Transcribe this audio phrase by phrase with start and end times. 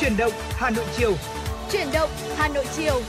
[0.00, 1.14] Chuyển động Hà Nội chiều.
[1.72, 3.00] Chuyển động Hà Nội chiều.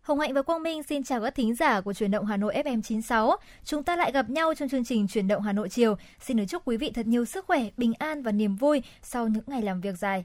[0.00, 2.54] Hồng Hạnh và Quang Minh xin chào các thính giả của Truyền động Hà Nội
[2.54, 3.36] FM 96.
[3.64, 5.96] Chúng ta lại gặp nhau trong chương trình Truyền động Hà Nội chiều.
[6.20, 9.28] Xin được chúc quý vị thật nhiều sức khỏe, bình an và niềm vui sau
[9.28, 10.24] những ngày làm việc dài.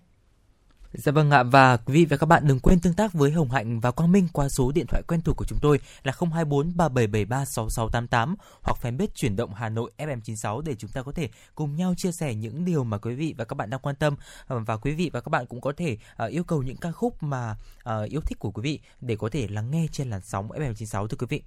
[0.93, 3.51] Dạ vâng ạ, và quý vị và các bạn đừng quên tương tác với Hồng
[3.51, 6.77] Hạnh và Quang Minh qua số điện thoại quen thuộc của chúng tôi là 024
[6.77, 11.75] 3773 6688 hoặc fanpage chuyển động Hà Nội FM96 để chúng ta có thể cùng
[11.75, 14.15] nhau chia sẻ những điều mà quý vị và các bạn đang quan tâm
[14.47, 16.91] ờ, và quý vị và các bạn cũng có thể ờ, yêu cầu những ca
[16.91, 20.21] khúc mà ờ, yêu thích của quý vị để có thể lắng nghe trên làn
[20.21, 21.43] sóng FM96 thưa quý vị.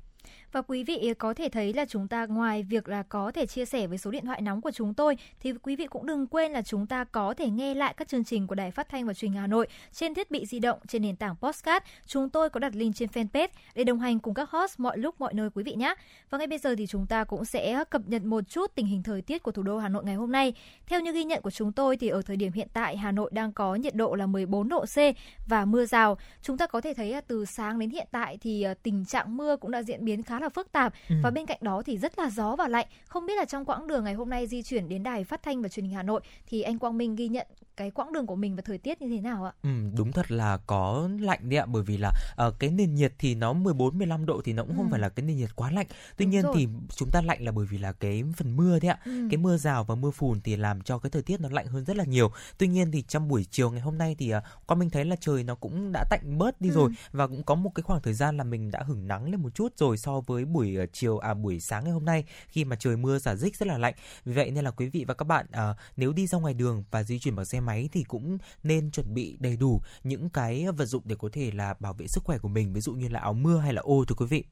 [0.55, 3.65] Và quý vị có thể thấy là chúng ta, ngoài việc là có thể chia
[3.65, 6.53] sẻ với số điện thoại nóng của chúng tôi, thì quý vị cũng đừng quên
[6.53, 9.15] là chúng ta có thể nghe lại các chương trình của Đài Phát thanh và
[9.15, 11.87] Truyền hình Hà Nội trên thiết bị di động, trên nền tảng Postcard.
[12.07, 15.21] Chúng tôi có đặt link trên fanpage để đồng hành cùng các host mọi lúc,
[15.21, 15.95] mọi nơi quý vị nhé.
[16.31, 19.03] Và ngay bây giờ thì chúng ta cũng sẽ cập nhật một chút tình hình
[19.03, 20.55] thời tiết của thủ đô Hà Nội ngày hôm nay.
[20.87, 23.31] Theo như ghi nhận của chúng tôi thì ở thời điểm hiện tại, Hà Nội
[23.33, 24.98] đang có nhiệt độ là 14 độ C
[25.47, 26.19] và mưa rào.
[26.43, 29.37] Chúng ta có thể thấy là từ sáng đến hiện tại thì à, tình trạng
[29.37, 31.14] mưa cũng đã diễn biến khá là phức tạp ừ.
[31.23, 32.87] và bên cạnh đó thì rất là gió và lạnh.
[33.09, 35.62] Không biết là trong quãng đường ngày hôm nay di chuyển đến đài phát thanh
[35.62, 38.36] và truyền hình Hà Nội thì anh Quang Minh ghi nhận cái quãng đường của
[38.36, 39.53] mình và thời tiết như thế nào ạ?
[39.62, 42.12] Ừ, đúng thật là có lạnh đấy ạ bởi vì là
[42.47, 44.77] uh, cái nền nhiệt thì nó 14 15 độ thì nó cũng ừ.
[44.77, 45.86] không phải là cái nền nhiệt quá lạnh.
[46.16, 46.53] Tuy đúng nhiên rồi.
[46.56, 48.98] thì chúng ta lạnh là bởi vì là cái phần mưa đấy ạ.
[49.05, 49.28] Ừ.
[49.31, 51.84] Cái mưa rào và mưa phùn thì làm cho cái thời tiết nó lạnh hơn
[51.84, 52.31] rất là nhiều.
[52.58, 55.16] Tuy nhiên thì trong buổi chiều ngày hôm nay thì uh, con mình thấy là
[55.20, 56.75] trời nó cũng đã tạnh bớt đi ừ.
[56.75, 59.42] rồi và cũng có một cái khoảng thời gian là mình đã hửng nắng lên
[59.42, 62.64] một chút rồi so với buổi uh, chiều à buổi sáng ngày hôm nay khi
[62.64, 63.94] mà trời mưa giả dích rất là lạnh.
[64.25, 66.84] Vì vậy nên là quý vị và các bạn uh, nếu đi ra ngoài đường
[66.91, 70.67] và di chuyển bằng xe máy thì cũng nên chuẩn bị đầy đủ những cái
[70.77, 73.09] vật dụng để có thể là bảo vệ sức khỏe của mình, ví dụ như
[73.09, 74.45] là áo mưa hay là ô thưa quý vị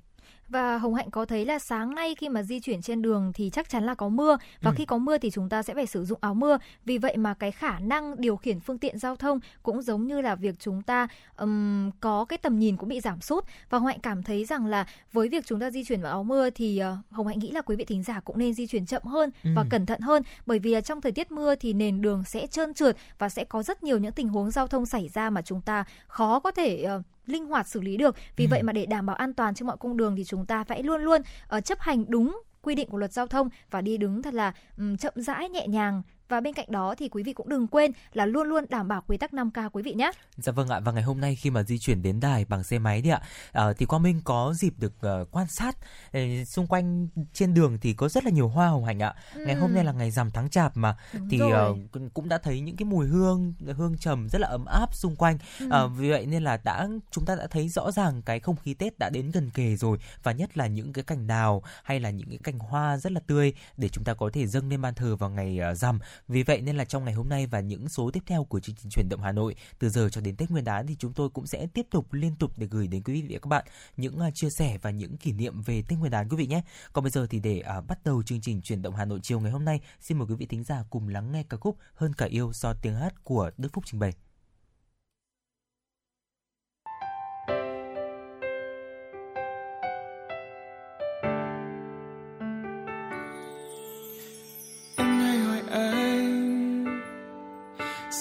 [0.53, 3.50] và Hồng Hạnh có thấy là sáng nay khi mà di chuyển trên đường thì
[3.50, 4.75] chắc chắn là có mưa và ừ.
[4.77, 6.58] khi có mưa thì chúng ta sẽ phải sử dụng áo mưa.
[6.85, 10.20] Vì vậy mà cái khả năng điều khiển phương tiện giao thông cũng giống như
[10.20, 13.86] là việc chúng ta um, có cái tầm nhìn cũng bị giảm sút và Hồng
[13.86, 16.83] Hạnh cảm thấy rằng là với việc chúng ta di chuyển vào áo mưa thì
[16.92, 19.30] uh, Hồng Hạnh nghĩ là quý vị thính giả cũng nên di chuyển chậm hơn
[19.45, 19.51] ừ.
[19.57, 22.74] và cẩn thận hơn bởi vì trong thời tiết mưa thì nền đường sẽ trơn
[22.74, 25.61] trượt và sẽ có rất nhiều những tình huống giao thông xảy ra mà chúng
[25.61, 28.17] ta khó có thể uh, linh hoạt xử lý được.
[28.37, 28.49] Vì ừ.
[28.51, 30.83] vậy mà để đảm bảo an toàn trên mọi cung đường thì chúng ta phải
[30.83, 31.21] luôn luôn
[31.57, 34.53] uh, chấp hành đúng quy định của luật giao thông và đi đứng thật là
[34.79, 37.93] um, chậm rãi nhẹ nhàng và bên cạnh đó thì quý vị cũng đừng quên
[38.13, 40.11] là luôn luôn đảm bảo quy tắc 5K quý vị nhé.
[40.37, 42.79] Dạ vâng ạ và ngày hôm nay khi mà di chuyển đến đài bằng xe
[42.79, 43.20] máy đi ạ
[43.53, 44.92] à, thì Quang Minh có dịp được
[45.23, 45.77] uh, quan sát
[46.17, 49.15] uh, xung quanh trên đường thì có rất là nhiều hoa hồng hành ạ.
[49.35, 49.45] Ừ.
[49.47, 52.61] Ngày hôm nay là ngày rằm tháng chạp mà Đúng thì uh, cũng đã thấy
[52.61, 55.39] những cái mùi hương hương trầm rất là ấm áp xung quanh.
[55.61, 55.67] Ừ.
[55.67, 58.75] Uh, vì vậy nên là đã chúng ta đã thấy rõ ràng cái không khí
[58.75, 62.11] Tết đã đến gần kề rồi và nhất là những cái cành đào hay là
[62.11, 64.95] những cái cành hoa rất là tươi để chúng ta có thể dâng lên ban
[64.95, 65.98] thờ vào ngày rằm
[66.29, 68.77] vì vậy nên là trong ngày hôm nay và những số tiếp theo của chương
[68.77, 71.31] trình chuyển động Hà Nội từ giờ cho đến Tết Nguyên đán thì chúng tôi
[71.31, 73.65] cũng sẽ tiếp tục liên tục để gửi đến quý vị và các bạn
[73.97, 76.63] những à, chia sẻ và những kỷ niệm về Tết Nguyên đán quý vị nhé.
[76.93, 79.41] Còn bây giờ thì để uh, bắt đầu chương trình chuyển động Hà Nội chiều
[79.41, 82.15] ngày hôm nay, xin mời quý vị thính giả cùng lắng nghe ca khúc Hơn
[82.15, 84.13] cả yêu do tiếng hát của Đức Phúc trình bày.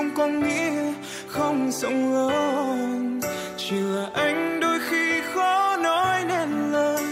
[0.00, 0.92] không có nghĩa
[1.26, 3.20] không rộng lớn
[3.56, 7.04] chỉ là anh đôi khi khó nói nên lời,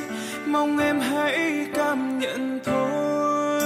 [0.47, 3.63] mong em hãy cảm nhận thôi.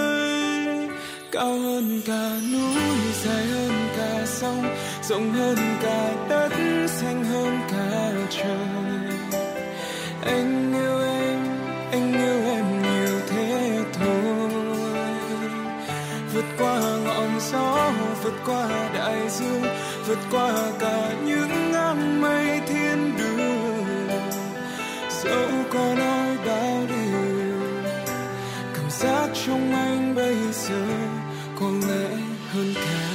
[1.33, 2.83] Cao hơn cả núi,
[3.25, 4.65] dài hơn cả sông,
[5.03, 6.11] rộng hơn cả
[18.47, 19.63] qua đại dương,
[20.07, 24.09] vượt qua cả những áng mây thiên đường.
[25.25, 27.61] Dẫu có nói bao điều,
[28.75, 30.85] cảm giác trong anh bây giờ
[31.61, 32.09] có lẽ
[32.53, 33.12] hơn cả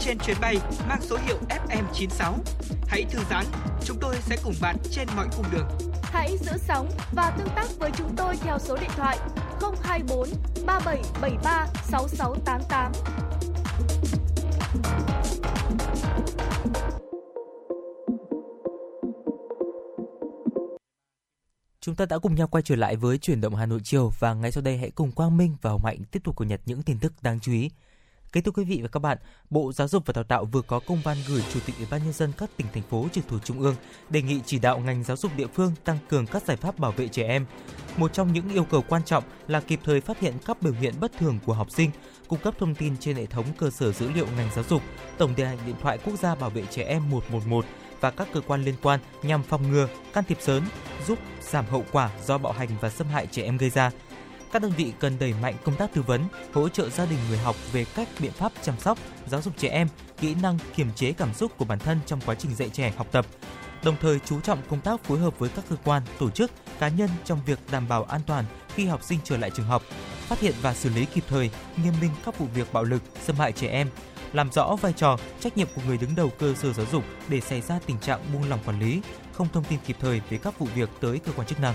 [0.00, 0.56] trên chuyến bay
[0.88, 2.32] mang số hiệu FM96.
[2.86, 3.44] Hãy thư giãn,
[3.84, 5.68] chúng tôi sẽ cùng bạn trên mọi cung đường.
[6.02, 9.18] Hãy giữ sóng và tương tác với chúng tôi theo số điện thoại
[9.82, 10.28] 024
[10.66, 12.92] 3773 6688.
[21.80, 24.34] Chúng ta đã cùng nhau quay trở lại với chuyển động Hà Nội chiều và
[24.34, 26.82] ngay sau đây hãy cùng Quang Minh và Hồng Hạnh tiếp tục cập nhật những
[26.82, 27.70] tin tức đáng chú ý.
[28.32, 29.18] Kính thưa quý vị và các bạn,
[29.50, 32.04] Bộ Giáo dục và Đào tạo vừa có công văn gửi Chủ tịch Ủy ban
[32.04, 33.74] nhân dân các tỉnh thành phố trực thuộc trung ương
[34.10, 36.92] đề nghị chỉ đạo ngành giáo dục địa phương tăng cường các giải pháp bảo
[36.92, 37.46] vệ trẻ em.
[37.96, 40.94] Một trong những yêu cầu quan trọng là kịp thời phát hiện các biểu hiện
[41.00, 41.90] bất thường của học sinh,
[42.28, 44.82] cung cấp thông tin trên hệ thống cơ sở dữ liệu ngành giáo dục,
[45.18, 47.64] tổng đài điện thoại quốc gia bảo vệ trẻ em 111
[48.00, 50.64] và các cơ quan liên quan nhằm phòng ngừa, can thiệp sớm,
[51.06, 53.90] giúp giảm hậu quả do bạo hành và xâm hại trẻ em gây ra.
[54.52, 57.38] Các đơn vị cần đẩy mạnh công tác tư vấn, hỗ trợ gia đình người
[57.38, 59.88] học về các biện pháp chăm sóc, giáo dục trẻ em,
[60.20, 63.06] kỹ năng kiềm chế cảm xúc của bản thân trong quá trình dạy trẻ học
[63.12, 63.26] tập.
[63.84, 66.88] Đồng thời chú trọng công tác phối hợp với các cơ quan, tổ chức, cá
[66.88, 69.82] nhân trong việc đảm bảo an toàn khi học sinh trở lại trường học,
[70.26, 71.50] phát hiện và xử lý kịp thời,
[71.84, 73.90] nghiêm minh các vụ việc bạo lực, xâm hại trẻ em,
[74.32, 77.40] làm rõ vai trò, trách nhiệm của người đứng đầu cơ sở giáo dục để
[77.40, 79.02] xảy ra tình trạng buông lỏng quản lý,
[79.32, 81.74] không thông tin kịp thời về các vụ việc tới cơ quan chức năng.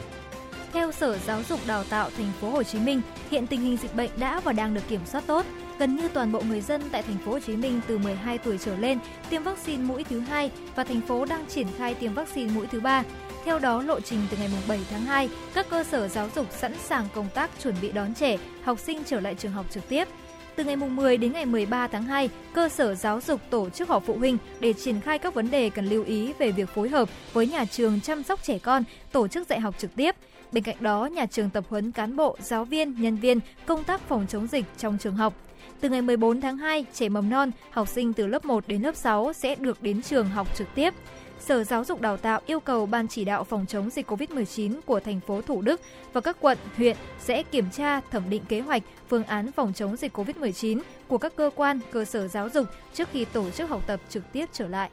[0.76, 3.02] Theo Sở Giáo dục Đào tạo Thành phố Hồ Chí Minh,
[3.32, 5.46] hiện tình hình dịch bệnh đã và đang được kiểm soát tốt.
[5.80, 8.58] Gần như toàn bộ người dân tại Thành phố Hồ Chí Minh từ 12 tuổi
[8.58, 12.54] trở lên tiêm vaccine mũi thứ hai và thành phố đang triển khai tiêm vaccine
[12.54, 13.04] mũi thứ ba.
[13.46, 16.74] Theo đó, lộ trình từ ngày 7 tháng 2, các cơ sở giáo dục sẵn
[16.84, 20.08] sàng công tác chuẩn bị đón trẻ, học sinh trở lại trường học trực tiếp.
[20.56, 24.04] Từ ngày 10 đến ngày 13 tháng 2, cơ sở giáo dục tổ chức họp
[24.06, 27.10] phụ huynh để triển khai các vấn đề cần lưu ý về việc phối hợp
[27.34, 30.16] với nhà trường chăm sóc trẻ con, tổ chức dạy học trực tiếp.
[30.56, 34.02] Bên cạnh đó, nhà trường tập huấn cán bộ, giáo viên, nhân viên công tác
[34.02, 35.34] phòng chống dịch trong trường học.
[35.80, 38.96] Từ ngày 14 tháng 2, trẻ mầm non, học sinh từ lớp 1 đến lớp
[38.96, 40.94] 6 sẽ được đến trường học trực tiếp.
[41.40, 45.00] Sở Giáo dục Đào tạo yêu cầu Ban chỉ đạo phòng chống dịch COVID-19 của
[45.00, 45.82] thành phố Thủ Đức
[46.14, 49.96] và các quận, huyện sẽ kiểm tra, thẩm định kế hoạch, phương án phòng chống
[49.96, 53.88] dịch COVID-19 của các cơ quan, cơ sở giáo dục trước khi tổ chức học
[53.88, 54.90] tập trực tiếp trở lại.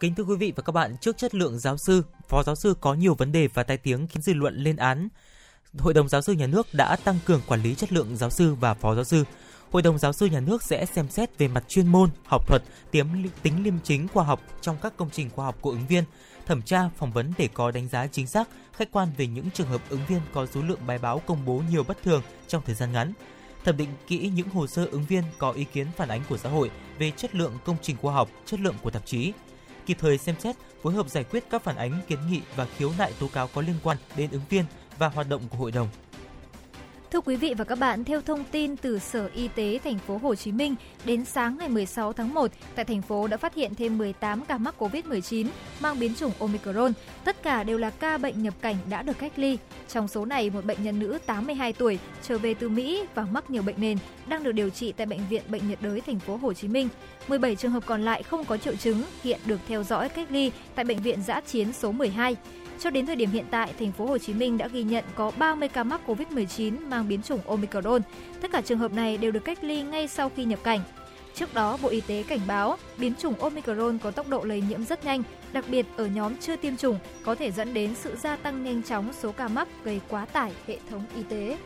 [0.00, 2.74] Kính thưa quý vị và các bạn, trước chất lượng giáo sư, phó giáo sư
[2.80, 5.08] có nhiều vấn đề và tai tiếng khiến dư luận lên án.
[5.78, 8.54] Hội đồng giáo sư nhà nước đã tăng cường quản lý chất lượng giáo sư
[8.54, 9.24] và phó giáo sư.
[9.70, 12.62] Hội đồng giáo sư nhà nước sẽ xem xét về mặt chuyên môn, học thuật,
[12.90, 13.06] tiếm
[13.42, 16.04] tính liêm chính khoa học trong các công trình khoa học của ứng viên,
[16.46, 19.68] thẩm tra, phỏng vấn để có đánh giá chính xác, khách quan về những trường
[19.68, 22.74] hợp ứng viên có số lượng bài báo công bố nhiều bất thường trong thời
[22.74, 23.12] gian ngắn,
[23.64, 26.48] thẩm định kỹ những hồ sơ ứng viên có ý kiến phản ánh của xã
[26.48, 29.32] hội về chất lượng công trình khoa học, chất lượng của tạp chí,
[29.86, 32.92] kịp thời xem xét, phối hợp giải quyết các phản ánh, kiến nghị và khiếu
[32.98, 34.64] nại tố cáo có liên quan đến ứng viên
[34.98, 35.88] và hoạt động của hội đồng.
[37.12, 40.18] Thưa quý vị và các bạn, theo thông tin từ Sở Y tế thành phố
[40.22, 40.74] Hồ Chí Minh,
[41.04, 44.58] đến sáng ngày 16 tháng 1, tại thành phố đã phát hiện thêm 18 ca
[44.58, 45.46] mắc COVID-19
[45.80, 46.92] mang biến chủng Omicron.
[47.24, 49.58] Tất cả đều là ca bệnh nhập cảnh đã được cách ly.
[49.88, 53.50] Trong số này, một bệnh nhân nữ 82 tuổi trở về từ Mỹ và mắc
[53.50, 53.98] nhiều bệnh nền
[54.28, 56.88] đang được điều trị tại bệnh viện Bệnh nhiệt đới thành phố Hồ Chí Minh.
[57.28, 60.52] 17 trường hợp còn lại không có triệu chứng, hiện được theo dõi cách ly
[60.74, 62.36] tại bệnh viện Giã chiến số 12.
[62.80, 65.32] Cho đến thời điểm hiện tại, thành phố Hồ Chí Minh đã ghi nhận có
[65.38, 68.02] 30 ca mắc COVID-19 mang biến chủng Omicron.
[68.40, 70.80] Tất cả trường hợp này đều được cách ly ngay sau khi nhập cảnh.
[71.34, 74.84] Trước đó, Bộ Y tế cảnh báo biến chủng Omicron có tốc độ lây nhiễm
[74.84, 75.22] rất nhanh,
[75.52, 78.82] đặc biệt ở nhóm chưa tiêm chủng, có thể dẫn đến sự gia tăng nhanh
[78.82, 81.56] chóng số ca mắc gây quá tải hệ thống y tế.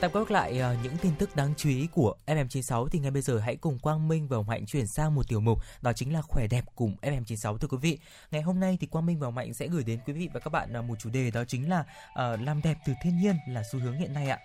[0.00, 3.22] Tạm quét lại ờ, những tin tức đáng chú ý của FM96 thì ngay bây
[3.22, 6.12] giờ hãy cùng Quang Minh và Hồng Hạnh chuyển sang một tiểu mục đó chính
[6.12, 7.98] là khỏe đẹp cùng FM96 thưa quý vị.
[8.30, 10.40] Ngày hôm nay thì Quang Minh và Hồng Hạnh sẽ gửi đến quý vị và
[10.40, 13.36] các bạn ờ, một chủ đề đó chính là uh, làm đẹp từ thiên nhiên
[13.48, 14.38] là xu hướng hiện nay ạ.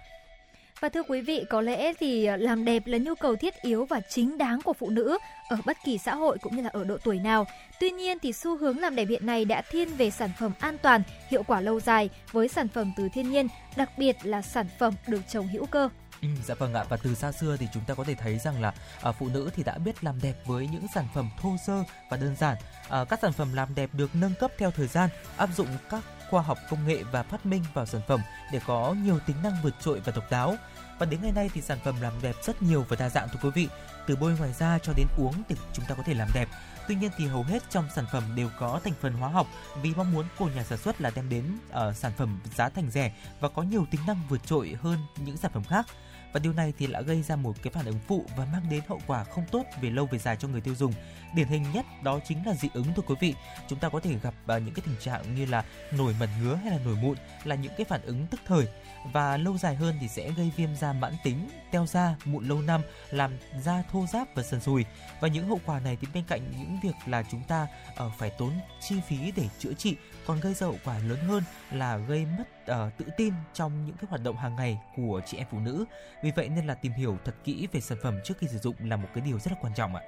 [0.81, 3.85] Và thưa quý vị, có lẽ thì ờ, làm đẹp là nhu cầu thiết yếu
[3.85, 5.17] và chính đáng của phụ nữ
[5.49, 7.45] ở bất kỳ xã hội cũng như là ở độ tuổi nào.
[7.79, 10.77] Tuy nhiên thì xu hướng làm đẹp hiện nay đã thiên về sản phẩm an
[10.77, 14.67] toàn, hiệu quả lâu dài với sản phẩm từ thiên nhiên, đặc biệt là sản
[14.79, 15.89] phẩm được trồng hữu cơ.
[16.21, 18.61] Ừ, dạ vâng ạ và từ xa xưa thì chúng ta có thể thấy rằng
[18.61, 21.83] là à, phụ nữ thì đã biết làm đẹp với những sản phẩm thô sơ
[22.09, 22.57] và đơn giản.
[22.89, 26.03] À, các sản phẩm làm đẹp được nâng cấp theo thời gian, áp dụng các
[26.29, 28.21] khoa học công nghệ và phát minh vào sản phẩm
[28.51, 30.55] để có nhiều tính năng vượt trội và độc đáo.
[31.01, 33.39] Và đến ngày nay thì sản phẩm làm đẹp rất nhiều và đa dạng thưa
[33.43, 33.67] quý vị,
[34.07, 36.49] từ bôi ngoài da cho đến uống thì chúng ta có thể làm đẹp.
[36.87, 39.47] Tuy nhiên thì hầu hết trong sản phẩm đều có thành phần hóa học
[39.81, 42.91] vì mong muốn của nhà sản xuất là đem đến uh, sản phẩm giá thành
[42.91, 45.85] rẻ và có nhiều tính năng vượt trội hơn những sản phẩm khác
[46.33, 48.81] và điều này thì đã gây ra một cái phản ứng phụ và mang đến
[48.87, 50.93] hậu quả không tốt về lâu về dài cho người tiêu dùng.
[51.35, 53.35] Điển hình nhất đó chính là dị ứng thưa quý vị.
[53.67, 56.55] Chúng ta có thể gặp à, những cái tình trạng như là nổi mẩn ngứa
[56.55, 58.67] hay là nổi mụn là những cái phản ứng tức thời
[59.13, 62.61] và lâu dài hơn thì sẽ gây viêm da mãn tính, teo da, mụn lâu
[62.61, 64.85] năm, làm da thô ráp và sần sùi.
[65.19, 67.67] Và những hậu quả này thì bên cạnh những việc là chúng ta
[68.05, 71.43] uh, phải tốn chi phí để chữa trị còn gây ra hậu quả lớn hơn
[71.71, 75.37] là gây mất uh, tự tin trong những cái hoạt động hàng ngày của chị
[75.37, 75.85] em phụ nữ.
[76.23, 78.75] Vì vậy nên là tìm hiểu thật kỹ về sản phẩm trước khi sử dụng
[78.79, 80.01] là một cái điều rất là quan trọng ạ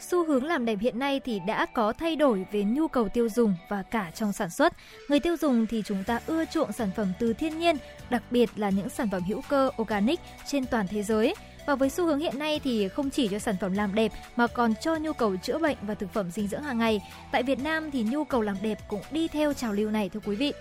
[0.00, 3.28] xu hướng làm đẹp hiện nay thì đã có thay đổi về nhu cầu tiêu
[3.28, 4.72] dùng và cả trong sản xuất.
[5.08, 7.76] Người tiêu dùng thì chúng ta ưa chuộng sản phẩm từ thiên nhiên,
[8.10, 11.34] đặc biệt là những sản phẩm hữu cơ organic trên toàn thế giới.
[11.70, 14.46] Và với xu hướng hiện nay thì không chỉ cho sản phẩm làm đẹp mà
[14.46, 17.00] còn cho nhu cầu chữa bệnh và thực phẩm dinh dưỡng hàng ngày.
[17.32, 20.20] Tại Việt Nam thì nhu cầu làm đẹp cũng đi theo trào lưu này thưa
[20.24, 20.52] quý vị.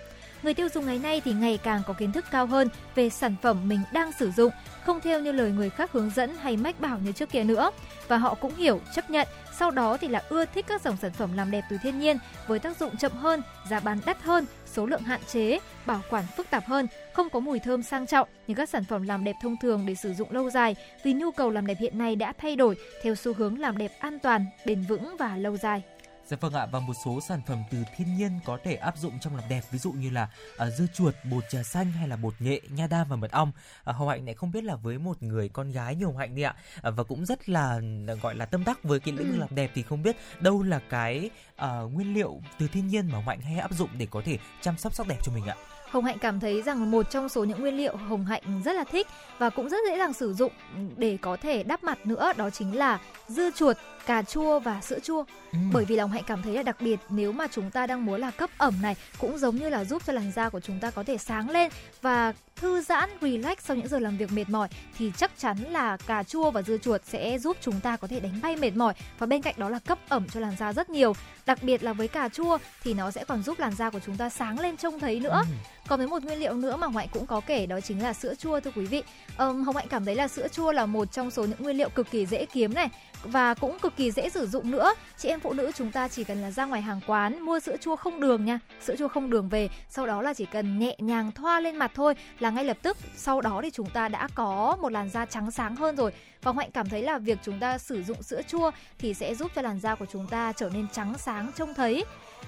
[0.44, 3.36] Người tiêu dùng ngày nay thì ngày càng có kiến thức cao hơn về sản
[3.42, 4.52] phẩm mình đang sử dụng,
[4.86, 7.72] không theo như lời người khác hướng dẫn hay mách bảo như trước kia nữa.
[8.08, 9.28] Và họ cũng hiểu, chấp nhận,
[9.60, 12.18] sau đó thì là ưa thích các dòng sản phẩm làm đẹp từ thiên nhiên
[12.48, 16.26] với tác dụng chậm hơn, giá bán đắt hơn, số lượng hạn chế, bảo quản
[16.38, 16.88] phức tạp hơn,
[17.20, 19.96] không có mùi thơm sang trọng như các sản phẩm làm đẹp thông thường để
[19.96, 23.16] sử dụng lâu dài vì nhu cầu làm đẹp hiện nay đã thay đổi theo
[23.16, 25.82] xu hướng làm đẹp an toàn, bền vững và lâu dài.
[26.26, 29.20] Dạ vâng ạ và một số sản phẩm từ thiên nhiên có thể áp dụng
[29.20, 32.16] trong làm đẹp ví dụ như là uh, dưa chuột, bột trà xanh hay là
[32.16, 33.52] bột nghệ, nha đam và mật ong.
[33.90, 36.36] Uh, Hồng Hạnh này không biết là với một người con gái như Hồng Hạnh
[36.36, 36.56] đi ạ
[36.88, 37.80] uh, và cũng rất là
[38.22, 39.40] gọi là tâm đắc với cái lĩnh vực ừ.
[39.40, 43.16] làm đẹp thì không biết đâu là cái uh, nguyên liệu từ thiên nhiên mà
[43.16, 45.56] Hồng Hạnh hay áp dụng để có thể chăm sóc sắc đẹp cho mình ạ.
[45.90, 48.84] Hồng Hạnh cảm thấy rằng một trong số những nguyên liệu Hồng Hạnh rất là
[48.84, 50.52] thích và cũng rất dễ dàng sử dụng
[50.98, 53.78] để có thể đắp mặt nữa đó chính là dưa chuột,
[54.10, 55.24] cà chua và sữa chua.
[55.52, 55.58] Ừ.
[55.74, 58.22] Bởi vì lòng Hạnh cảm thấy là đặc biệt nếu mà chúng ta đang muốn
[58.22, 60.92] là cấp ẩm này cũng giống như là giúp cho làn da của chúng ta
[60.92, 64.68] có thể sáng lên và thư giãn, relax sau những giờ làm việc mệt mỏi
[64.98, 68.20] thì chắc chắn là cà chua và dưa chuột sẽ giúp chúng ta có thể
[68.20, 70.90] đánh bay mệt mỏi và bên cạnh đó là cấp ẩm cho làn da rất
[70.90, 71.14] nhiều.
[71.46, 74.18] Đặc biệt là với cà chua thì nó sẽ còn giúp làn da của chúng
[74.18, 75.42] ta sáng lên trông thấy nữa.
[75.46, 75.56] Ừ.
[75.88, 78.34] Còn với một nguyên liệu nữa mà Hạnh cũng có kể đó chính là sữa
[78.36, 79.04] chua thưa quý vị.
[79.38, 81.90] Um, Hồng Hạnh cảm thấy là sữa chua là một trong số những nguyên liệu
[81.90, 82.90] cực kỳ dễ kiếm này
[83.24, 84.94] và cũng cực kỳ dễ sử dụng nữa.
[85.18, 87.78] Chị em phụ nữ chúng ta chỉ cần là ra ngoài hàng quán mua sữa
[87.78, 90.96] chua không đường nha, sữa chua không đường về, sau đó là chỉ cần nhẹ
[91.00, 94.28] nhàng thoa lên mặt thôi là ngay lập tức sau đó thì chúng ta đã
[94.36, 96.12] có một làn da trắng sáng hơn rồi.
[96.44, 99.52] Và Hạnh cảm thấy là việc chúng ta sử dụng sữa chua thì sẽ giúp
[99.56, 102.06] cho làn da của chúng ta trở nên trắng sáng trông thấy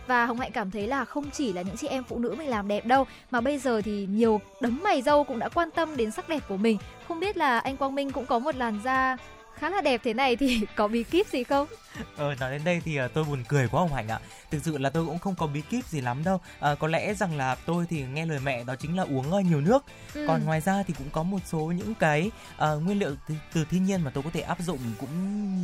[0.07, 2.49] và hồng hạnh cảm thấy là không chỉ là những chị em phụ nữ mình
[2.49, 5.97] làm đẹp đâu mà bây giờ thì nhiều đấng mày dâu cũng đã quan tâm
[5.97, 8.79] đến sắc đẹp của mình không biết là anh quang minh cũng có một làn
[8.83, 9.17] da
[9.61, 11.67] khá là đẹp thế này thì có bí kíp gì không
[12.17, 14.19] Ờ, nói đến đây thì uh, tôi buồn cười quá ông Hạnh ạ.
[14.51, 16.39] Thực sự là tôi cũng không có bí kíp gì lắm đâu.
[16.59, 19.45] À, có lẽ rằng là tôi thì nghe lời mẹ đó chính là uống uh,
[19.45, 19.85] nhiều nước.
[20.13, 20.25] Ừ.
[20.27, 23.65] Còn ngoài ra thì cũng có một số những cái uh, nguyên liệu từ, từ
[23.65, 25.09] thiên nhiên mà tôi có thể áp dụng cũng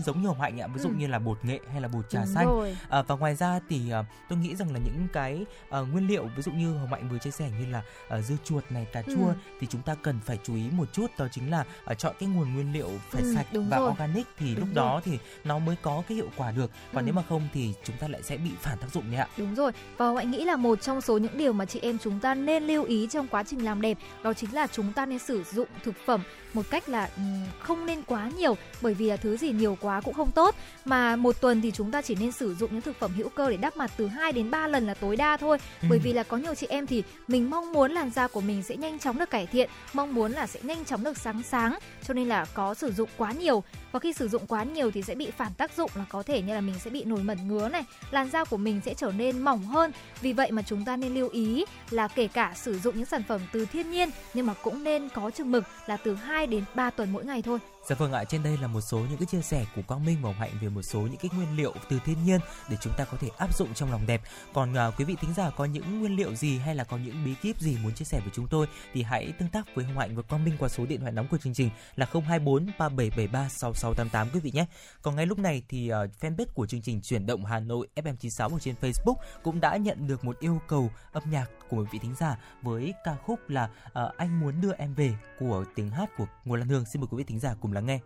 [0.06, 0.68] giống như ông Hạnh ạ.
[0.68, 0.96] Ví dụ ừ.
[0.98, 2.76] như là bột nghệ hay là bột trà Đúng xanh.
[2.90, 5.46] À, và ngoài ra thì uh, tôi nghĩ rằng là những cái
[5.80, 7.82] uh, nguyên liệu ví dụ như Hồng Hạnh vừa chia sẻ như là
[8.18, 9.34] uh, dưa chuột này, cà chua ừ.
[9.60, 12.30] thì chúng ta cần phải chú ý một chút đó chính là uh, chọn cái
[12.30, 13.87] nguồn nguyên liệu phải ừ, sạch và rồi.
[13.92, 14.76] Organic thì đúng lúc rồi.
[14.76, 16.72] đó thì nó mới có cái hiệu quả được.
[16.94, 17.06] Còn ừ.
[17.06, 19.28] nếu mà không thì chúng ta lại sẽ bị phản tác dụng đấy ạ.
[19.38, 19.72] Đúng rồi.
[19.98, 22.64] Và hạnh nghĩ là một trong số những điều mà chị em chúng ta nên
[22.64, 25.68] lưu ý trong quá trình làm đẹp đó chính là chúng ta nên sử dụng
[25.84, 26.22] thực phẩm
[26.54, 27.10] một cách là
[27.60, 30.56] không nên quá nhiều bởi vì là thứ gì nhiều quá cũng không tốt.
[30.86, 33.50] Mà một tuần thì chúng ta chỉ nên sử dụng những thực phẩm hữu cơ
[33.50, 35.58] để đắp mặt từ 2 đến 3 lần là tối đa thôi.
[35.82, 35.88] Ừ.
[35.90, 38.64] bởi vì là có nhiều chị em thì mình mong muốn làn da của mình
[38.64, 41.80] sẽ nhanh chóng được cải thiện mong muốn là sẽ nhanh chóng được sáng sáng
[42.08, 45.02] cho nên là có sử dụng quá nhiều và khi sử dụng quá nhiều thì
[45.02, 47.48] sẽ bị phản tác dụng là có thể như là mình sẽ bị nổi mẩn
[47.48, 49.92] ngứa này, làn da của mình sẽ trở nên mỏng hơn.
[50.22, 53.24] Vì vậy mà chúng ta nên lưu ý là kể cả sử dụng những sản
[53.28, 56.64] phẩm từ thiên nhiên nhưng mà cũng nên có chừng mực là từ 2 đến
[56.76, 57.60] 3 tuần mỗi ngày thôi.
[57.88, 60.18] Dạ vâng ạ, trên đây là một số những cái chia sẻ của Quang Minh
[60.22, 62.40] và Hồng Hạnh về một số những cái nguyên liệu từ thiên nhiên
[62.70, 64.22] để chúng ta có thể áp dụng trong lòng đẹp.
[64.54, 67.26] Còn uh, quý vị thính giả có những nguyên liệu gì hay là có những
[67.26, 69.98] bí kíp gì muốn chia sẻ với chúng tôi thì hãy tương tác với Hồng
[69.98, 73.50] Hạnh và Quang Minh qua số điện thoại nóng của chương trình là 024 3773
[73.50, 74.66] 6688 quý vị nhé.
[75.02, 78.54] Còn ngay lúc này thì uh, fanpage của chương trình chuyển động Hà Nội FM96
[78.54, 82.00] ở trên Facebook cũng đã nhận được một yêu cầu âm nhạc của một vị
[82.00, 86.10] thính giả với ca khúc là uh, anh muốn đưa em về của tiếng hát
[86.18, 86.86] của Ngô Lan Hương.
[86.86, 88.00] Xin mời quý vị thính giả cùng lắng nghe.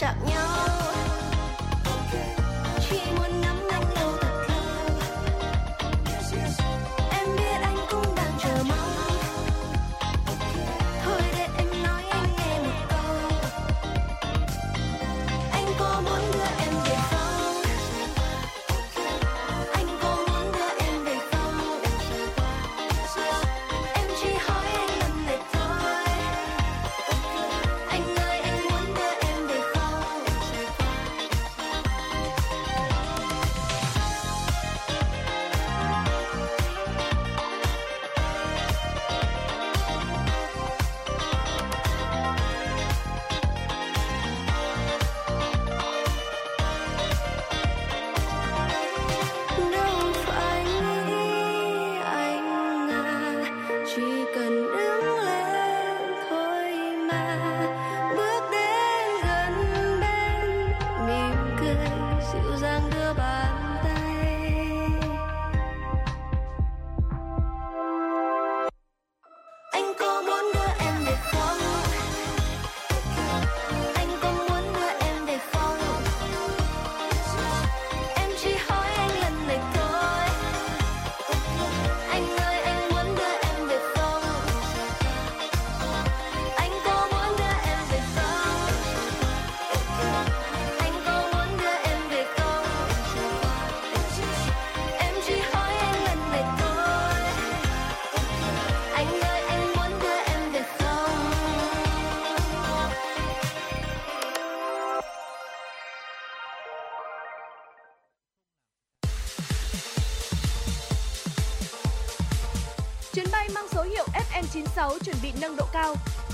[0.00, 0.69] Chạm nhau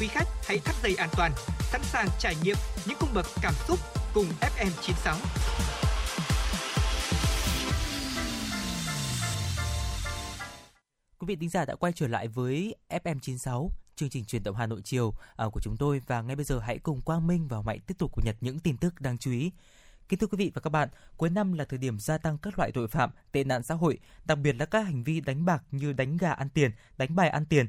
[0.01, 2.57] Quý khách hãy thắt dây an toàn, sẵn sàng trải nghiệm
[2.87, 3.79] những cung bậc cảm xúc
[4.15, 5.17] cùng FM96.
[11.19, 14.67] Quý vị thính giả đã quay trở lại với FM96, chương trình truyền động Hà
[14.67, 17.63] Nội chiều à, của chúng tôi và ngay bây giờ hãy cùng Quang Minh và
[17.63, 19.53] Mạnh tiếp tục cập nhật những tin tức đáng chú ý.
[20.09, 22.59] Kính thưa quý vị và các bạn, cuối năm là thời điểm gia tăng các
[22.59, 25.63] loại tội phạm, tệ nạn xã hội, đặc biệt là các hành vi đánh bạc
[25.71, 27.67] như đánh gà ăn tiền, đánh bài ăn tiền.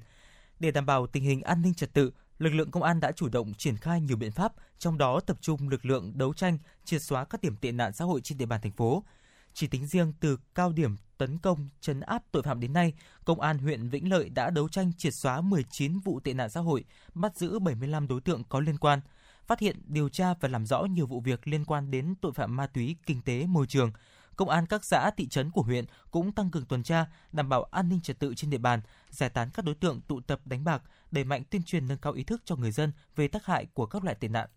[0.60, 3.30] Để đảm bảo tình hình an ninh trật tự, lực lượng công an đã chủ
[3.30, 7.02] động triển khai nhiều biện pháp, trong đó tập trung lực lượng đấu tranh, triệt
[7.02, 9.04] xóa các điểm tệ nạn xã hội trên địa bàn thành phố.
[9.54, 12.93] Chỉ tính riêng từ cao điểm tấn công, chấn áp tội phạm đến nay,
[13.26, 16.60] Công an huyện Vĩnh Lợi đã đấu tranh triệt xóa 19 vụ tệ nạn xã
[16.60, 19.02] hội, bắt giữ 75 đối tượng có liên quan,
[19.48, 22.56] phát hiện, điều tra và làm rõ nhiều vụ việc liên quan đến tội phạm
[22.56, 23.91] ma túy, kinh tế, môi trường.
[24.38, 27.63] Công an các xã, thị trấn của huyện cũng tăng cường tuần tra, đảm bảo
[27.63, 30.63] an ninh trật tự trên địa bàn, giải tán các đối tượng tụ tập đánh
[30.63, 33.65] bạc, đẩy mạnh tuyên truyền nâng cao ý thức cho người dân về tác hại
[33.73, 34.50] của các loại tệ nạn.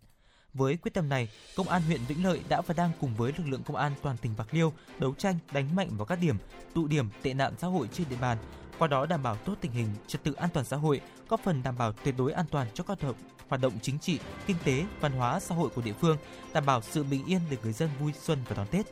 [0.55, 3.45] Với quyết tâm này, Công an huyện Vĩnh Lợi đã và đang cùng với lực
[3.47, 6.37] lượng công an toàn tỉnh Bạc Liêu đấu tranh đánh mạnh vào các điểm,
[6.75, 8.39] tụ điểm tệ nạn xã hội trên địa bàn,
[8.79, 11.63] qua đó đảm bảo tốt tình hình trật tự an toàn xã hội, góp phần
[11.63, 14.57] đảm bảo tuyệt đối an toàn cho các hoạt động hoạt động chính trị, kinh
[14.65, 16.17] tế, văn hóa xã hội của địa phương,
[16.53, 18.87] đảm bảo sự bình yên để người dân vui xuân và đón Tết.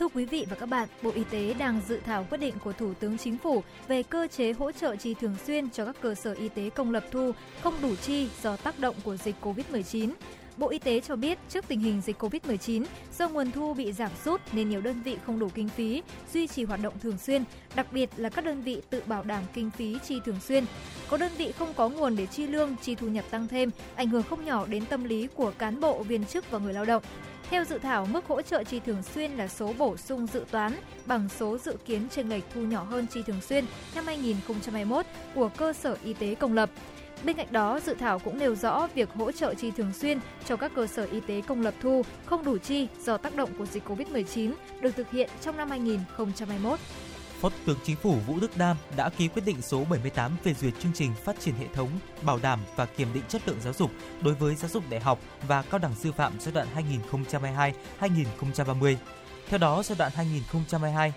[0.00, 2.72] Thưa quý vị và các bạn, Bộ Y tế đang dự thảo quyết định của
[2.72, 6.14] Thủ tướng Chính phủ về cơ chế hỗ trợ chi thường xuyên cho các cơ
[6.14, 7.32] sở y tế công lập thu
[7.62, 10.10] không đủ chi do tác động của dịch COVID-19.
[10.56, 12.84] Bộ Y tế cho biết trước tình hình dịch COVID-19,
[13.18, 16.46] do nguồn thu bị giảm sút nên nhiều đơn vị không đủ kinh phí duy
[16.46, 19.70] trì hoạt động thường xuyên, đặc biệt là các đơn vị tự bảo đảm kinh
[19.70, 20.64] phí chi thường xuyên.
[21.08, 24.08] Có đơn vị không có nguồn để chi lương, chi thu nhập tăng thêm, ảnh
[24.08, 27.02] hưởng không nhỏ đến tâm lý của cán bộ, viên chức và người lao động.
[27.50, 30.72] Theo dự thảo, mức hỗ trợ chi thường xuyên là số bổ sung dự toán
[31.06, 35.48] bằng số dự kiến trên lệch thu nhỏ hơn chi thường xuyên năm 2021 của
[35.56, 36.70] cơ sở y tế công lập.
[37.24, 40.56] Bên cạnh đó, dự thảo cũng nêu rõ việc hỗ trợ chi thường xuyên cho
[40.56, 43.66] các cơ sở y tế công lập thu không đủ chi do tác động của
[43.66, 46.78] dịch COVID-19 được thực hiện trong năm 2021.
[47.40, 50.54] Phó Thủ tướng Chính phủ Vũ Đức Đam đã ký quyết định số 78 về
[50.54, 51.88] duyệt chương trình phát triển hệ thống
[52.22, 53.90] bảo đảm và kiểm định chất lượng giáo dục
[54.22, 56.66] đối với giáo dục đại học và cao đẳng sư phạm giai đoạn
[58.00, 58.96] 2022-2030.
[59.48, 60.12] Theo đó, giai đoạn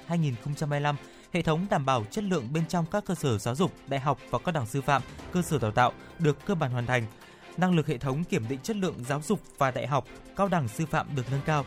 [0.10, 0.96] 2022-2025
[1.34, 4.19] hệ thống đảm bảo chất lượng bên trong các cơ sở giáo dục, đại học
[4.30, 7.06] và các đảng sư phạm, cơ sở đào tạo được cơ bản hoàn thành.
[7.58, 10.67] Năng lực hệ thống kiểm định chất lượng giáo dục và đại học, cao đẳng
[10.67, 11.65] sư phạm được nâng cao.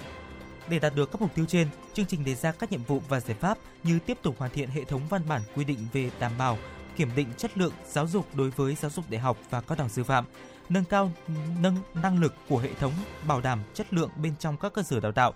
[0.68, 3.20] Để đạt được các mục tiêu trên, chương trình đề ra các nhiệm vụ và
[3.20, 6.32] giải pháp như tiếp tục hoàn thiện hệ thống văn bản quy định về đảm
[6.38, 6.58] bảo
[6.96, 9.88] kiểm định chất lượng giáo dục đối với giáo dục đại học và các đảng
[9.88, 10.24] sư phạm,
[10.68, 11.12] nâng cao
[11.60, 12.92] nâng năng lực của hệ thống
[13.26, 15.34] bảo đảm chất lượng bên trong các cơ sở đào tạo,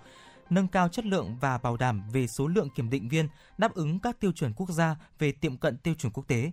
[0.51, 3.99] nâng cao chất lượng và bảo đảm về số lượng kiểm định viên đáp ứng
[3.99, 6.51] các tiêu chuẩn quốc gia về tiệm cận tiêu chuẩn quốc tế.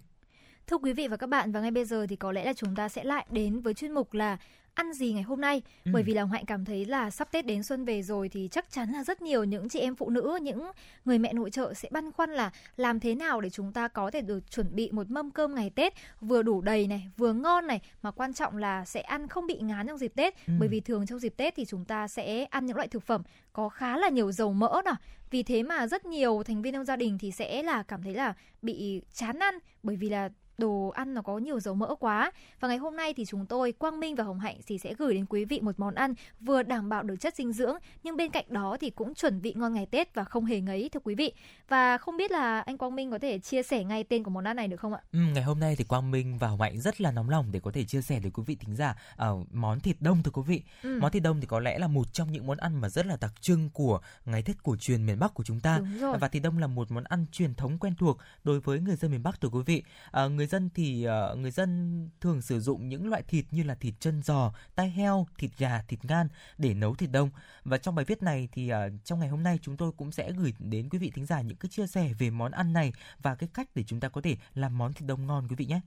[0.67, 2.75] Thưa quý vị và các bạn, và ngay bây giờ thì có lẽ là chúng
[2.75, 4.39] ta sẽ lại đến với chuyên mục là
[4.79, 5.91] ăn gì ngày hôm nay ừ.
[5.95, 8.71] bởi vì là hạnh cảm thấy là sắp tết đến xuân về rồi thì chắc
[8.71, 10.71] chắn là rất nhiều những chị em phụ nữ những
[11.05, 14.11] người mẹ nội trợ sẽ băn khoăn là làm thế nào để chúng ta có
[14.11, 17.67] thể được chuẩn bị một mâm cơm ngày tết vừa đủ đầy này vừa ngon
[17.67, 20.53] này mà quan trọng là sẽ ăn không bị ngán trong dịp tết ừ.
[20.59, 23.23] bởi vì thường trong dịp tết thì chúng ta sẽ ăn những loại thực phẩm
[23.53, 24.97] có khá là nhiều dầu mỡ nào
[25.31, 28.15] vì thế mà rất nhiều thành viên trong gia đình thì sẽ là cảm thấy
[28.15, 32.33] là bị chán ăn bởi vì là đồ ăn nó có nhiều dầu mỡ quá.
[32.61, 35.15] Và ngày hôm nay thì chúng tôi Quang Minh và Hồng Hạnh thì sẽ gửi
[35.15, 38.31] đến quý vị một món ăn vừa đảm bảo được chất dinh dưỡng nhưng bên
[38.31, 41.15] cạnh đó thì cũng chuẩn vị ngon ngày Tết và không hề ngấy thưa quý
[41.15, 41.33] vị.
[41.69, 44.45] Và không biết là anh Quang Minh có thể chia sẻ ngay tên của món
[44.45, 45.01] ăn này được không ạ?
[45.13, 47.61] Ừ, ngày hôm nay thì Quang Minh và Hồng Hạnh rất là nóng lòng để
[47.61, 48.97] có thể chia sẻ với quý vị thính giả
[49.31, 50.63] uh, món thịt đông thưa quý vị.
[50.83, 50.99] Ừ.
[51.01, 53.17] Món thịt đông thì có lẽ là một trong những món ăn mà rất là
[53.21, 55.81] đặc trưng của ngày Tết cổ truyền miền Bắc của chúng ta.
[56.21, 59.11] Và thịt đông là một món ăn truyền thống quen thuộc đối với người dân
[59.11, 59.83] miền Bắc thưa quý vị.
[60.25, 63.75] Uh, người dân thì uh, người dân thường sử dụng những loại thịt như là
[63.75, 67.31] thịt chân giò, tai heo, thịt gà, thịt ngan để nấu thịt đông.
[67.65, 70.33] Và trong bài viết này thì uh, trong ngày hôm nay chúng tôi cũng sẽ
[70.33, 73.35] gửi đến quý vị thính giả những cái chia sẻ về món ăn này và
[73.35, 75.81] cái cách để chúng ta có thể làm món thịt đông ngon quý vị nhé.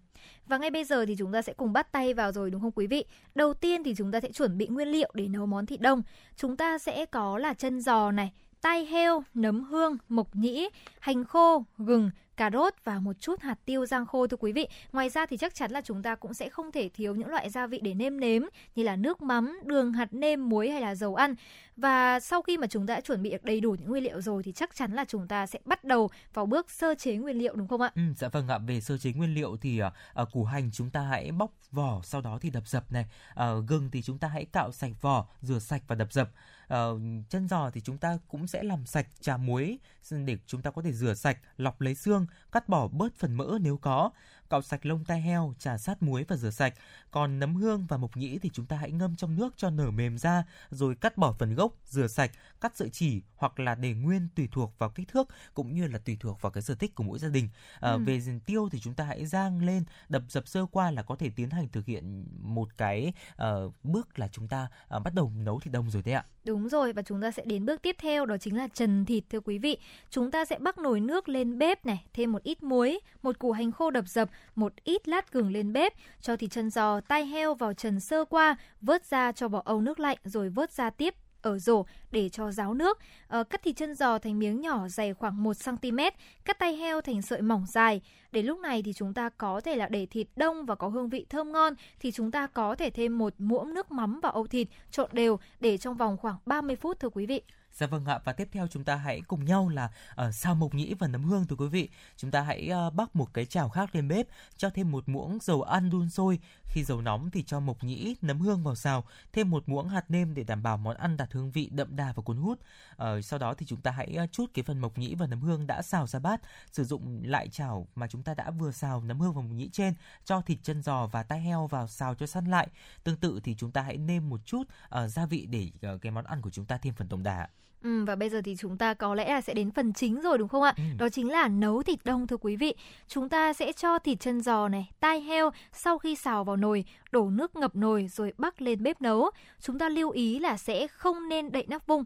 [0.48, 2.72] Và ngay bây giờ thì chúng ta sẽ cùng bắt tay vào rồi đúng không
[2.72, 3.06] quý vị?
[3.36, 6.02] Đầu tiên thì chúng ta sẽ chuẩn bị nguyên liệu để nấu món thịt đông.
[6.36, 10.70] Chúng ta sẽ có là chân giò này, tai heo, nấm hương, mộc nhĩ,
[11.00, 14.68] hành khô, gừng, cà rốt và một chút hạt tiêu rang khô thưa quý vị.
[14.92, 17.50] Ngoài ra thì chắc chắn là chúng ta cũng sẽ không thể thiếu những loại
[17.50, 18.42] gia vị để nêm nếm
[18.76, 21.36] như là nước mắm, đường, hạt nêm, muối hay là dầu ăn.
[21.78, 24.44] Và sau khi mà chúng ta đã chuẩn bị đầy đủ những nguyên liệu rồi
[24.44, 27.56] thì chắc chắn là chúng ta sẽ bắt đầu vào bước sơ chế nguyên liệu
[27.56, 27.92] đúng không ạ?
[27.96, 28.58] Ừ, dạ vâng ạ.
[28.58, 29.82] Về sơ chế nguyên liệu thì
[30.22, 33.06] uh, củ hành chúng ta hãy bóc vỏ sau đó thì đập dập này.
[33.34, 36.30] Uh, gừng thì chúng ta hãy cạo sạch vỏ, rửa sạch và đập dập
[36.72, 39.80] Ờ, chân giò thì chúng ta cũng sẽ làm sạch trà muối
[40.26, 43.58] để chúng ta có thể rửa sạch, lọc lấy xương, cắt bỏ bớt phần mỡ
[43.62, 44.12] nếu có
[44.52, 46.74] cạo sạch lông tai heo, trà sát muối và rửa sạch.
[47.12, 49.92] Còn nấm hương và mộc nhĩ thì chúng ta hãy ngâm trong nước cho nở
[49.92, 53.94] mềm ra, rồi cắt bỏ phần gốc, rửa sạch, cắt sợi chỉ hoặc là để
[53.94, 56.96] nguyên tùy thuộc vào kích thước cũng như là tùy thuộc vào cái sở thích
[56.96, 57.50] của mỗi gia đình.
[57.80, 57.98] À, ừ.
[57.98, 61.30] Về tiêu thì chúng ta hãy rang lên, đập dập sơ qua là có thể
[61.36, 65.60] tiến hành thực hiện một cái uh, bước là chúng ta uh, bắt đầu nấu
[65.60, 66.26] thịt đông rồi đấy ạ.
[66.46, 69.24] Đúng rồi và chúng ta sẽ đến bước tiếp theo đó chính là trần thịt
[69.30, 69.78] thưa quý vị.
[70.10, 73.52] Chúng ta sẽ bắc nồi nước lên bếp này, thêm một ít muối, một củ
[73.52, 77.26] hành khô đập dập, một ít lát gừng lên bếp, cho thịt chân giò, tai
[77.26, 80.90] heo vào trần sơ qua, vớt ra cho vào âu nước lạnh rồi vớt ra
[80.90, 83.00] tiếp ở rổ để cho ráo nước.
[83.28, 85.98] À, cắt thịt chân giò thành miếng nhỏ dày khoảng 1 cm,
[86.46, 88.02] cắt tay heo thành sợi mỏng dài.
[88.32, 91.10] Để lúc này thì chúng ta có thể là để thịt đông và có hương
[91.10, 94.48] vị thơm ngon thì chúng ta có thể thêm một muỗng nước mắm vào âu
[94.48, 97.42] thịt trộn đều để trong vòng khoảng 30 phút thưa quý vị.
[97.74, 100.56] Dạ vâng ạ và tiếp theo chúng ta hãy cùng nhau là ờ, uh, sao
[100.56, 101.90] mộc nhĩ và nấm hương thưa quý vị.
[102.18, 105.10] Chúng ta hãy ờ, uh, bắc một cái chảo khác lên bếp, cho thêm một
[105.10, 106.40] muỗng dầu ăn đun sôi.
[106.64, 109.04] Khi dầu nóng thì cho mộc nhĩ, nấm hương vào xào,
[109.34, 112.14] thêm một muỗng hạt nêm để đảm bảo món ăn đạt hương vị đậm đà
[112.16, 112.60] và cuốn hút.
[112.92, 115.42] Uh, sau đó thì chúng ta hãy uh, chút cái phần mộc nhĩ và nấm
[115.42, 119.02] hương đã xào ra bát, sử dụng lại chảo mà chúng ta đã vừa xào
[119.02, 119.94] nấm hương và mộc nhĩ trên,
[120.26, 122.68] cho thịt chân giò và tai heo vào xào cho săn lại.
[123.04, 126.12] Tương tự thì chúng ta hãy nêm một chút uh, gia vị để uh, cái
[126.12, 127.48] món ăn của chúng ta thêm phần tổng đà.
[127.84, 130.38] Ừ, và bây giờ thì chúng ta có lẽ là sẽ đến phần chính rồi
[130.38, 130.74] đúng không ạ?
[130.78, 130.84] Ừ.
[130.98, 132.76] Đó chính là nấu thịt đông thưa quý vị.
[133.08, 136.86] Chúng ta sẽ cho thịt chân giò này, tai heo sau khi xào vào nồi,
[137.12, 139.30] đổ nước ngập nồi rồi bắc lên bếp nấu.
[139.60, 142.04] Chúng ta lưu ý là sẽ không nên đậy nắp vung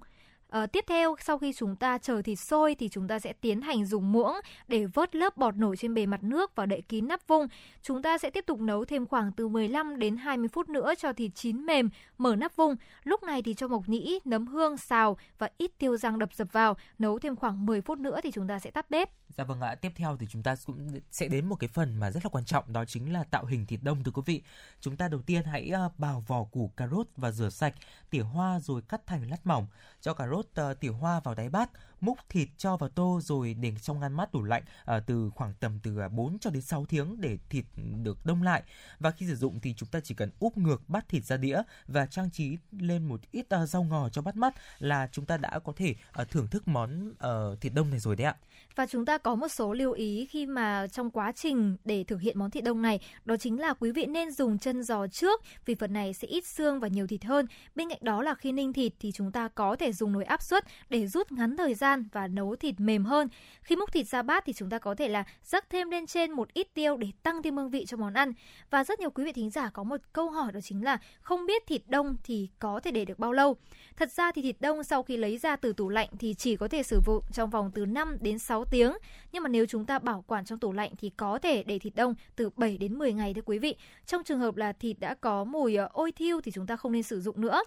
[0.49, 3.61] À, tiếp theo, sau khi chúng ta chờ thịt sôi thì chúng ta sẽ tiến
[3.61, 4.33] hành dùng muỗng
[4.67, 7.47] để vớt lớp bọt nổi trên bề mặt nước và đậy kín nắp vung.
[7.81, 11.13] Chúng ta sẽ tiếp tục nấu thêm khoảng từ 15 đến 20 phút nữa cho
[11.13, 12.75] thịt chín mềm, mở nắp vung.
[13.03, 16.47] Lúc này thì cho mộc nhĩ, nấm hương, xào và ít tiêu rang đập dập
[16.51, 16.77] vào.
[16.99, 19.09] Nấu thêm khoảng 10 phút nữa thì chúng ta sẽ tắt bếp.
[19.37, 22.11] Dạ vâng ạ, tiếp theo thì chúng ta cũng sẽ đến một cái phần mà
[22.11, 24.41] rất là quan trọng đó chính là tạo hình thịt đông thưa quý vị.
[24.79, 27.75] Chúng ta đầu tiên hãy ờ, bào vỏ củ cà rốt và rửa sạch,
[28.09, 29.67] tỉa hoa rồi cắt thành lát mỏng.
[30.01, 31.69] Cho cà rốt uh, tiểu hoa vào đáy bát,
[32.05, 35.53] múc thịt cho vào tô rồi để trong ngăn mát tủ lạnh à, từ khoảng
[35.59, 37.65] tầm từ à, 4 cho đến 6 tiếng để thịt
[38.03, 38.63] được đông lại.
[38.99, 41.61] Và khi sử dụng thì chúng ta chỉ cần úp ngược bát thịt ra đĩa
[41.87, 45.37] và trang trí lên một ít uh, rau ngò cho bắt mắt là chúng ta
[45.37, 48.35] đã có thể uh, thưởng thức món uh, thịt đông này rồi đấy ạ.
[48.75, 52.21] Và chúng ta có một số lưu ý khi mà trong quá trình để thực
[52.21, 55.41] hiện món thịt đông này, đó chính là quý vị nên dùng chân giò trước
[55.65, 57.45] vì phần này sẽ ít xương và nhiều thịt hơn.
[57.75, 60.41] Bên cạnh đó là khi ninh thịt thì chúng ta có thể dùng nồi áp
[60.41, 63.27] suất để rút ngắn thời gian và nấu thịt mềm hơn.
[63.61, 66.31] Khi múc thịt ra bát thì chúng ta có thể là rắc thêm lên trên
[66.31, 68.33] một ít tiêu để tăng thêm hương vị cho món ăn.
[68.69, 71.45] Và rất nhiều quý vị thính giả có một câu hỏi đó chính là không
[71.45, 73.55] biết thịt đông thì có thể để được bao lâu.
[73.95, 76.67] Thật ra thì thịt đông sau khi lấy ra từ tủ lạnh thì chỉ có
[76.67, 78.93] thể sử dụng trong vòng từ 5 đến 6 tiếng.
[79.31, 81.95] Nhưng mà nếu chúng ta bảo quản trong tủ lạnh thì có thể để thịt
[81.95, 83.75] đông từ 7 đến 10 ngày thưa quý vị.
[84.05, 86.91] Trong trường hợp là thịt đã có mùi ờ, ôi thiêu thì chúng ta không
[86.91, 87.63] nên sử dụng nữa.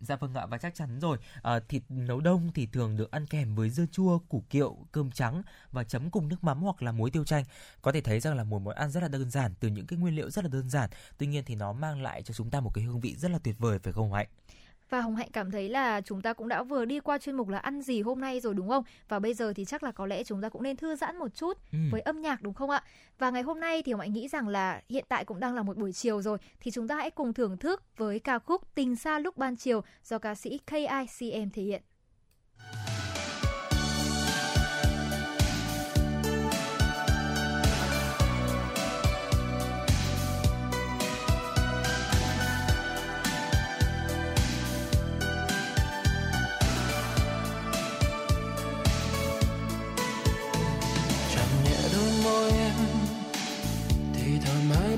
[0.00, 3.26] Dạ vâng ạ và chắc chắn rồi à, thịt nấu đông thì thường được ăn
[3.26, 6.92] kèm với dưa chua, củ kiệu, cơm trắng và chấm cùng nước mắm hoặc là
[6.92, 7.44] muối tiêu chanh.
[7.82, 9.98] Có thể thấy rằng là một món ăn rất là đơn giản từ những cái
[9.98, 10.90] nguyên liệu rất là đơn giản.
[11.18, 13.38] Tuy nhiên thì nó mang lại cho chúng ta một cái hương vị rất là
[13.38, 14.28] tuyệt vời phải không Hạnh?
[14.94, 17.48] Và Hồng Hạnh cảm thấy là chúng ta cũng đã vừa đi qua chuyên mục
[17.48, 18.84] là ăn gì hôm nay rồi đúng không?
[19.08, 21.34] Và bây giờ thì chắc là có lẽ chúng ta cũng nên thư giãn một
[21.34, 21.78] chút ừ.
[21.90, 22.82] với âm nhạc đúng không ạ?
[23.18, 25.62] Và ngày hôm nay thì Hồng Hạnh nghĩ rằng là hiện tại cũng đang là
[25.62, 28.96] một buổi chiều rồi thì chúng ta hãy cùng thưởng thức với ca khúc Tình
[28.96, 31.82] xa lúc ban chiều do ca sĩ KICM thể hiện.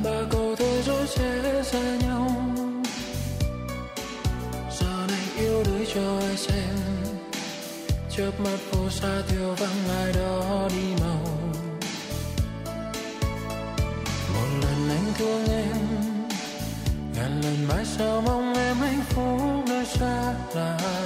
[0.07, 2.31] Ba câu thế rồi sẽ xa nhau
[4.81, 6.77] giờ này yêu đuổi cho ai xem
[8.11, 11.21] chớp mắt phố xa thiếu vắng ai đó đi màu
[14.35, 15.77] một lần anh thương em
[17.14, 21.06] ngàn lần mãi sao mong em hạnh phúc nơi xa là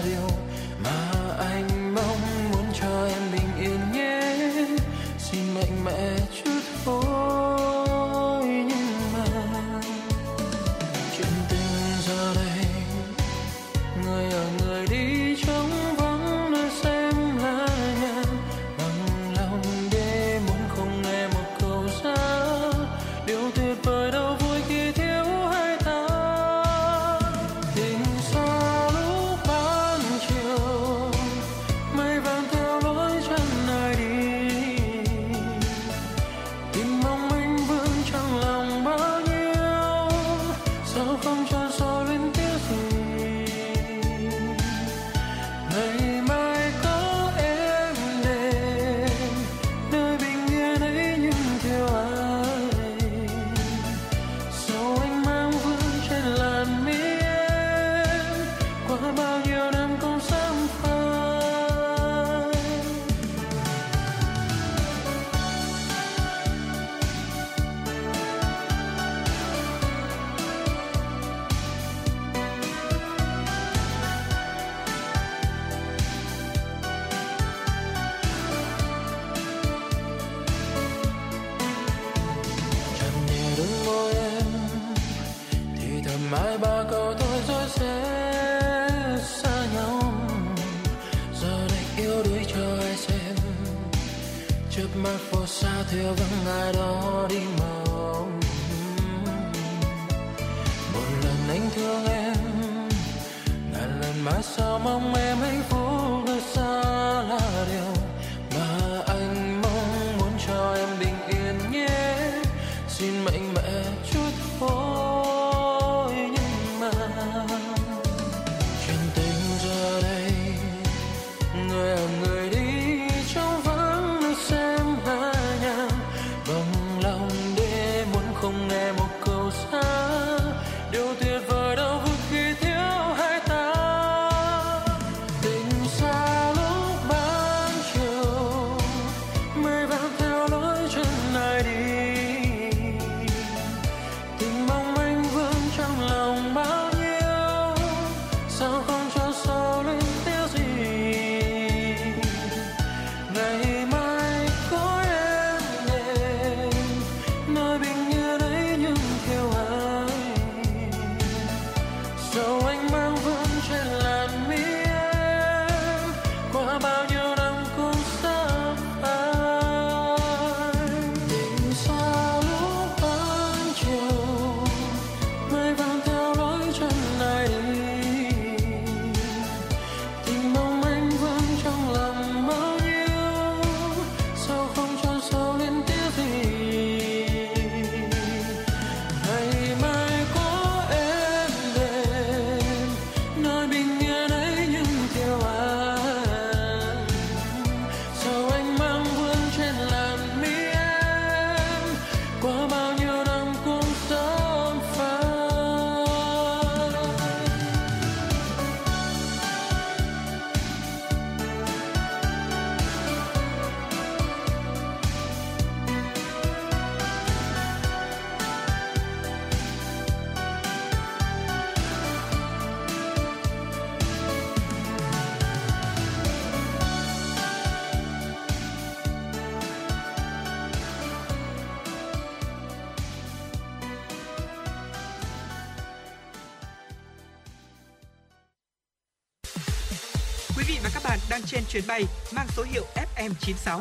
[241.41, 242.85] đang trên chuyến bay mang số hiệu
[243.17, 243.81] FM96.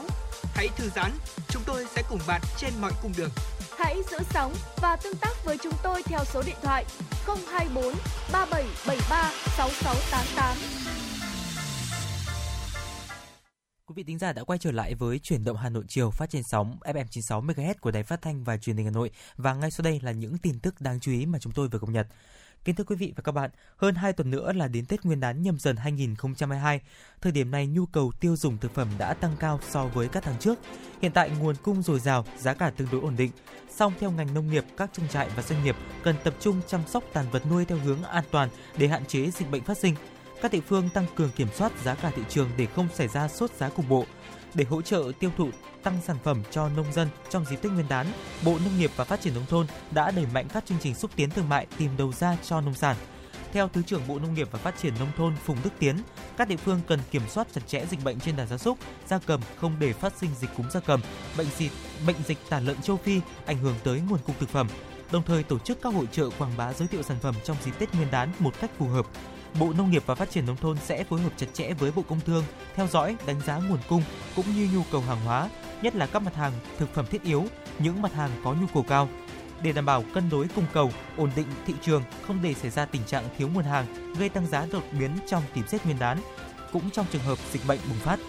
[0.54, 1.12] Hãy thư giãn,
[1.50, 3.30] chúng tôi sẽ cùng bạn trên mọi cung đường.
[3.78, 6.86] Hãy giữ sóng và tương tác với chúng tôi theo số điện thoại
[7.26, 7.94] 024
[8.32, 10.58] 3773 6688.
[13.86, 16.30] Quý vị thính giả đã quay trở lại với chuyển động Hà Nội chiều phát
[16.30, 19.54] trên sóng FM 96 MHz của Đài Phát thanh và Truyền hình Hà Nội và
[19.54, 21.90] ngay sau đây là những tin tức đáng chú ý mà chúng tôi vừa cập
[21.90, 22.08] nhật.
[22.66, 25.20] Kính thưa quý vị và các bạn, hơn 2 tuần nữa là đến Tết Nguyên
[25.20, 26.82] đán nhâm dần 2022.
[27.22, 30.24] Thời điểm này nhu cầu tiêu dùng thực phẩm đã tăng cao so với các
[30.24, 30.60] tháng trước.
[31.02, 33.32] Hiện tại nguồn cung dồi dào, giá cả tương đối ổn định.
[33.70, 36.82] Song theo ngành nông nghiệp, các trang trại và doanh nghiệp cần tập trung chăm
[36.88, 39.96] sóc tàn vật nuôi theo hướng an toàn để hạn chế dịch bệnh phát sinh.
[40.42, 43.28] Các địa phương tăng cường kiểm soát giá cả thị trường để không xảy ra
[43.28, 44.06] sốt giá cục bộ.
[44.54, 45.50] Để hỗ trợ tiêu thụ
[45.84, 48.08] tăng sản phẩm cho nông dân trong dịp Tết Nguyên đán,
[48.46, 51.12] Bộ Nông nghiệp và Phát triển nông thôn đã đẩy mạnh các chương trình xúc
[51.16, 52.96] tiến thương mại tìm đầu ra cho nông sản.
[53.54, 55.96] Theo Thứ trưởng Bộ Nông nghiệp và Phát triển nông thôn Phùng Đức Tiến,
[56.38, 58.78] các địa phương cần kiểm soát chặt chẽ dịch bệnh trên đàn gia súc,
[59.08, 61.02] gia cầm không để phát sinh dịch cúm gia cầm,
[61.38, 61.72] bệnh dịch,
[62.08, 64.68] bệnh dịch tả lợn châu Phi ảnh hưởng tới nguồn cung thực phẩm.
[65.12, 67.72] Đồng thời tổ chức các hội trợ quảng bá giới thiệu sản phẩm trong dịp
[67.80, 69.06] Tết Nguyên đán một cách phù hợp.
[69.60, 72.02] Bộ Nông nghiệp và Phát triển nông thôn sẽ phối hợp chặt chẽ với Bộ
[72.10, 72.44] Công Thương
[72.76, 74.04] theo dõi, đánh giá nguồn cung
[74.36, 75.50] cũng như nhu cầu hàng hóa,
[75.82, 77.46] nhất là các mặt hàng thực phẩm thiết yếu,
[77.80, 79.10] những mặt hàng có nhu cầu cao
[79.64, 82.86] để đảm bảo cân đối cung cầu, ổn định thị trường, không để xảy ra
[82.86, 86.18] tình trạng thiếu nguồn hàng, gây tăng giá đột biến trong dịp Tết Nguyên đán,
[86.72, 88.20] cũng trong trường hợp dịch bệnh bùng phát.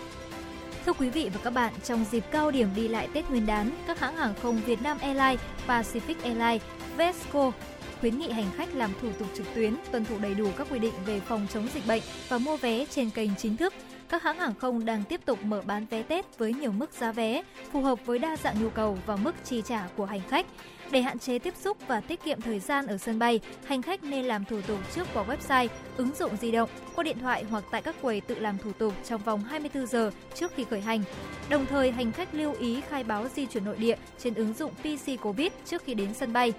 [0.86, 3.70] Thưa quý vị và các bạn, trong dịp cao điểm đi lại Tết Nguyên đán,
[3.86, 6.62] các hãng hàng không Việt Nam Airlines, Pacific Airlines,
[6.96, 7.52] Vesco
[8.01, 10.78] khuyến nghị hành khách làm thủ tục trực tuyến, tuân thủ đầy đủ các quy
[10.78, 13.74] định về phòng chống dịch bệnh và mua vé trên kênh chính thức.
[14.09, 17.12] Các hãng hàng không đang tiếp tục mở bán vé Tết với nhiều mức giá
[17.12, 17.42] vé
[17.72, 20.46] phù hợp với đa dạng nhu cầu và mức chi trả của hành khách.
[20.90, 24.05] Để hạn chế tiếp xúc và tiết kiệm thời gian ở sân bay, hành khách
[24.05, 27.64] nên làm thủ tục trước qua website, ứng dụng di động, qua điện thoại hoặc
[27.70, 31.03] tại các quầy tự làm thủ tục trong vòng 24 giờ trước khi khởi hành.
[31.51, 34.72] Đồng thời, hành khách lưu ý khai báo di chuyển nội địa trên ứng dụng
[34.74, 36.53] PC Covid trước khi đến sân bay.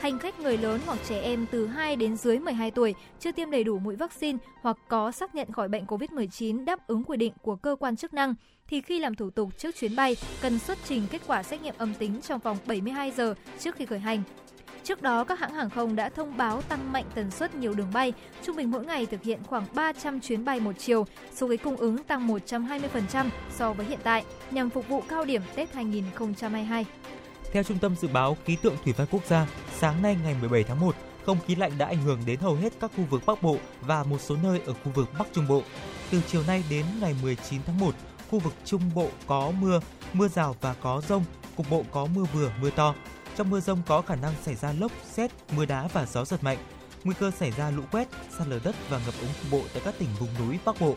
[0.00, 3.50] Hành khách người lớn hoặc trẻ em từ 2 đến dưới 12 tuổi chưa tiêm
[3.50, 7.32] đầy đủ mũi vaccine hoặc có xác nhận khỏi bệnh COVID-19 đáp ứng quy định
[7.42, 8.34] của cơ quan chức năng
[8.68, 11.74] thì khi làm thủ tục trước chuyến bay cần xuất trình kết quả xét nghiệm
[11.78, 14.22] âm tính trong vòng 72 giờ trước khi khởi hành.
[14.84, 17.90] Trước đó, các hãng hàng không đã thông báo tăng mạnh tần suất nhiều đường
[17.94, 21.56] bay, trung bình mỗi ngày thực hiện khoảng 300 chuyến bay một chiều, số ghế
[21.56, 26.86] cung ứng tăng 120% so với hiện tại, nhằm phục vụ cao điểm Tết 2022.
[27.52, 29.46] Theo Trung tâm Dự báo Khí tượng Thủy văn Quốc gia,
[29.78, 30.94] sáng nay ngày 17 tháng 1,
[31.26, 34.04] không khí lạnh đã ảnh hưởng đến hầu hết các khu vực Bắc Bộ và
[34.04, 35.62] một số nơi ở khu vực Bắc Trung Bộ.
[36.10, 37.94] Từ chiều nay đến ngày 19 tháng 1,
[38.30, 39.80] khu vực Trung Bộ có mưa,
[40.12, 41.24] mưa rào và có rông,
[41.56, 42.94] cục bộ có mưa vừa, mưa to.
[43.36, 46.44] Trong mưa rông có khả năng xảy ra lốc, xét, mưa đá và gió giật
[46.44, 46.58] mạnh.
[47.04, 49.82] Nguy cơ xảy ra lũ quét, sạt lở đất và ngập úng cục bộ tại
[49.84, 50.96] các tỉnh vùng núi Bắc Bộ.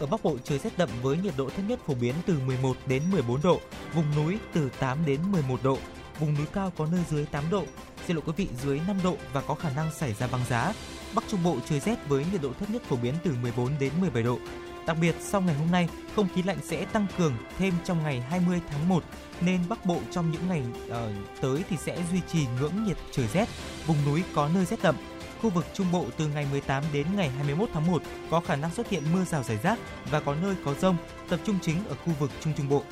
[0.00, 2.76] Ở Bắc Bộ trời rét đậm với nhiệt độ thấp nhất phổ biến từ 11
[2.86, 3.60] đến 14 độ,
[3.94, 5.78] vùng núi từ 8 đến 11 độ,
[6.20, 7.64] vùng núi cao có nơi dưới 8 độ,
[8.06, 10.72] xin lỗi quý vị dưới 5 độ và có khả năng xảy ra băng giá.
[11.14, 13.92] Bắc Trung Bộ trời rét với nhiệt độ thấp nhất phổ biến từ 14 đến
[14.00, 14.38] 17 độ.
[14.86, 18.20] Đặc biệt sau ngày hôm nay, không khí lạnh sẽ tăng cường thêm trong ngày
[18.20, 19.04] 20 tháng 1
[19.40, 20.94] nên Bắc Bộ trong những ngày uh,
[21.40, 23.48] tới thì sẽ duy trì ngưỡng nhiệt trời rét,
[23.86, 24.96] vùng núi có nơi rét đậm.
[25.42, 28.70] Khu vực Trung Bộ từ ngày 18 đến ngày 21 tháng 1 có khả năng
[28.74, 29.78] xuất hiện mưa rào rải rác
[30.10, 30.96] và có nơi có rông,
[31.28, 32.82] tập trung chính ở khu vực Trung Trung Bộ.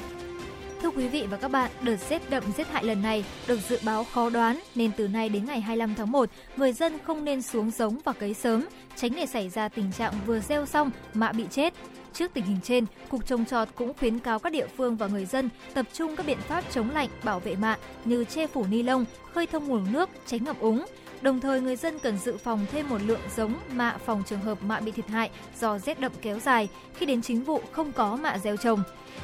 [0.82, 3.78] Thưa quý vị và các bạn, đợt rét đậm rét hại lần này được dự
[3.84, 7.42] báo khó đoán nên từ nay đến ngày 25 tháng 1, người dân không nên
[7.42, 8.64] xuống giống và cấy sớm,
[8.96, 11.74] tránh để xảy ra tình trạng vừa gieo xong mà bị chết.
[12.12, 15.26] Trước tình hình trên, Cục trồng trọt cũng khuyến cáo các địa phương và người
[15.26, 18.82] dân tập trung các biện pháp chống lạnh, bảo vệ mạ như che phủ ni
[18.82, 20.84] lông, khơi thông nguồn nước, tránh ngập úng.
[21.22, 24.62] Đồng thời người dân cần dự phòng thêm một lượng giống mạ phòng trường hợp
[24.62, 28.16] mạ bị thiệt hại do rét đậm kéo dài khi đến chính vụ không có
[28.16, 28.82] mạ gieo trồng.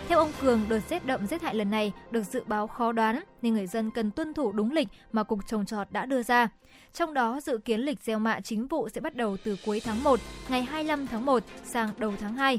[0.09, 3.21] Theo ông Cường, đợt rét đậm rét hại lần này được dự báo khó đoán
[3.43, 6.49] nên người dân cần tuân thủ đúng lịch mà Cục trồng trọt đã đưa ra.
[6.93, 10.05] Trong đó, dự kiến lịch gieo mạ chính vụ sẽ bắt đầu từ cuối tháng
[10.05, 12.59] 1, ngày 25 tháng 1 sang đầu tháng 2.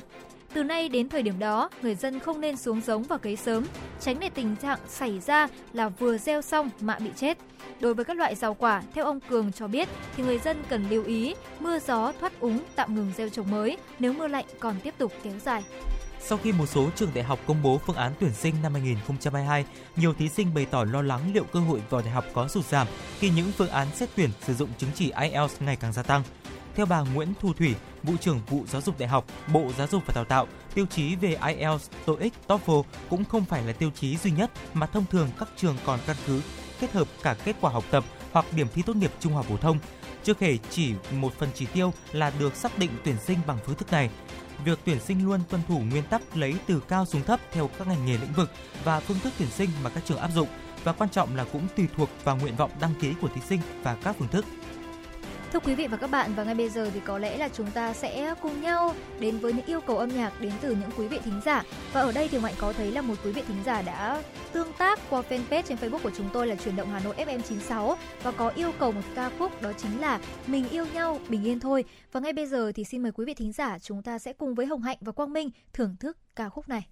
[0.56, 3.66] Từ nay đến thời điểm đó, người dân không nên xuống giống và cấy sớm,
[3.99, 7.38] tránh để tình trạng xảy ra là vừa gieo xong mạ bị chết.
[7.80, 10.89] Đối với các loại rau quả, theo ông Cường cho biết thì người dân cần
[10.89, 14.76] lưu ý mưa gió thoát úng tạm ngừng gieo trồng mới nếu mưa lạnh còn
[14.84, 15.64] tiếp tục kéo dài.
[16.20, 19.66] Sau khi một số trường đại học công bố phương án tuyển sinh năm 2022,
[19.95, 22.66] nhiều thí sinh bày tỏ lo lắng liệu cơ hội vào đại học có sụt
[22.66, 22.88] giảm
[23.20, 26.24] khi những phương án xét tuyển sử dụng chứng chỉ IELTS ngày càng gia tăng.
[26.76, 30.03] Theo bà Nguyễn Thu Thủy, vụ trưởng vụ giáo dục đại học, Bộ Giáo dục
[30.05, 34.17] và Đào tạo, tiêu chí về IELTS, TOEIC, TOEFL cũng không phải là tiêu chí
[34.17, 36.41] duy nhất mà thông thường các trường còn căn cứ
[36.80, 39.57] kết hợp cả kết quả học tập hoặc điểm thi tốt nghiệp trung học phổ
[39.57, 39.80] thông.
[40.23, 43.76] Chưa kể chỉ một phần chỉ tiêu là được xác định tuyển sinh bằng phương
[43.76, 44.09] thức này.
[44.65, 47.88] Việc tuyển sinh luôn tuân thủ nguyên tắc lấy từ cao xuống thấp theo các
[47.88, 48.51] ngành nghề lĩnh vực
[48.84, 50.47] và phương thức tuyển sinh mà các trường áp dụng
[50.84, 53.59] và quan trọng là cũng tùy thuộc vào nguyện vọng đăng ký của thí sinh
[53.84, 54.45] và các phương thức.
[55.56, 57.72] Thưa quý vị và các bạn, và ngay bây giờ thì có lẽ là chúng
[57.72, 61.08] ta sẽ cùng nhau đến với những yêu cầu âm nhạc đến từ những quý
[61.08, 61.64] vị thính giả.
[61.93, 64.74] Và ở đây thì Mạnh có thấy là một quý vị thính giả đã tương
[64.74, 67.97] tác qua fanpage trên Facebook của chúng tôi là chuyển động Hà Nội FM 96
[68.24, 71.60] và có yêu cầu một ca khúc đó chính là Mình yêu nhau bình yên
[71.60, 71.84] thôi.
[72.12, 74.56] Và ngay bây giờ thì xin mời quý vị thính giả chúng ta sẽ cùng
[74.56, 76.88] với Hồng Hạnh và Quang Minh thưởng thức ca khúc này.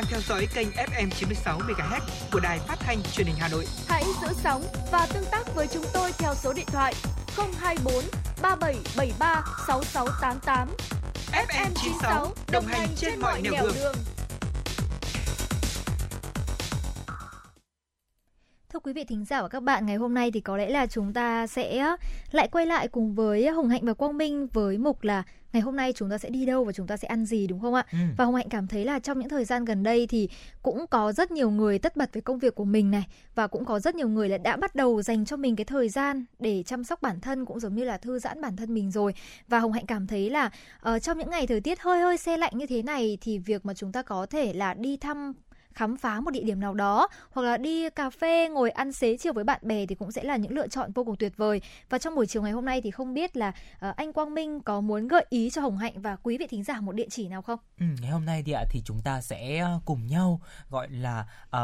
[0.00, 2.00] Đang theo dõi kênh FM 96 MHz
[2.32, 3.64] của đài phát thanh truyền hình Hà Nội.
[3.88, 6.94] Hãy giữ sóng và tương tác với chúng tôi theo số điện thoại
[7.36, 7.94] 024
[8.42, 10.68] 3773 6688.
[11.32, 13.94] FM 96 đồng hành trên mọi nẻo đường.
[18.72, 20.86] Thưa quý vị thính giả và các bạn, ngày hôm nay thì có lẽ là
[20.86, 21.94] chúng ta sẽ
[22.30, 25.22] lại quay lại cùng với Hồng Hạnh và Quang Minh với mục là
[25.52, 27.60] ngày hôm nay chúng ta sẽ đi đâu và chúng ta sẽ ăn gì đúng
[27.60, 27.86] không ạ?
[27.92, 27.98] Ừ.
[28.16, 30.28] Và Hồng Hạnh cảm thấy là trong những thời gian gần đây thì
[30.62, 33.64] cũng có rất nhiều người tất bật với công việc của mình này và cũng
[33.64, 36.62] có rất nhiều người là đã bắt đầu dành cho mình cái thời gian để
[36.62, 39.14] chăm sóc bản thân cũng giống như là thư giãn bản thân mình rồi.
[39.48, 40.50] Và Hồng Hạnh cảm thấy là
[40.80, 43.66] ờ, trong những ngày thời tiết hơi hơi se lạnh như thế này thì việc
[43.66, 45.32] mà chúng ta có thể là đi thăm
[45.74, 49.16] khám phá một địa điểm nào đó hoặc là đi cà phê ngồi ăn xế
[49.16, 51.60] chiều với bạn bè thì cũng sẽ là những lựa chọn vô cùng tuyệt vời
[51.90, 54.60] và trong buổi chiều ngày hôm nay thì không biết là uh, anh Quang Minh
[54.60, 57.28] có muốn gợi ý cho Hồng Hạnh và quý vị thính giả một địa chỉ
[57.28, 57.58] nào không?
[57.80, 60.40] Ừ, ngày hôm nay thì ạ thì chúng ta sẽ ờ, cùng nhau
[60.70, 61.60] gọi là uh,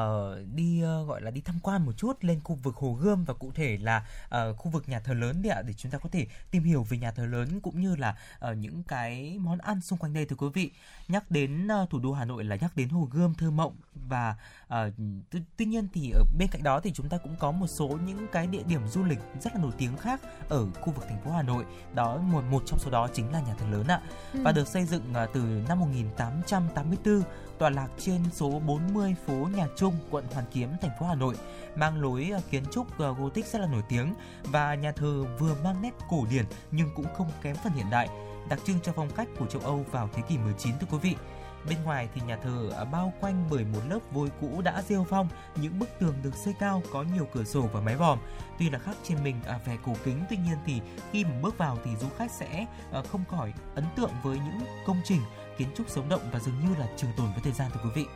[0.55, 3.35] đi uh, gọi là đi tham quan một chút lên khu vực Hồ Gươm và
[3.35, 6.09] cụ thể là uh, khu vực nhà thờ lớn đi ạ để chúng ta có
[6.13, 8.17] thể tìm hiểu về nhà thờ lớn cũng như là
[8.51, 10.71] uh, những cái món ăn xung quanh đây thưa quý vị.
[11.09, 13.77] Nhắc đến uh, thủ đô Hà Nội là nhắc đến Hồ Gươm thơ mộng
[14.09, 14.37] và
[14.69, 14.91] ờ,
[15.31, 17.89] tuy, tuy nhiên thì ở bên cạnh đó thì chúng ta cũng có một số
[17.89, 21.23] những cái địa điểm du lịch rất là nổi tiếng khác ở khu vực thành
[21.25, 21.65] phố Hà Nội.
[21.95, 24.01] Đó một một trong số đó chính là nhà thờ lớn ạ
[24.33, 24.41] Ừ.
[24.45, 27.23] và được xây dựng à, từ năm 1884
[27.59, 31.35] tọa lạc trên số 40 phố Nhà Trung, quận Hoàn Kiếm, thành phố Hà Nội,
[31.77, 35.83] mang lối à, kiến trúc Gothic rất là nổi tiếng và nhà thờ vừa mang
[35.83, 38.09] nét cổ điển nhưng cũng không kém phần hiện đại,
[38.49, 41.17] đặc trưng cho phong cách của châu Âu vào thế kỷ 19 thưa quý vị.
[41.69, 45.29] Bên ngoài thì nhà thờ bao quanh bởi một lớp vôi cũ đã rêu phong,
[45.57, 48.19] những bức tường được xây cao có nhiều cửa sổ và mái vòm.
[48.59, 50.81] Tuy là khắc trên mình à, vẻ cổ kính, tuy nhiên thì
[51.13, 54.67] khi mà bước vào thì du khách sẽ ờ, không khỏi ấn tượng với những
[54.87, 55.21] công trình
[55.59, 57.91] kiến trúc sống động và dường như là trường tồn với thời gian thưa quý
[57.95, 58.07] vị.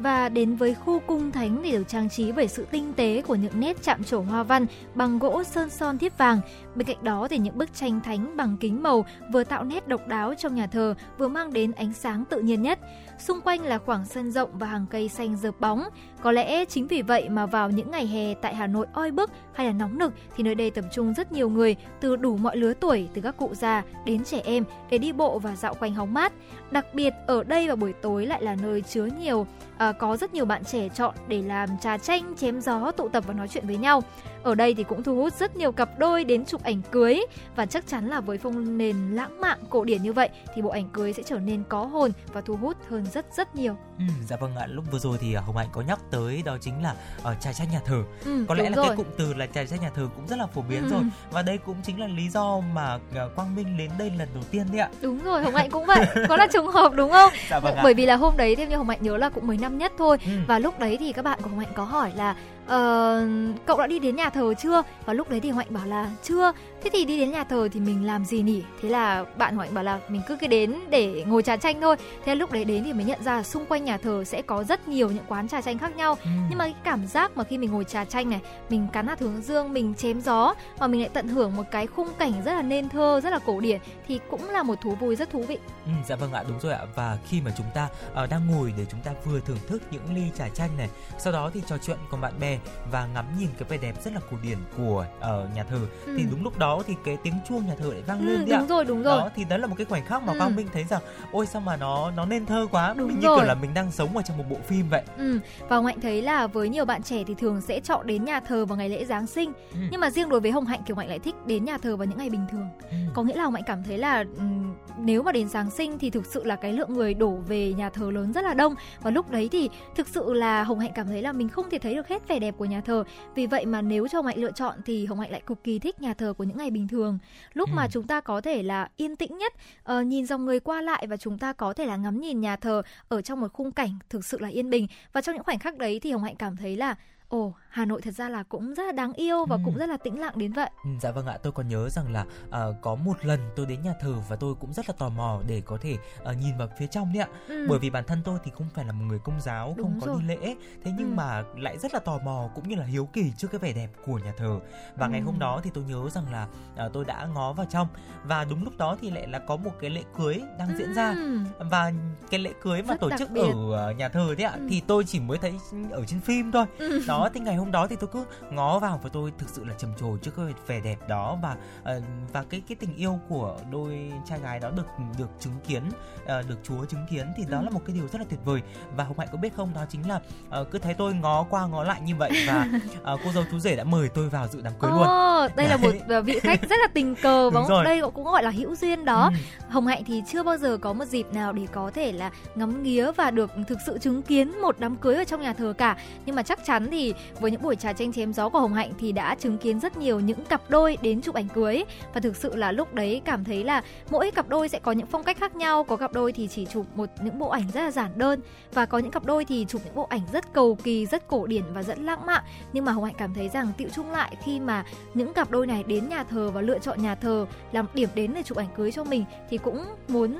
[0.00, 3.34] Và đến với khu cung thánh thì được trang trí bởi sự tinh tế của
[3.34, 6.40] những nét chạm trổ hoa văn bằng gỗ sơn son thiếp vàng.
[6.74, 10.08] Bên cạnh đó thì những bức tranh thánh bằng kính màu vừa tạo nét độc
[10.08, 12.78] đáo trong nhà thờ, vừa mang đến ánh sáng tự nhiên nhất.
[13.18, 15.84] Xung quanh là khoảng sân rộng và hàng cây xanh rợp bóng.
[16.22, 19.30] Có lẽ chính vì vậy mà vào những ngày hè tại Hà Nội oi bức
[19.52, 22.56] hay là nóng nực thì nơi đây tập trung rất nhiều người từ đủ mọi
[22.56, 25.94] lứa tuổi, từ các cụ già đến trẻ em để đi bộ và dạo quanh
[25.94, 26.32] hóng mát.
[26.70, 29.46] Đặc biệt ở đây vào buổi tối lại là nơi chứa nhiều
[29.78, 33.24] à, có rất nhiều bạn trẻ chọn để làm trà chanh, chém gió, tụ tập
[33.26, 34.02] và nói chuyện với nhau.
[34.42, 37.20] Ở đây thì cũng thu hút rất nhiều cặp đôi đến chụp ảnh cưới
[37.56, 40.70] và chắc chắn là với phong nền lãng mạn cổ điển như vậy thì bộ
[40.70, 43.76] ảnh cưới sẽ trở nên có hồn và thu hút hơn rất rất nhiều.
[43.98, 44.66] Ừ, dạ vâng ạ.
[44.68, 47.52] Lúc vừa rồi thì à, Hồng Hạnh có nhắc tới đó chính là ở trà
[47.52, 48.02] tranh nhà thờ.
[48.24, 48.86] Ừ, có lẽ là rồi.
[48.86, 50.88] cái cụm từ là trà tranh nhà thờ cũng rất là phổ biến Ừ.
[50.90, 54.28] rồi và đây cũng chính là lý do mà à, Quang Minh đến đây lần
[54.34, 54.88] đầu tiên đấy ạ.
[55.02, 56.06] Đúng rồi, Hồng Hạnh cũng vậy.
[56.28, 57.32] Có là trùng hợp đúng không?
[57.50, 57.80] Dạ vâng ạ.
[57.82, 59.92] Bởi vì là hôm đấy theo như Hồng Hạnh nhớ là cũng mới năm nhất
[59.98, 60.30] thôi Ừ.
[60.46, 62.36] và lúc đấy thì các bạn của Hồng Hạnh có hỏi là
[62.68, 64.82] uh, cậu đã đi đến nhà thờ chưa?
[65.06, 66.52] Và lúc đấy thì hoạnh bảo là chưa.
[66.84, 68.62] Thế thì đi đến nhà thờ thì mình làm gì nhỉ?
[68.82, 71.96] Thế là bạn Hạnh bảo là mình cứ cái đến để ngồi trà chanh thôi.
[72.24, 74.42] Thế là lúc đấy đến thì mới nhận ra là xung quanh nhà thờ sẽ
[74.42, 76.16] có rất nhiều những quán trà chanh khác nhau.
[76.24, 76.30] Ừ.
[76.48, 79.20] Nhưng mà cái cảm giác mà khi mình ngồi trà chanh này, mình cắn hạt
[79.20, 82.52] hướng dương, mình chém gió và mình lại tận hưởng một cái khung cảnh rất
[82.54, 85.42] là nên thơ, rất là cổ điển thì cũng là một thú vui rất thú
[85.42, 85.58] vị.
[85.86, 88.72] Ừ, dạ vâng ạ đúng rồi ạ và khi mà chúng ta ờ, đang ngồi
[88.78, 91.78] để chúng ta vừa thưởng thức những ly trà chanh này sau đó thì trò
[91.78, 92.58] chuyện cùng bạn bè
[92.90, 96.14] và ngắm nhìn cái vẻ đẹp rất là cổ điển của ờ, nhà thờ Ừ.
[96.18, 98.58] thì đúng lúc đó thì cái tiếng chuông nhà thờ lại vang lên Ừ, ạ
[98.58, 99.18] đúng rồi, đúng rồi.
[99.18, 100.38] đó thì đó là một cái khoảnh khắc mà Ừ.
[100.38, 101.02] Quang Minh thấy rằng
[101.32, 103.38] ôi sao mà nó nó nên thơ quá Đúng mình như rồi.
[103.38, 105.38] kiểu là mình đang sống ở trong một bộ phim vậy Ừ,
[105.68, 108.64] và Hạnh thấy là với nhiều bạn trẻ thì thường sẽ chọn đến nhà thờ
[108.66, 109.52] vào ngày lễ Giáng sinh.
[109.72, 109.78] Ừ.
[109.90, 112.06] Nhưng mà riêng đối với Hồng Hạnh Hồng Hạnh lại thích đến nhà thờ vào
[112.06, 112.68] những ngày bình thường.
[112.90, 112.96] Ừ.
[113.14, 116.10] Có nghĩa là Hồng Hạnh cảm thấy là ừm, nếu mà đến Giáng sinh thì
[116.10, 119.10] thực sự là cái lượng người đổ về nhà thờ lớn rất là đông và
[119.10, 121.94] lúc đấy thì thực sự là Hồng Hạnh cảm thấy là mình không thể thấy
[121.94, 123.04] được hết vẻ đẹp của nhà thờ.
[123.34, 125.78] Vì vậy mà nếu cho Hồng Hạnh lựa chọn thì Hồng Hạnh lại cực kỳ
[125.78, 127.18] thích nhà thờ của những ngày bình thường.
[127.54, 127.88] Lúc mà Ừ.
[127.92, 129.52] chúng ta có thể là yên tĩnh nhất,
[129.82, 132.56] ờ, nhìn dòng người qua lại và chúng ta có thể là ngắm nhìn nhà
[132.56, 135.58] thờ ở trong một khung cảnh thực sự là yên bình và trong những khoảnh
[135.58, 136.94] khắc đấy thì Hồng Hạnh cảm thấy là
[137.28, 139.62] ồ Hà Nội thật ra là cũng rất là đáng yêu và Ừ.
[139.64, 140.70] cũng rất là tĩnh lặng đến vậy.
[140.84, 143.82] Ừ, dạ vâng ạ, tôi còn nhớ rằng là ờ, có một lần tôi đến
[143.82, 146.68] nhà thờ và tôi cũng rất là tò mò để có thể ờ, nhìn vào
[146.78, 147.28] phía trong đấy ạ.
[147.48, 147.66] Ừ.
[147.68, 150.00] Bởi vì bản thân tôi thì không phải là một người công giáo, Đúng không
[150.00, 150.22] có rồi.
[150.22, 150.54] đi lễ,
[150.84, 151.14] thế nhưng Ừ.
[151.14, 153.88] mà lại rất là tò mò cũng như là hiếu kỳ trước cái vẻ đẹp
[154.06, 154.60] của nhà thờ.
[154.96, 155.24] Và ngày Ừ.
[155.26, 156.46] hôm đó thì tôi nhớ rằng là
[156.76, 157.88] ờ, tôi đã ngó vào trong
[158.24, 161.10] và đúng lúc đó thì lại là có một cái lễ cưới đang diễn ra
[161.16, 161.38] Ừ.
[161.58, 161.92] và
[162.30, 163.42] cái lễ cưới mà Rất tổ chức biệt.
[163.72, 164.66] ở nhà thờ đấy ạ Ừ.
[164.70, 165.54] thì tôi chỉ mới thấy
[165.90, 167.00] ở trên phim thôi Ừ.
[167.08, 169.74] đó thì ngày hôm đó thì tôi cứ ngó vào và tôi thực sự là
[169.78, 172.00] trầm trồ trước cái vẻ đẹp đó và ờ,
[172.32, 174.86] và cái cái tình yêu của đôi trai gái đó được
[175.18, 175.82] được chứng kiến
[176.26, 177.64] ờ, được Chúa chứng kiến thì đó Ừ.
[177.64, 178.60] là một cái điều rất là tuyệt vời
[178.96, 181.66] và Hồng Hạnh có biết không đó chính là ờ, cứ thấy tôi ngó qua
[181.66, 182.68] ngó lại như vậy và
[183.24, 185.76] cô dâu chú rể đã mời tôi vào dự đám cưới luôn Ồ, đây là
[185.76, 186.22] một Đấy.
[186.22, 189.30] vị khách rất là tình cờ và đây cũng gọi là hữu duyên đó.
[189.32, 189.38] Ừ.
[189.68, 192.82] Hồng Hạnh thì chưa bao giờ có một dịp nào để có thể là ngắm
[192.82, 195.96] nghía và được thực sự chứng kiến một đám cưới ở trong nhà thờ cả.
[196.26, 197.14] Nhưng mà chắc chắn thì
[197.48, 199.96] với những buổi trà chanh chém gió của Hồng Hạnh thì đã chứng kiến rất
[199.96, 201.84] nhiều những cặp đôi đến chụp ảnh cưới
[202.14, 205.06] và thực sự là lúc đấy cảm thấy là mỗi cặp đôi sẽ có những
[205.06, 205.84] phong cách khác nhau.
[205.84, 208.40] Có cặp đôi thì chỉ chụp một những bộ ảnh rất là giản đơn
[208.72, 211.46] và có những cặp đôi thì chụp những bộ ảnh rất cầu kỳ, rất cổ
[211.46, 212.44] điển và rất lãng mạn.
[212.72, 214.84] Nhưng mà Hồng Hạnh cảm thấy rằng tiệu chung lại khi mà
[215.14, 218.32] những cặp đôi này đến nhà thờ và lựa chọn nhà thờ làm điểm đến
[218.34, 220.38] để chụp ảnh cưới cho mình thì cũng muốn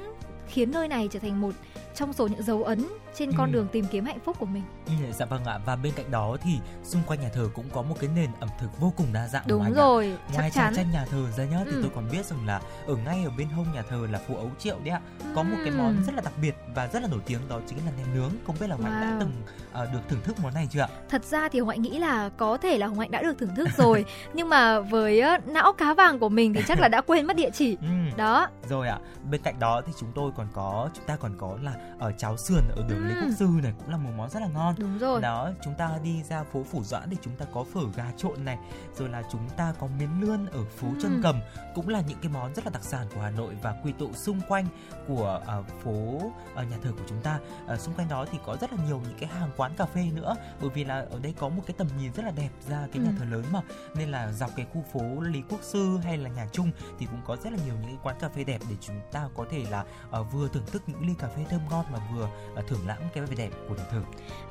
[0.48, 1.54] khiến nơi này trở thành một
[1.99, 3.53] trong số những dấu ấn trên con Ừ.
[3.55, 4.62] đường tìm kiếm hạnh phúc của mình.
[4.86, 7.82] Ừ, dạ vâng ạ và bên cạnh đó thì xung quanh nhà thờ cũng có
[7.82, 10.74] một cái nền ẩm thực vô cùng đa dạng Đúng rồi, Ngoài chắc chắn.
[10.74, 11.78] chanh nhà thờ ra nhá thì Ừ.
[11.82, 14.51] tôi còn biết rằng là ở ngay ở bên hông nhà thờ là phố ấu
[14.59, 15.01] triệu đấy ạ.
[15.34, 17.78] Có một cái món rất là đặc biệt và rất là nổi tiếng đó chính
[17.86, 18.30] là nem nướng.
[18.46, 19.20] Không biết là Hồng Hạnh đã Wow.
[19.20, 19.32] từng
[19.72, 20.88] ờ, được thưởng thức món này chưa ạ?
[21.09, 24.05] Thật ra thì Hạnh nghĩ là có thể là Hạnh đã được thưởng thức rồi,
[24.34, 27.51] nhưng mà với não cá vàng của mình thì chắc là đã quên mất địa
[27.51, 27.76] chỉ.
[27.80, 27.88] Ừ.
[28.16, 28.99] Đó, Rồi ạ.
[29.30, 32.36] Bên cạnh đó thì chúng tôi còn có chúng ta còn có là ở cháo
[32.36, 33.24] sườn ở đường Lê Ừm.
[33.24, 34.74] Quốc Sư này cũng là một món rất là ngon.
[34.78, 35.20] đúng rồi.
[35.20, 38.45] Đó, chúng ta đi ra phố Phủ Doãn thì chúng ta có phở gà trộn
[38.45, 38.59] này,
[38.99, 41.01] rồi là chúng ta có miến lươn ở phố Ừm.
[41.03, 41.41] Trân Cầm,
[41.74, 44.12] cũng là những cái món rất là đặc sản của Hà Nội và quy tụ
[44.12, 44.66] xung quanh
[45.07, 46.20] của ờ, phố
[46.55, 47.39] ờ, nhà thờ của chúng ta.
[47.66, 50.05] Ờ, xung quanh đó thì có rất là nhiều những cái hàng quán cà phê
[50.14, 52.86] nữa, bởi vì là ở đây có một cái tầm nhìn rất là đẹp ra
[52.93, 53.18] cái nhà Ừm.
[53.18, 53.61] thờ lớn mà,
[53.95, 57.20] nên là dọc cái khu phố Lý Quốc Sư hay là nhà Trung thì cũng
[57.26, 59.64] có rất là nhiều những cái quán cà phê đẹp để chúng ta có thể
[59.70, 62.80] là ờ, vừa thưởng thức những ly cà phê thơm ngon mà vừa ờ, thưởng
[62.86, 64.00] lãm cái vẻ đẹp của nhà thờ.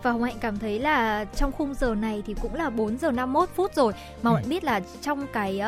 [0.03, 3.11] Và Hồng Hạnh cảm thấy là trong khung giờ này thì cũng là 4 giờ
[3.11, 4.39] 51 phút rồi mà Hồng Ừ.
[4.41, 5.61] Hạnh biết là trong cái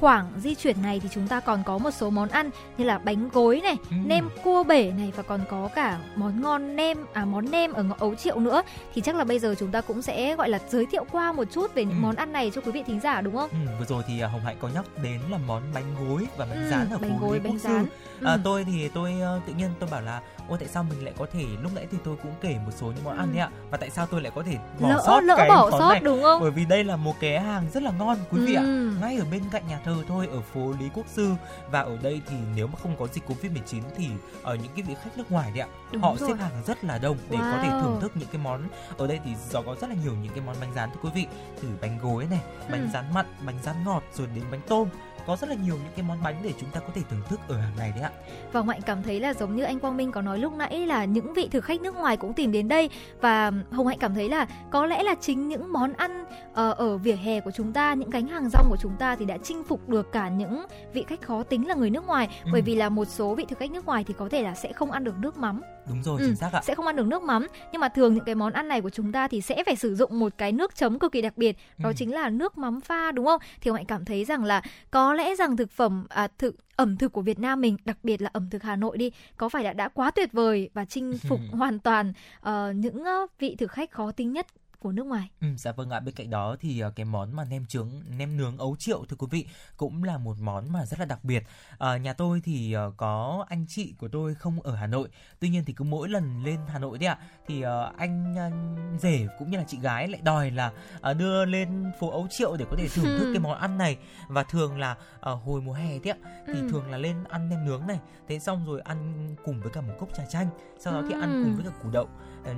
[0.00, 2.98] khoảng di chuyển này thì chúng ta còn có một số món ăn như là
[2.98, 3.96] bánh gối này, Ừ.
[4.04, 7.82] nem cua bể này và còn có cả món ngon nem à món nem ở
[7.82, 8.62] ngõ ấu triệu nữa
[8.94, 11.44] thì chắc là bây giờ chúng ta cũng sẽ gọi là giới thiệu qua một
[11.52, 12.00] chút về những Ừ.
[12.02, 13.50] món ăn này cho quý vị thính giả đúng không?
[13.50, 16.46] Ừ, vừa rồi thì à, Hồng Hạnh có nhắc đến là món bánh gối và
[16.46, 17.68] bánh Ừ, rán ở bánh phố gối, Lý bánh Quốc Sư.
[17.68, 17.86] rán.
[18.24, 18.40] À, Ừ.
[18.44, 19.14] tôi thì tôi
[19.46, 20.20] tự nhiên tôi bảo là
[20.50, 22.86] ôi tại sao mình lại có thể lúc nãy thì tôi cũng kể một số
[22.86, 25.20] những món ăn đấy ạ và tại sao tôi lại có thể bỏ lỡ sót
[25.20, 27.66] lỡ cái bỏ món sót này đúng không bởi vì đây là một cái hàng
[27.74, 28.92] rất là ngon quý vị ạ Ừ.
[29.00, 31.32] ngay ở bên cạnh nhà thờ thôi ở phố Lý Quốc Sư
[31.70, 34.08] và ở đây thì nếu mà không có dịch Covid 19 thì
[34.42, 36.28] ở những cái vị khách nước ngoài đấy ạ Đúng họ rồi.
[36.28, 37.82] xếp hàng rất là đông để có thể Wow.
[37.82, 38.62] thưởng thức những cái món
[38.98, 41.10] ở đây thì do có rất là nhiều những cái món bánh rán thưa quý
[41.14, 41.26] vị
[41.62, 42.40] từ bánh gối này
[42.70, 42.88] bánh Ừ.
[42.94, 44.88] rán mặn bánh rán ngọt rồi đến bánh tôm
[45.30, 47.40] có rất là nhiều những cái món bánh để chúng ta có thể thưởng thức
[47.48, 48.10] ở hàng này đấy ạ.
[48.52, 51.04] Và Hạnh cảm thấy là giống như anh Quang Minh có nói lúc nãy là
[51.04, 52.90] những vị thực khách nước ngoài cũng tìm đến đây.
[53.20, 56.24] Và Hồng Hạnh cảm thấy là có lẽ là chính những món ăn
[56.54, 59.24] ờ, ở vỉa hè của chúng ta, những gánh hàng rong của chúng ta thì
[59.24, 62.28] đã chinh phục được cả những vị khách khó tính là người nước ngoài.
[62.44, 62.50] Ừ.
[62.52, 64.72] bởi vì là một số vị thực khách nước ngoài thì có thể là sẽ
[64.72, 65.60] không ăn được nước mắm
[65.90, 66.60] đúng rồi Ừ, chính xác ạ.
[66.64, 67.46] sẽ không ăn được nước mắm.
[67.72, 69.94] Nhưng mà thường những cái món ăn này của chúng ta thì sẽ phải sử
[69.94, 71.56] dụng một cái nước chấm cực kỳ đặc biệt.
[71.78, 71.92] Đó Ừ.
[71.96, 73.40] chính là nước mắm pha đúng không?
[73.60, 77.12] Thì Hạnh cảm thấy rằng là có lẽ rằng thực phẩm à, thực ẩm thực
[77.12, 79.72] của Việt Nam mình đặc biệt là ẩm thực Hà Nội đi có phải là
[79.72, 83.90] đã quá tuyệt vời và chinh phục hoàn toàn ờ, những ờ, vị thực khách
[83.90, 84.46] khó tính nhất
[84.80, 85.30] của nước ngoài.
[85.40, 86.00] Ừ, dạ vâng ạ.
[86.00, 89.16] Bên cạnh đó thì ờ, cái món mà nem trứng nem nướng ấu triệu thưa
[89.16, 91.42] quý vị cũng là một món mà rất là đặc biệt.
[91.78, 95.08] Ờ, nhà tôi thì ờ, có anh chị của tôi không ở Hà Nội.
[95.40, 97.62] Tuy nhiên thì cứ mỗi lần lên Hà Nội đấy ạ thì
[97.98, 98.50] anh ờ,
[98.98, 100.72] rể cũng như là chị gái lại đòi là
[101.18, 103.30] đưa lên phố ấu triệu để có thể thưởng thức Ừ.
[103.34, 103.98] cái món ăn này.
[104.28, 106.68] Và thường là hồi mùa hè đấy ạ thì Ừ.
[106.70, 107.98] thường là lên ăn nem nướng này.
[108.28, 110.46] Thế xong rồi ăn cùng với cả một cốc trà chanh
[110.78, 111.42] sau đó thì ăn Ừ.
[111.44, 112.08] cùng với cả củ đậu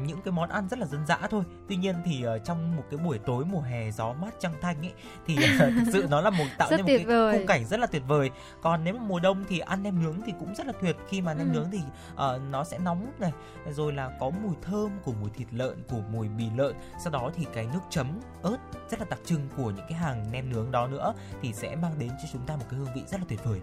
[0.06, 1.42] những cái món ăn rất là dân dã thôi.
[1.68, 4.76] Tuy nhiên thì ờ, trong một cái buổi tối mùa hè gió mát trăng thanh
[4.80, 4.92] ấy
[5.26, 7.38] thì ờ, thực sự nó là một tạo nên một cái vời.
[7.38, 8.30] khung cảnh rất là tuyệt vời.
[8.62, 10.96] Còn nếu mà mùa đông thì ăn nem nướng thì cũng rất là tuyệt.
[11.08, 11.52] Khi mà nem Ừ.
[11.54, 11.78] nướng thì
[12.16, 13.32] ờ, nó sẽ nóng này
[13.70, 16.74] rồi là có mùi thơm của mùi thịt lợn của mùi bì lợn.
[17.04, 18.06] Sau đó thì cái nước chấm
[18.42, 18.56] ớt
[18.90, 21.92] rất là đặc trưng của những cái hàng nem nướng đó nữa thì sẽ mang
[21.98, 23.60] đến cho chúng ta một cái hương vị rất là tuyệt vời.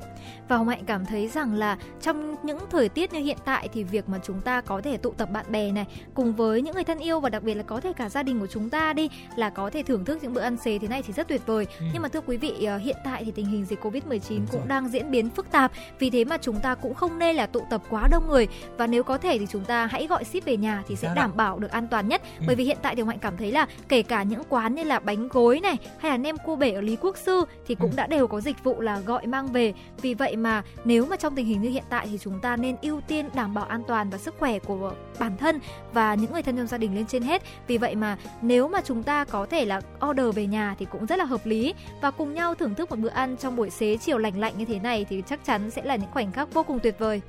[0.47, 3.83] Và Hồng Hạnh cảm thấy rằng là trong những thời tiết như hiện tại thì
[3.83, 6.83] việc mà chúng ta có thể tụ tập bạn bè này cùng với những người
[6.83, 9.09] thân yêu và đặc biệt là có thể cả gia đình của chúng ta đi
[9.35, 11.67] là có thể thưởng thức những bữa ăn xế thế này thì rất tuyệt vời.
[11.79, 11.85] Ừ.
[11.93, 14.59] Nhưng mà thưa quý vị ờ, hiện tại thì tình hình dịch Covid-19 Đúng cũng
[14.59, 14.67] rồi.
[14.67, 17.61] đang diễn biến phức tạp vì thế mà chúng ta cũng không nên là tụ
[17.69, 18.47] tập quá đông người
[18.77, 21.13] và nếu có thể thì chúng ta hãy gọi ship về nhà thì sẽ xác
[21.13, 21.15] ạ.
[21.15, 22.21] đảm bảo được an toàn nhất.
[22.39, 22.43] Ừ.
[22.47, 24.99] Bởi vì hiện tại thì Hạnh cảm thấy là kể cả những quán như là
[24.99, 27.95] bánh gối này hay là nem cua bể ở Lý Quốc Sư thì cũng Ừ.
[27.95, 31.35] đã đều có dịch vụ là gọi mang về vì vậy mà nếu mà trong
[31.35, 34.09] tình hình như hiện tại thì chúng ta nên ưu tiên đảm bảo an toàn
[34.09, 35.59] và sức khỏe của bản thân
[35.93, 37.41] và và những người thân trong gia đình lên trên hết.
[37.67, 41.05] Vì vậy mà nếu mà chúng ta có thể là order về nhà thì cũng
[41.05, 43.97] rất là hợp lý và cùng nhau thưởng thức một bữa ăn trong buổi xế
[43.97, 46.63] chiều lành lạnh như thế này thì chắc chắn sẽ là những khoảnh khắc vô
[46.63, 47.21] cùng tuyệt vời.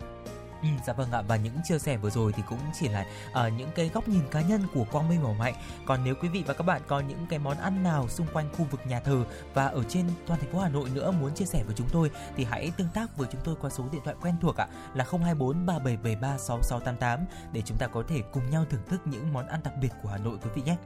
[0.63, 3.53] Ừ, dạ vâng ạ và những chia sẻ vừa rồi thì cũng chỉ là uh,
[3.53, 5.55] những cái góc nhìn cá nhân của Quang Minh và mạnh
[5.87, 8.49] còn nếu quý vị và các bạn có những cái món ăn nào xung quanh
[8.53, 11.45] khu vực nhà thờ và ở trên toàn thành phố Hà Nội nữa muốn chia
[11.45, 14.17] sẻ với chúng tôi thì hãy tương tác với chúng tôi qua số điện thoại
[14.21, 18.83] quen thuộc ạ là 024 3773 6688 để chúng ta có thể cùng nhau thưởng
[18.89, 20.77] thức những món ăn đặc biệt của Hà Nội quý vị nhé.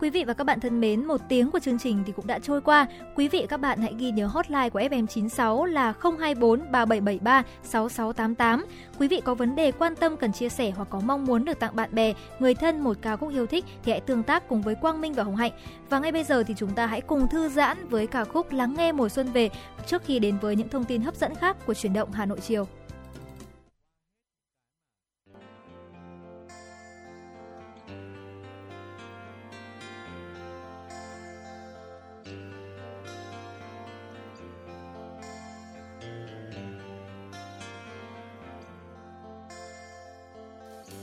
[0.00, 2.38] Quý vị và các bạn thân mến, một tiếng của chương trình thì cũng đã
[2.38, 2.86] trôi qua.
[3.14, 8.66] Quý vị và các bạn hãy ghi nhớ hotline của FM96 là 024 3773 6688.
[8.98, 11.58] Quý vị có vấn đề quan tâm cần chia sẻ hoặc có mong muốn được
[11.58, 14.62] tặng bạn bè, người thân một ca khúc yêu thích thì hãy tương tác cùng
[14.62, 15.52] với Quang Minh và Hồng Hạnh.
[15.90, 18.74] Và ngay bây giờ thì chúng ta hãy cùng thư giãn với ca khúc Lắng
[18.76, 19.50] nghe mùa xuân về
[19.86, 22.40] trước khi đến với những thông tin hấp dẫn khác của chuyển động Hà Nội
[22.40, 22.66] chiều.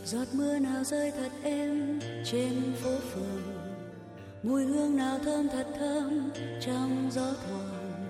[0.07, 3.41] Giọt mưa nào rơi thật êm trên phố phường.
[4.43, 6.31] Mùi hương nào thơm thật thơm
[6.61, 8.07] trong gió thoảng.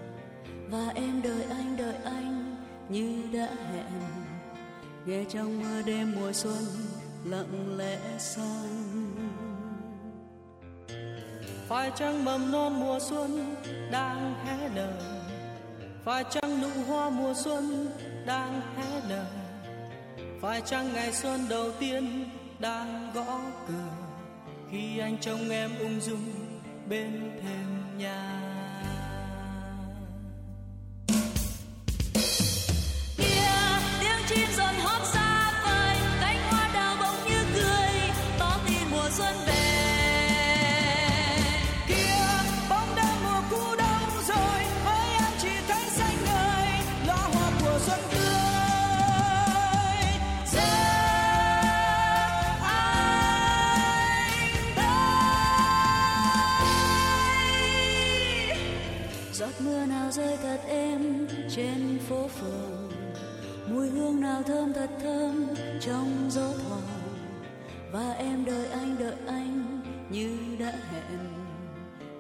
[0.70, 2.56] Và em đợi anh đợi anh
[2.90, 3.86] như đã hẹn.
[5.06, 6.64] Nghe trong mưa đêm mùa xuân
[7.26, 9.08] lặng lẽ sang
[11.68, 13.56] phải chăng mầm non mùa xuân
[13.92, 14.94] đang hé nở?
[16.06, 17.88] Phải chăng nụ hoa mùa xuân
[18.26, 19.26] đang hé nở?
[20.42, 22.30] Phải chăng ngày xuân đầu tiên
[22.60, 24.08] đang gõ cửa
[24.72, 26.32] khi anh trông em ung dung
[26.90, 28.42] bên thềm nhà?
[33.18, 33.50] Kia
[34.00, 35.08] tiếng chim dần hót
[61.58, 62.92] trên phố phường.
[63.68, 65.48] Mùi hương nào thơm thật thơm
[65.82, 66.82] trong gió thoảng.
[67.92, 71.20] Và em đợi anh đợi anh như đã hẹn.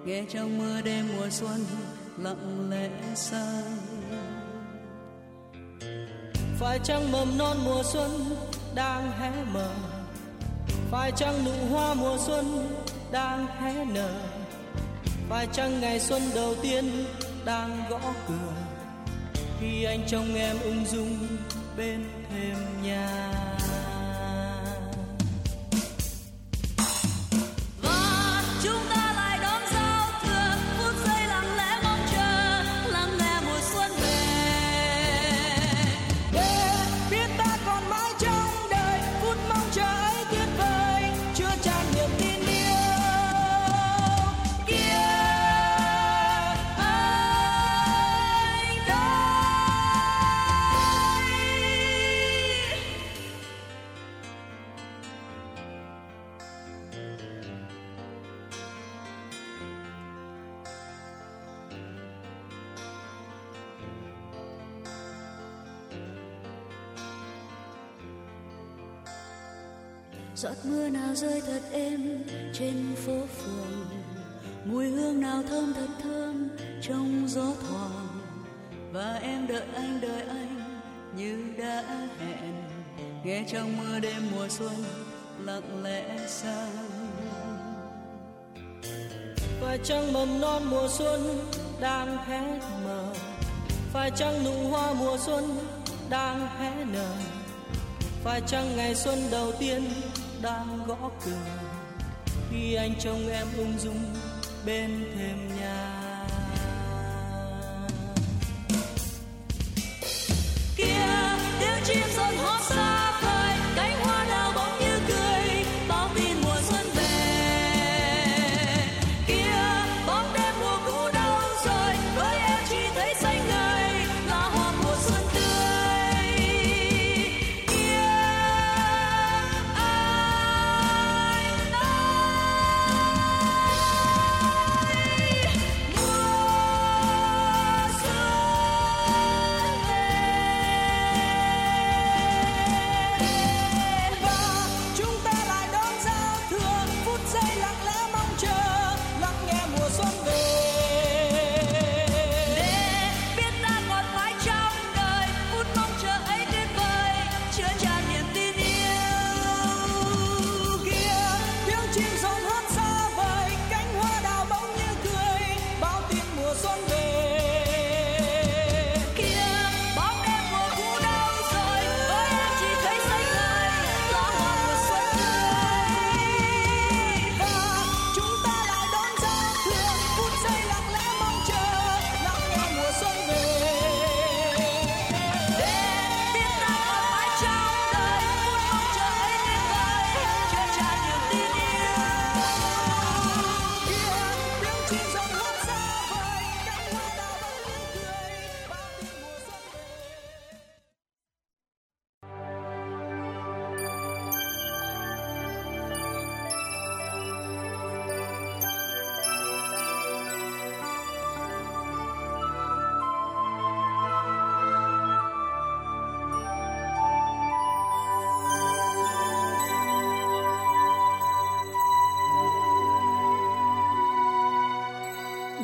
[0.05, 1.65] Nghe trong mưa đêm mùa xuân
[2.17, 3.61] lặng lẽ xa
[6.59, 8.11] phải chăng mầm non mùa xuân
[8.75, 9.73] đang hé mở?
[10.91, 12.69] Phải chăng nụ hoa mùa xuân
[13.11, 14.09] đang hé nở?
[15.29, 17.05] Phải chăng ngày xuân đầu tiên
[17.45, 18.56] đang gõ cửa?
[19.59, 21.17] Khi anh trông em ung dung
[21.77, 23.36] bên thềm nhà.
[83.51, 84.83] Trong mưa đêm mùa xuân
[85.39, 86.87] lặng lẽ sang.
[89.61, 93.13] Phải chăng mầm non mùa xuân đang hé mở.
[93.93, 95.59] Phải chăng nụ hoa mùa xuân
[96.09, 97.15] đang hé nở.
[98.23, 99.89] Phải chăng ngày xuân đầu tiên
[100.41, 101.31] đang gõ cửa.
[102.51, 104.15] Khi anh trông em ung dung
[104.65, 106.03] bên thềm nhà.
[110.77, 111.07] Kia
[111.59, 112.96] tiếng chim rộn hót xa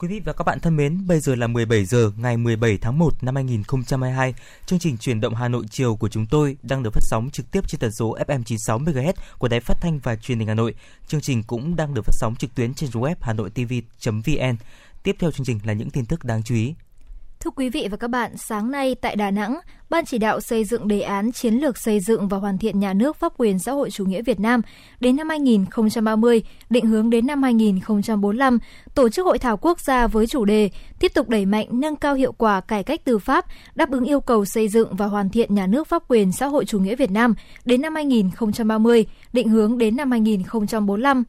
[0.00, 2.98] Quý vị và các bạn thân mến, bây giờ là 17 giờ ngày 17 tháng
[2.98, 4.34] 1 năm 2022.
[4.66, 7.50] Chương trình truyền động Hà Nội chiều của chúng tôi đang được phát sóng trực
[7.50, 10.54] tiếp trên tần số FM 96 MHz của Đài Phát thanh và Truyền hình Hà
[10.54, 10.74] Nội.
[11.06, 14.56] Chương trình cũng đang được phát sóng trực tuyến trên web hanoitv.vn.
[15.02, 16.74] Tiếp theo chương trình là những tin tức đáng chú ý.
[17.40, 19.60] Thưa quý vị và các bạn, sáng nay tại Đà Nẵng,
[19.90, 22.92] Ban chỉ đạo xây dựng đề án chiến lược xây dựng và hoàn thiện nhà
[22.92, 24.62] nước pháp quyền xã hội chủ nghĩa Việt Nam
[25.00, 28.58] đến năm 2030, định hướng đến năm 2045,
[28.94, 30.70] tổ chức hội thảo quốc gia với chủ đề
[31.00, 34.20] tiếp tục đẩy mạnh nâng cao hiệu quả cải cách tư pháp, đáp ứng yêu
[34.20, 37.10] cầu xây dựng và hoàn thiện nhà nước pháp quyền xã hội chủ nghĩa Việt
[37.10, 37.34] Nam
[37.64, 41.24] đến năm 2030, định hướng đến năm 2045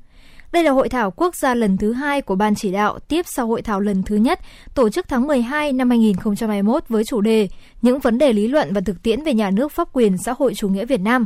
[0.52, 3.48] đây là hội thảo quốc gia lần thứ hai của Ban chỉ đạo tiếp sau
[3.48, 4.40] hội thảo lần thứ nhất
[4.76, 7.48] tổ chức tháng 12 năm 2021 với chủ đề
[7.82, 10.54] Những vấn đề lý luận và thực tiễn về nhà nước pháp quyền xã hội
[10.54, 11.26] chủ nghĩa Việt Nam.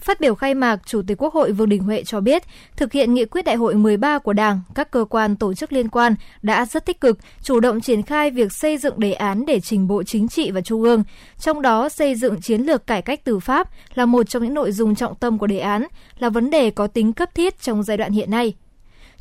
[0.00, 2.42] Phát biểu khai mạc, Chủ tịch Quốc hội Vương Đình Huệ cho biết,
[2.76, 5.88] thực hiện nghị quyết đại hội 13 của Đảng, các cơ quan tổ chức liên
[5.88, 9.60] quan đã rất tích cực, chủ động triển khai việc xây dựng đề án để
[9.60, 11.04] trình Bộ Chính trị và Trung ương.
[11.38, 14.72] Trong đó, xây dựng chiến lược cải cách tư pháp là một trong những nội
[14.72, 15.86] dung trọng tâm của đề án,
[16.18, 18.54] là vấn đề có tính cấp thiết trong giai đoạn hiện nay.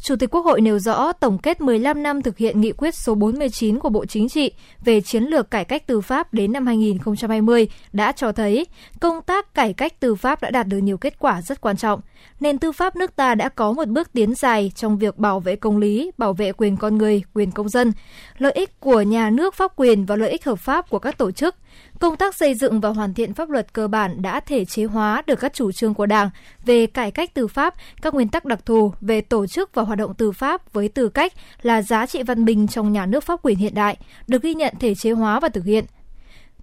[0.01, 3.15] Chủ tịch Quốc hội nêu rõ tổng kết 15 năm thực hiện nghị quyết số
[3.15, 4.51] 49 của Bộ Chính trị
[4.85, 8.65] về chiến lược cải cách tư pháp đến năm 2020 đã cho thấy
[8.99, 12.01] công tác cải cách tư pháp đã đạt được nhiều kết quả rất quan trọng.
[12.39, 15.55] Nền tư pháp nước ta đã có một bước tiến dài trong việc bảo vệ
[15.55, 17.91] công lý, bảo vệ quyền con người, quyền công dân,
[18.37, 21.31] lợi ích của nhà nước pháp quyền và lợi ích hợp pháp của các tổ
[21.31, 21.55] chức–
[21.99, 25.21] Công tác xây dựng và hoàn thiện pháp luật cơ bản đã thể chế hóa
[25.27, 26.29] được các chủ trương của Đảng
[26.65, 29.99] về cải cách tư pháp, các nguyên tắc đặc thù về tổ chức và hoạt
[29.99, 33.39] động tư pháp với tư cách là giá trị văn minh trong nhà nước pháp
[33.43, 35.85] quyền hiện đại, được ghi nhận thể chế hóa và thực hiện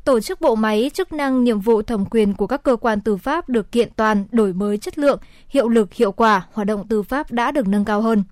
[0.07, 3.17] tổ chức bộ máy, chức năng, nhiệm vụ thẩm quyền của các cơ quan tư
[3.17, 7.03] pháp được kiện toàn, đổi mới chất lượng, hiệu lực, hiệu quả, hoạt động tư
[7.03, 8.25] pháp đã được nâng cao hơn.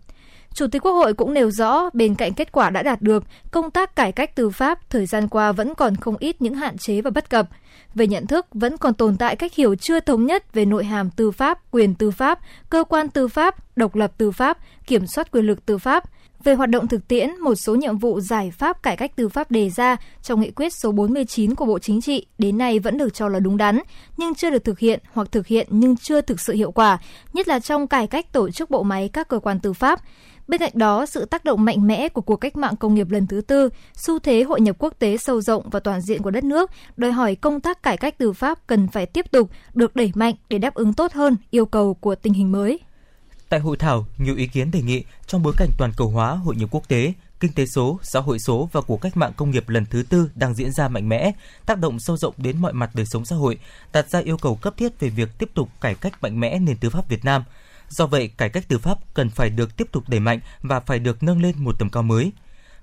[0.54, 3.70] Chủ tịch Quốc hội cũng nêu rõ, bên cạnh kết quả đã đạt được, công
[3.70, 7.00] tác cải cách tư pháp thời gian qua vẫn còn không ít những hạn chế
[7.00, 7.48] và bất cập.
[7.94, 11.10] Về nhận thức, vẫn còn tồn tại cách hiểu chưa thống nhất về nội hàm
[11.10, 12.38] tư pháp, quyền tư pháp,
[12.70, 16.04] cơ quan tư pháp, độc lập tư pháp, kiểm soát quyền lực tư pháp.
[16.44, 19.50] Về hoạt động thực tiễn, một số nhiệm vụ giải pháp cải cách tư pháp
[19.50, 23.14] đề ra trong nghị quyết số 49 của Bộ Chính trị đến nay vẫn được
[23.14, 23.78] cho là đúng đắn,
[24.16, 26.98] nhưng chưa được thực hiện hoặc thực hiện nhưng chưa thực sự hiệu quả,
[27.32, 30.00] nhất là trong cải cách tổ chức bộ máy các cơ quan tư pháp.
[30.48, 33.26] Bên cạnh đó, sự tác động mạnh mẽ của cuộc cách mạng công nghiệp lần
[33.26, 36.44] thứ tư, xu thế hội nhập quốc tế sâu rộng và toàn diện của đất
[36.44, 40.12] nước đòi hỏi công tác cải cách tư pháp cần phải tiếp tục được đẩy
[40.14, 42.80] mạnh để đáp ứng tốt hơn yêu cầu của tình hình mới.
[43.48, 46.56] Tại hội thảo, nhiều ý kiến đề nghị trong bối cảnh toàn cầu hóa, hội
[46.56, 49.68] nhập quốc tế, kinh tế số, xã hội số và cuộc cách mạng công nghiệp
[49.68, 51.32] lần thứ tư đang diễn ra mạnh mẽ,
[51.66, 53.58] tác động sâu rộng đến mọi mặt đời sống xã hội,
[53.92, 56.76] đặt ra yêu cầu cấp thiết về việc tiếp tục cải cách mạnh mẽ nền
[56.76, 57.44] tư pháp Việt Nam–
[57.94, 60.98] Do vậy, cải cách tư pháp cần phải được tiếp tục đẩy mạnh và phải
[60.98, 62.32] được nâng lên một tầm cao mới.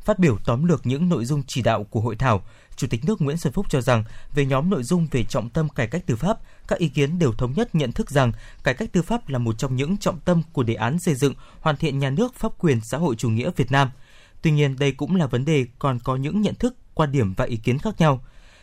[0.02, 2.44] Phát biểu tóm lược những nội dung chỉ đạo của hội thảo,
[2.76, 4.04] Chủ tịch nước Nguyễn Xuân Phúc cho rằng
[4.36, 6.38] về nhóm nội dung về trọng tâm cải cách tư pháp,
[6.68, 8.32] các ý kiến đều thống nhất nhận thức rằng
[8.64, 11.34] cải cách tư pháp là một trong những trọng tâm của đề án xây dựng
[11.60, 13.90] hoàn thiện nhà nước pháp quyền xã hội chủ nghĩa Việt Nam.
[14.42, 17.46] Tuy nhiên, đây cũng là vấn đề còn có những nhận thức, quan điểm và
[17.46, 18.22] ý kiến khác nhau.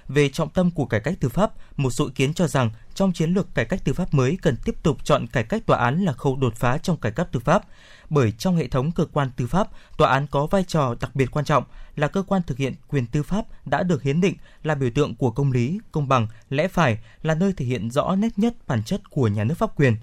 [0.09, 3.12] Về trọng tâm của cải cách tư pháp, một số ý kiến cho rằng trong
[3.12, 6.04] chiến lược cải cách tư pháp mới cần tiếp tục chọn cải cách tòa án
[6.04, 7.62] là khâu đột phá trong cải cách tư pháp,
[8.11, 11.30] bởi trong hệ thống cơ quan tư pháp, tòa án có vai trò đặc biệt
[11.30, 11.64] quan trọng
[11.96, 15.14] là cơ quan thực hiện quyền tư pháp đã được hiến định là biểu tượng
[15.14, 18.82] của công lý, công bằng, lẽ phải, là nơi thể hiện rõ nét nhất bản
[18.82, 19.96] chất của nhà nước pháp quyền.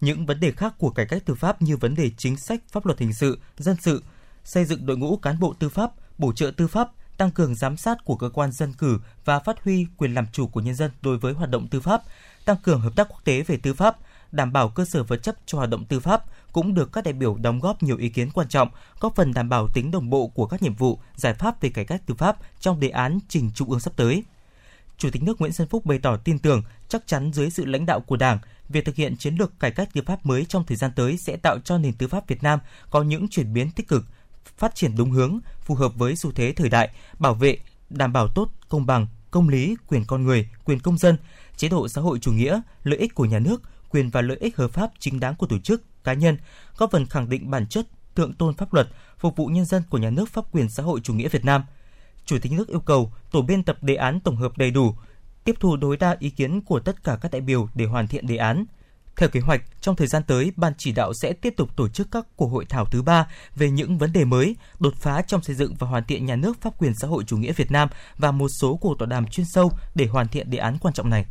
[0.00, 2.86] Những vấn đề khác của cải cách tư pháp như vấn đề chính sách pháp
[2.86, 4.02] luật hình sự, dân sự,
[4.44, 7.76] xây dựng đội ngũ cán bộ tư pháp, bổ trợ tư pháp, tăng cường giám
[7.76, 10.90] sát của cơ quan dân cử và phát huy quyền làm chủ của nhân dân
[11.02, 12.02] đối với hoạt động tư pháp,
[12.44, 13.96] tăng cường hợp tác quốc tế về tư pháp,
[14.32, 17.12] đảm bảo cơ sở vật chất cho hoạt động tư pháp cũng được các đại
[17.12, 18.68] biểu đóng góp nhiều ý kiến quan trọng,
[19.00, 21.84] góp phần đảm bảo tính đồng bộ của các nhiệm vụ, giải pháp về cải
[21.84, 24.24] cách tư pháp trong đề án trình trung ương sắp tới.
[24.98, 27.86] Chủ tịch nước Nguyễn Xuân Phúc bày tỏ tin tưởng chắc chắn dưới sự lãnh
[27.86, 28.38] đạo của Đảng,
[28.68, 31.36] việc thực hiện chiến lược cải cách tư pháp mới trong thời gian tới sẽ
[31.36, 32.58] tạo cho nền tư pháp Việt Nam
[32.90, 34.04] có những chuyển biến tích cực,
[34.58, 37.58] phát triển đúng hướng, phù hợp với xu thế thời đại, bảo vệ,
[37.90, 41.16] đảm bảo tốt, công bằng, công lý, quyền con người, quyền công dân,
[41.56, 44.56] chế độ xã hội chủ nghĩa, lợi ích của nhà nước, quyền và lợi ích
[44.56, 46.36] hợp pháp chính đáng của tổ chức, cá nhân,
[46.76, 48.88] góp phần khẳng định bản chất thượng tôn pháp luật,
[49.18, 51.64] phục vụ nhân dân của nhà nước pháp quyền xã hội chủ nghĩa Việt Nam.
[52.24, 54.94] Chủ tịch nước yêu cầu tổ biên tập đề án tổng hợp đầy đủ,
[55.44, 58.26] tiếp thu đối đa ý kiến của tất cả các đại biểu để hoàn thiện
[58.26, 58.64] đề án,
[59.16, 62.10] theo kế hoạch, trong thời gian tới, Ban chỉ đạo sẽ tiếp tục tổ chức
[62.10, 65.56] các cuộc hội thảo thứ ba về những vấn đề mới, đột phá trong xây
[65.56, 67.88] dựng và hoàn thiện nhà nước pháp quyền xã hội chủ nghĩa Việt Nam
[68.18, 71.10] và một số cuộc tọa đàm chuyên sâu để hoàn thiện đề án quan trọng
[71.10, 71.26] này.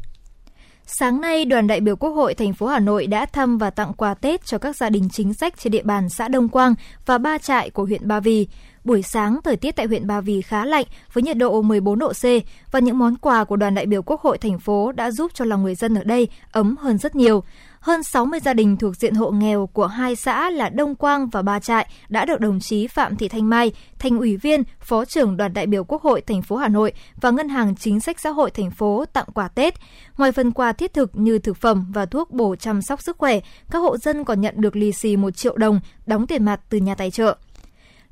[0.85, 3.93] Sáng nay, đoàn đại biểu Quốc hội thành phố Hà Nội đã thăm và tặng
[3.93, 6.75] quà Tết cho các gia đình chính sách trên địa bàn xã Đông Quang
[7.05, 8.47] và ba trại của huyện Ba Vì.
[8.83, 12.13] Buổi sáng, thời tiết tại huyện Ba Vì khá lạnh với nhiệt độ 14 độ
[12.13, 12.23] C
[12.71, 15.45] và những món quà của đoàn đại biểu Quốc hội thành phố đã giúp cho
[15.45, 17.43] lòng người dân ở đây ấm hơn rất nhiều
[17.81, 21.41] hơn 60 gia đình thuộc diện hộ nghèo của hai xã là Đông Quang và
[21.41, 25.37] Ba Trại đã được đồng chí Phạm Thị Thanh Mai, thành ủy viên, phó trưởng
[25.37, 28.29] đoàn đại biểu Quốc hội thành phố Hà Nội và Ngân hàng Chính sách Xã
[28.29, 29.73] hội thành phố tặng quà Tết.
[30.17, 33.39] Ngoài phần quà thiết thực như thực phẩm và thuốc bổ chăm sóc sức khỏe,
[33.71, 36.77] các hộ dân còn nhận được lì xì 1 triệu đồng đóng tiền mặt từ
[36.77, 37.37] nhà tài trợ.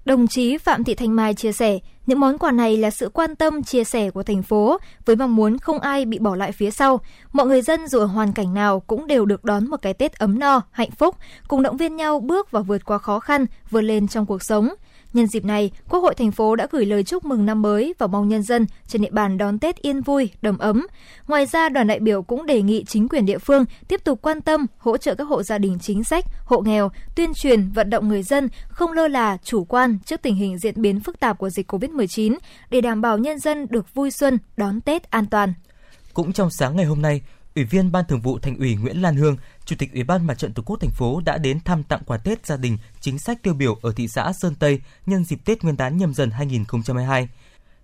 [0.05, 1.79] Đồng chí Phạm Thị Thanh Mai chia sẻ,
[2.09, 5.35] những món quà này là sự quan tâm, chia sẻ của thành phố với mong
[5.35, 6.99] muốn không ai bị bỏ lại phía sau.
[7.31, 10.13] Mọi người dân dù ở hoàn cảnh nào cũng đều được đón một cái Tết
[10.13, 11.15] ấm no, hạnh phúc,
[11.47, 14.69] cùng động viên nhau bước và vượt qua khó khăn, vươn lên trong cuộc sống.
[15.13, 18.07] Nhân dịp này, Quốc hội thành phố đã gửi lời chúc mừng năm mới và
[18.07, 20.87] mong nhân dân trên địa bàn đón Tết yên vui, đầm ấm.
[21.27, 24.41] Ngoài ra, đoàn đại biểu cũng đề nghị chính quyền địa phương tiếp tục quan
[24.41, 28.07] tâm, hỗ trợ các hộ gia đình chính sách, hộ nghèo, tuyên truyền, vận động
[28.07, 31.49] người dân không lơ là, chủ quan trước tình hình diễn biến phức tạp của
[31.49, 32.37] dịch COVID-19
[32.69, 35.53] để đảm bảo nhân dân được vui xuân, đón Tết an toàn.
[36.13, 37.21] Cũng trong sáng ngày hôm nay,
[37.55, 39.37] Ủy viên Ban Thường vụ Thành ủy Nguyễn Lan Hương,
[39.69, 42.17] Chủ tịch Ủy ban Mặt trận Tổ quốc thành phố đã đến thăm tặng quà
[42.17, 45.63] Tết gia đình chính sách tiêu biểu ở thị xã Sơn Tây nhân dịp Tết
[45.63, 47.29] Nguyên đán nhâm dần 2022.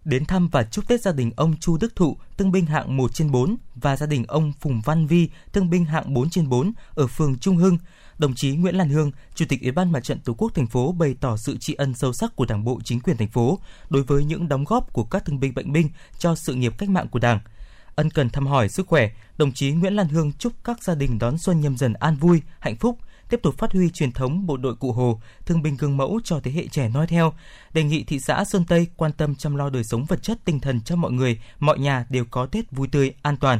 [0.05, 3.13] Đến thăm và chúc Tết gia đình ông Chu Đức Thụ, thương binh hạng 1
[3.13, 6.73] trên 4 và gia đình ông Phùng Văn Vi, thương binh hạng 4 trên 4
[6.95, 7.77] ở phường Trung Hưng.
[8.17, 10.91] Đồng chí Nguyễn Lan Hương, Chủ tịch Ủy ban Mặt trận Tổ quốc thành phố
[10.91, 13.59] bày tỏ sự tri ân sâu sắc của Đảng bộ chính quyền thành phố
[13.89, 16.89] đối với những đóng góp của các thương binh bệnh binh cho sự nghiệp cách
[16.89, 17.39] mạng của Đảng–
[17.95, 21.19] ân cần thăm hỏi sức khỏe, đồng chí Nguyễn Lan Hương chúc các gia đình
[21.19, 24.57] đón xuân nhâm dần an vui, hạnh phúc, tiếp tục phát huy truyền thống bộ
[24.57, 27.33] đội cụ Hồ, thương binh gương mẫu cho thế hệ trẻ noi theo.
[27.73, 30.59] Đề nghị thị xã Sơn Tây quan tâm chăm lo đời sống vật chất tinh
[30.59, 33.59] thần cho mọi người, mọi nhà đều có Tết vui tươi, an toàn.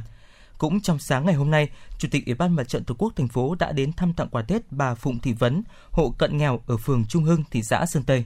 [0.57, 3.27] Cũng trong sáng ngày hôm nay, Chủ tịch Ủy ban Mặt trận Tổ quốc thành
[3.27, 6.77] phố đã đến thăm tặng quà Tết bà Phụng Thị Vấn, hộ cận nghèo ở
[6.77, 8.25] phường Trung Hưng, thị xã Sơn Tây.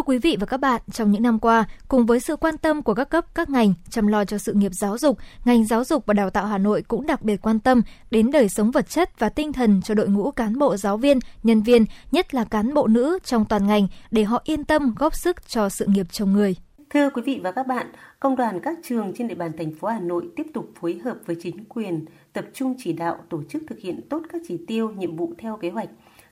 [0.00, 2.82] Thưa quý vị và các bạn, trong những năm qua, cùng với sự quan tâm
[2.82, 6.06] của các cấp, các ngành chăm lo cho sự nghiệp giáo dục, ngành giáo dục
[6.06, 9.18] và đào tạo Hà Nội cũng đặc biệt quan tâm đến đời sống vật chất
[9.18, 12.74] và tinh thần cho đội ngũ cán bộ giáo viên, nhân viên, nhất là cán
[12.74, 16.32] bộ nữ trong toàn ngành để họ yên tâm góp sức cho sự nghiệp chồng
[16.32, 16.56] người.
[16.90, 17.86] Thưa quý vị và các bạn,
[18.20, 21.16] công đoàn các trường trên địa bàn thành phố Hà Nội tiếp tục phối hợp
[21.26, 24.90] với chính quyền, tập trung chỉ đạo tổ chức thực hiện tốt các chỉ tiêu,
[24.90, 25.88] nhiệm vụ theo kế hoạch,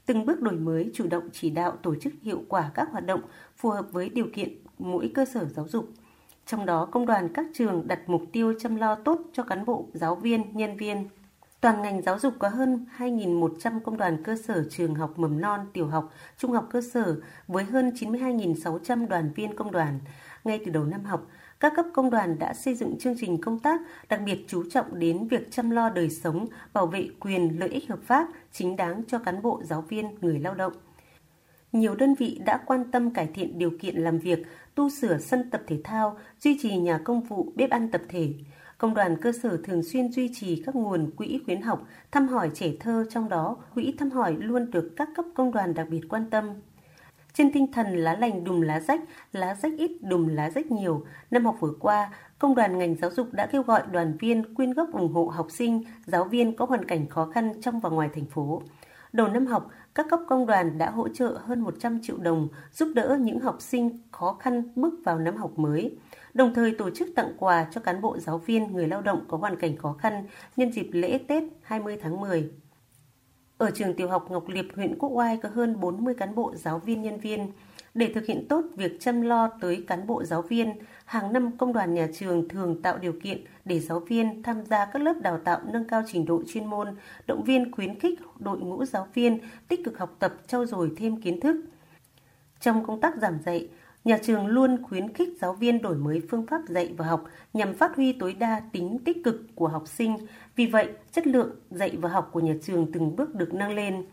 [0.09, 3.21] từng bước đổi mới, chủ động chỉ đạo tổ chức hiệu quả các hoạt động
[3.57, 4.49] phù hợp với điều kiện
[4.79, 5.89] mỗi cơ sở giáo dục.
[6.47, 9.89] Trong đó, công đoàn các trường đặt mục tiêu chăm lo tốt cho cán bộ,
[9.93, 11.09] giáo viên, nhân viên.
[11.61, 15.61] Toàn ngành giáo dục có hơn 2.100 công đoàn cơ sở trường học mầm non,
[15.73, 20.01] tiểu học, trung học cơ sở với hơn 92.600 đoàn viên công đoàn.
[20.45, 21.27] Ngay từ đầu năm học,
[21.61, 24.99] các cấp công đoàn đã xây dựng chương trình công tác đặc biệt chú trọng
[24.99, 29.03] đến việc chăm lo đời sống, bảo vệ quyền lợi ích hợp pháp, chính đáng
[29.09, 30.73] cho cán bộ, giáo viên, người lao động
[31.73, 34.39] nhiều đơn vị đã quan tâm cải thiện điều kiện làm việc,
[34.75, 38.35] tu sửa sân tập thể thao, duy trì nhà công vụ, bếp ăn tập thể.
[38.79, 42.51] Công đoàn cơ sở thường xuyên duy trì các nguồn quỹ khuyến học, thăm hỏi
[42.55, 46.01] trẻ thơ trong đó quỹ thăm hỏi luôn được các cấp công đoàn đặc biệt
[46.09, 46.51] quan tâm.
[47.39, 49.01] Trên tinh thần lá lành đùm lá rách,
[49.33, 53.11] lá rách ít đùm lá rách nhiều, năm học vừa qua, Công đoàn ngành giáo
[53.11, 56.65] dục đã kêu gọi đoàn viên quyên góp ủng hộ học sinh, giáo viên có
[56.65, 58.63] hoàn cảnh khó khăn trong và ngoài thành phố.
[59.13, 62.93] Đầu năm học, các cấp công đoàn đã hỗ trợ hơn 100 triệu đồng giúp
[62.95, 65.97] đỡ những học sinh khó khăn bước vào năm học mới,
[66.35, 69.37] đồng thời tổ chức tặng quà cho cán bộ giáo viên, người lao động có
[69.37, 72.51] hoàn cảnh khó khăn nhân dịp lễ Tết 20 tháng 10.
[73.59, 76.79] Ở trường tiểu học Ngọc Liệp, huyện Quốc Oai có hơn 40 cán bộ giáo
[76.79, 77.53] viên nhân viên.
[77.95, 80.73] Để thực hiện tốt việc chăm lo tới cán bộ giáo viên,
[81.05, 84.85] hàng năm công đoàn nhà trường thường tạo điều kiện để giáo viên tham gia
[84.85, 88.59] các lớp đào tạo nâng cao trình độ chuyên môn, động viên khuyến khích đội
[88.59, 91.57] ngũ giáo viên tích cực học tập trau dồi thêm kiến thức.
[92.61, 93.69] Trong công tác giảng dạy,
[94.09, 97.75] nhà trường luôn khuyến khích giáo viên đổi mới phương pháp dạy và học nhằm
[97.75, 100.17] phát huy tối đa tính tích cực của học sinh.
[100.57, 104.07] Vì vậy, chất lượng dạy và học của nhà trường từng bước được nâng lên.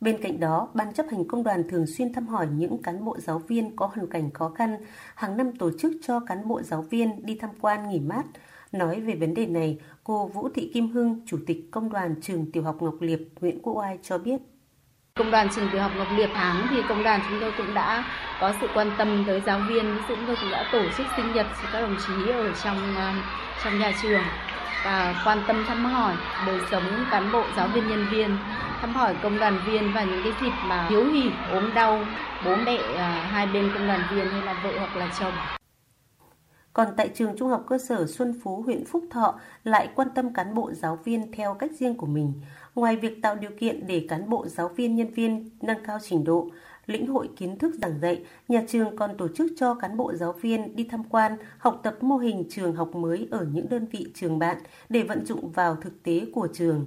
[0.00, 3.16] Bên cạnh đó, Ban chấp hành công đoàn thường xuyên thăm hỏi những cán bộ
[3.18, 4.76] giáo viên có hoàn cảnh khó khăn,
[5.14, 8.24] hàng năm tổ chức cho cán bộ giáo viên đi tham quan nghỉ mát.
[8.72, 12.52] Nói về vấn đề này, cô Vũ Thị Kim Hưng, Chủ tịch Công đoàn Trường
[12.52, 14.40] Tiểu học Ngọc Liệp, huyện Quốc Oai cho biết.
[15.14, 18.04] Công đoàn Trường Tiểu học Ngọc Liệp tháng thì công đoàn chúng tôi cũng đã
[18.40, 21.46] có sự quan tâm tới giáo viên, chúng tôi cũng đã tổ chức sinh nhật
[21.62, 23.14] cho các đồng chí ở trong à,
[23.64, 24.22] trong nhà trường
[24.84, 26.14] và quan tâm thăm hỏi
[26.46, 28.36] đời sống cán bộ giáo viên nhân viên
[28.80, 32.06] thăm hỏi công đoàn viên và những cái dịp mà hiếu hỉ ốm đau
[32.44, 35.32] bố mẹ à, hai bên công đoàn viên hay là vợ hoặc là chồng
[36.72, 40.32] còn tại trường Trung học cơ sở Xuân Phú, huyện Phúc Thọ lại quan tâm
[40.34, 42.32] cán bộ giáo viên theo cách riêng của mình.
[42.80, 46.24] Ngoài việc tạo điều kiện để cán bộ giáo viên nhân viên nâng cao trình
[46.24, 46.50] độ,
[46.86, 50.32] lĩnh hội kiến thức giảng dạy, nhà trường còn tổ chức cho cán bộ giáo
[50.32, 54.06] viên đi tham quan, học tập mô hình trường học mới ở những đơn vị
[54.14, 54.56] trường bạn
[54.88, 56.86] để vận dụng vào thực tế của trường.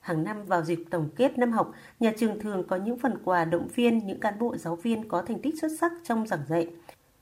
[0.00, 3.44] Hàng năm vào dịp tổng kết năm học, nhà trường thường có những phần quà
[3.44, 6.68] động viên những cán bộ giáo viên có thành tích xuất sắc trong giảng dạy.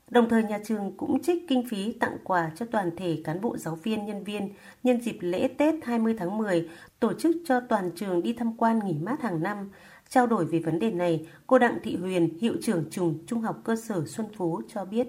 [0.09, 3.57] Đồng thời nhà trường cũng trích kinh phí tặng quà cho toàn thể cán bộ
[3.57, 4.49] giáo viên nhân viên
[4.83, 6.69] nhân dịp lễ Tết 20 tháng 10,
[7.05, 9.69] tổ chức cho toàn trường đi tham quan nghỉ mát hàng năm.
[10.09, 13.61] Trao đổi về vấn đề này, cô Đặng Thị Huyền, hiệu trưởng trường Trung học
[13.63, 15.07] cơ sở Xuân Phú cho biết.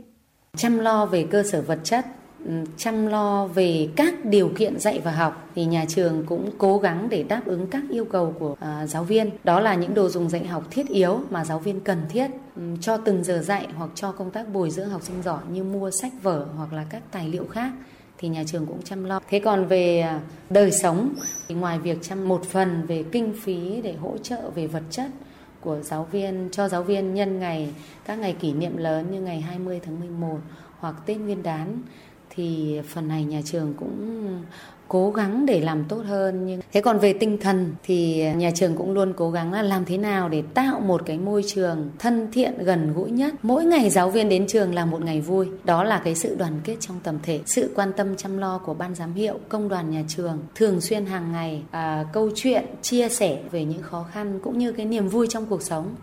[0.57, 2.07] Chăm lo về cơ sở vật chất,
[2.45, 6.79] ừ, chăm lo về các điều kiện dạy và học thì nhà trường cũng cố
[6.79, 9.31] gắng để đáp ứng các yêu cầu của à, giáo viên.
[9.45, 12.77] Đó là những đồ dùng dạy học thiết yếu mà giáo viên cần thiết um,
[12.81, 15.91] cho từng giờ dạy hoặc cho công tác bồi dưỡng học sinh giỏi như mua
[15.91, 17.73] sách vở hoặc là các tài liệu khác
[18.19, 19.21] thì nhà trường cũng chăm lo.
[19.29, 20.21] Thế còn về à,
[20.51, 21.15] đời sống,
[21.49, 25.11] thì ngoài việc chăm một phần về kinh phí để hỗ trợ về vật chất
[25.61, 27.75] của giáo viên, cho giáo viên nhân ngày,
[28.05, 30.39] các ngày kỷ niệm lớn như ngày 20 tháng 11
[30.79, 31.83] hoặc Tết Nguyên đán,
[32.31, 34.43] thì phần này nhà trường cũng
[34.89, 38.77] cố gắng để làm tốt hơn nhưng thế còn về tinh thần thì nhà trường
[38.77, 42.29] cũng luôn cố gắng là làm thế nào để tạo một cái môi trường thân
[42.33, 43.35] thiện gần gũi nhất.
[43.43, 45.49] Mỗi ngày giáo viên đến trường là một ngày vui.
[45.65, 48.75] Đó là cái sự đoàn kết trong tập thể sự quan tâm chăm lo của
[48.75, 50.39] ban giám hiệu công đoàn nhà trường.
[50.55, 54.73] Thường xuyên hàng ngày à, câu chuyện chia sẻ về những khó khăn cũng như
[54.73, 55.95] cái niềm vui trong cuộc sống.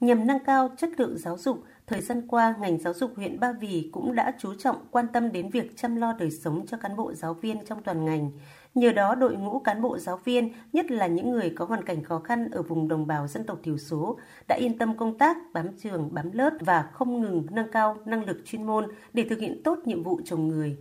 [0.00, 3.52] Nhằm nâng cao chất lượng giáo dục Thời gian qua, ngành giáo dục huyện Ba
[3.52, 6.96] Vì cũng đã chú trọng quan tâm đến việc chăm lo đời sống cho cán
[6.96, 8.30] bộ giáo viên trong toàn ngành.
[8.74, 12.04] Nhờ đó, đội ngũ cán bộ giáo viên, nhất là những người có hoàn cảnh
[12.04, 14.18] khó khăn ở vùng đồng bào dân tộc thiểu số,
[14.48, 18.24] đã yên tâm công tác, bám trường, bám lớp và không ngừng nâng cao năng
[18.24, 20.76] lực chuyên môn để thực hiện tốt nhiệm vụ chồng người.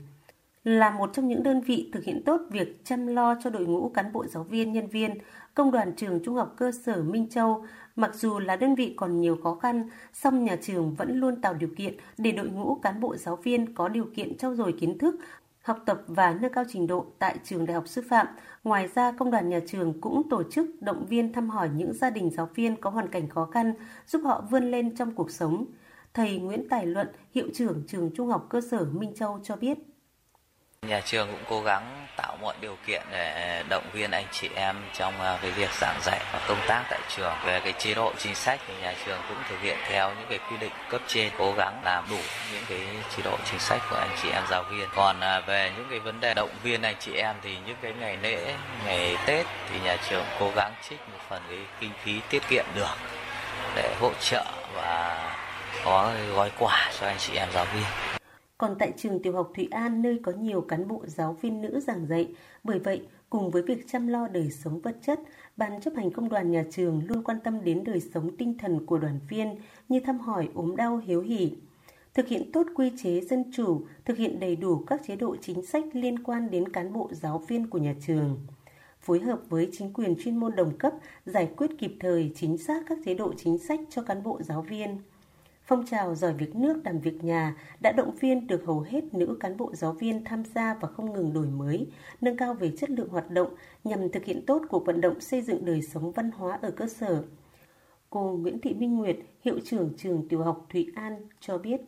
[0.63, 3.89] Là một trong những đơn vị thực hiện tốt việc chăm lo cho đội ngũ
[3.89, 5.17] cán bộ giáo viên, nhân viên,
[5.53, 7.65] Công đoàn trường Trung học cơ sở Minh Châu
[7.95, 11.53] Mặc dù là đơn vị còn nhiều khó khăn, song nhà trường vẫn luôn tạo
[11.53, 14.97] điều kiện để đội ngũ cán bộ giáo viên có điều kiện trau dồi kiến
[14.97, 15.15] thức,
[15.61, 18.27] học tập và nâng cao trình độ tại trường đại học sư phạm.
[18.63, 22.09] Ngoài ra, công đoàn nhà trường cũng tổ chức động viên thăm hỏi những gia
[22.09, 23.73] đình giáo viên có hoàn cảnh khó khăn,
[24.07, 25.65] giúp họ vươn lên trong cuộc sống.
[26.13, 29.77] Thầy Nguyễn Tài Luận, hiệu trưởng trường Trung học cơ sở Minh Châu cho biết.
[30.87, 34.75] Nhà trường cũng cố gắng tạo mọi điều kiện để động viên anh chị em
[34.93, 37.33] trong à, cái việc giảng dạy và công tác tại trường.
[37.45, 40.39] Về cái chế độ chính sách thì nhà trường cũng thực hiện theo những cái
[40.49, 42.17] quy định cấp trên, cố gắng làm đủ
[42.53, 42.79] những cái
[43.15, 44.87] chế độ chính sách của anh chị em giáo viên.
[44.95, 47.93] Còn à, về những cái vấn đề động viên anh chị em thì những cái
[47.99, 48.55] ngày lễ,
[48.85, 52.65] ngày Tết thì nhà trường cố gắng trích một phần cái kinh phí tiết kiệm
[52.75, 52.95] được
[53.75, 55.29] để hỗ trợ và
[55.85, 58.20] có gói quà cho anh chị em giáo viên.
[58.61, 61.79] Còn tại trường tiểu học Thụy An nơi có nhiều cán bộ giáo viên nữ
[61.79, 62.33] giảng dạy,
[62.63, 65.19] bởi vậy cùng với việc chăm lo đời sống vật chất,
[65.57, 68.85] Ban chấp hành công đoàn nhà trường luôn quan tâm đến đời sống tinh thần
[68.85, 69.55] của đoàn viên
[69.89, 71.51] như thăm hỏi ốm đau hiếu hỉ.
[72.13, 75.65] Thực hiện tốt quy chế dân chủ, thực hiện đầy đủ các chế độ chính
[75.65, 78.39] sách liên quan đến cán bộ giáo viên của nhà trường
[79.01, 80.93] phối hợp với chính quyền chuyên môn đồng cấp
[81.25, 84.61] giải quyết kịp thời chính xác các chế độ chính sách cho cán bộ giáo
[84.61, 84.97] viên.
[85.72, 89.38] Phong trào giỏi việc nước làm việc nhà đã động viên được hầu hết nữ
[89.39, 91.88] cán bộ giáo viên tham gia và không ngừng đổi mới,
[92.22, 95.41] nâng cao về chất lượng hoạt động nhằm thực hiện tốt cuộc vận động xây
[95.41, 97.23] dựng đời sống văn hóa ở cơ sở.
[98.10, 101.81] Cô Nguyễn Thị Minh Nguyệt, hiệu trưởng trường tiểu học Thụy An cho biết.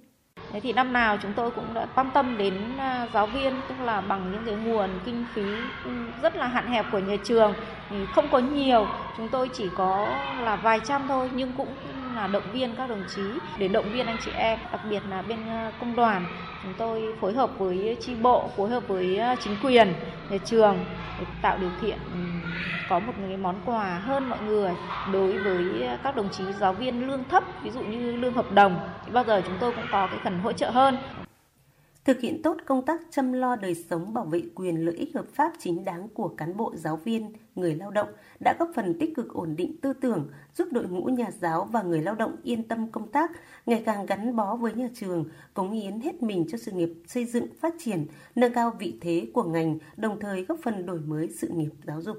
[0.51, 3.75] Thế thì năm nào chúng tôi cũng đã quan tâm đến à, giáo viên tức
[3.83, 5.45] là bằng những cái nguồn kinh phí
[6.21, 7.53] rất là hạn hẹp của nhà trường
[7.89, 8.85] thì không có nhiều
[9.17, 10.07] chúng tôi chỉ có
[10.41, 11.67] là vài trăm thôi nhưng cũng
[12.15, 13.21] là động viên các đồng chí
[13.57, 16.25] để động viên anh chị em đặc biệt là bên ờ, công đoàn.
[16.63, 19.93] Chúng tôi phối hợp với tri bộ phối hợp với ờ, chính quyền
[20.29, 20.77] nhà trường
[21.19, 22.19] để tạo điều kiện ừ,
[22.89, 24.71] có một cái món quà hơn mọi người
[25.13, 28.51] đối với ờ, các đồng chí giáo viên lương thấp ví dụ như lương hợp
[28.51, 28.79] đồng.
[29.05, 30.97] Thì bao giờ chúng tôi cũng có cái phần hỗ trợ hơn.
[32.05, 35.25] Thực hiện tốt công tác chăm lo đời sống bảo vệ quyền lợi ích hợp
[35.33, 38.07] pháp chính đáng của cán bộ giáo viên, người lao động
[38.39, 41.81] đã góp phần tích cực ổn định tư tưởng, giúp đội ngũ nhà giáo và
[41.81, 43.31] người lao động yên tâm công tác,
[43.65, 47.25] ngày càng gắn bó với nhà trường, cống hiến hết mình cho sự nghiệp xây
[47.25, 51.29] dựng, phát triển, nâng cao vị thế của ngành, đồng thời góp phần đổi mới
[51.39, 52.17] sự nghiệp giáo dục.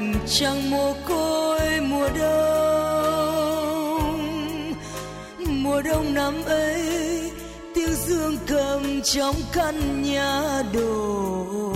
[0.00, 2.78] Lạnh chẳng mồ côi mùa đông.
[5.38, 6.82] Mùa đông năm ấy,
[7.74, 11.74] tiếng dương cầm trong căn nhà đồ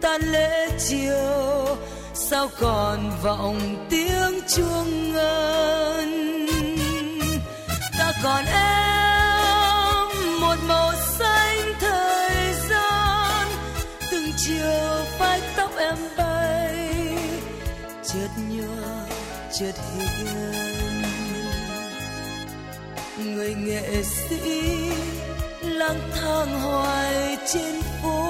[0.00, 1.76] tan lễ chiều,
[2.14, 6.46] sao còn vọng tiếng chuông ngân?
[7.98, 8.44] Ta còn
[24.30, 24.90] sĩ
[25.62, 28.20] lang thang hoài trên phố.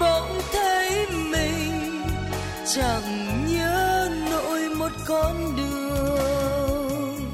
[0.00, 2.02] Bỗng thấy mình
[2.74, 7.30] chẳng nhớ nổi một con đường.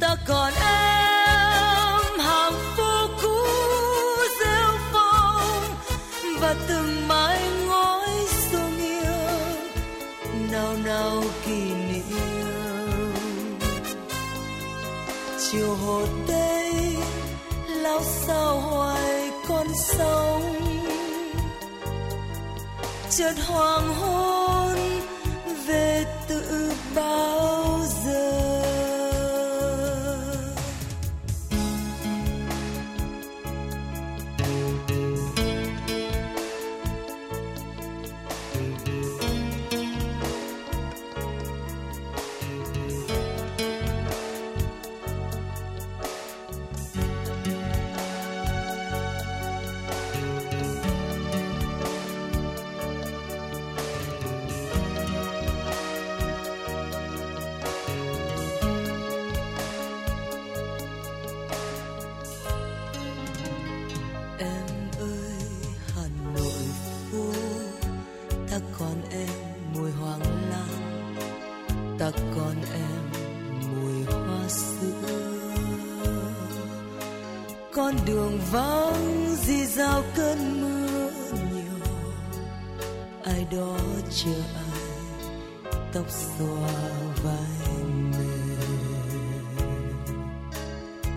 [0.00, 0.52] Ta còn
[23.16, 24.35] 着黄昏。
[78.06, 81.88] Đường vắng di dao cơn mưa nhiều.
[83.24, 83.76] Ai đó
[84.10, 84.80] chờ ai,
[85.92, 86.78] tóc xòa
[87.24, 88.46] vai mềm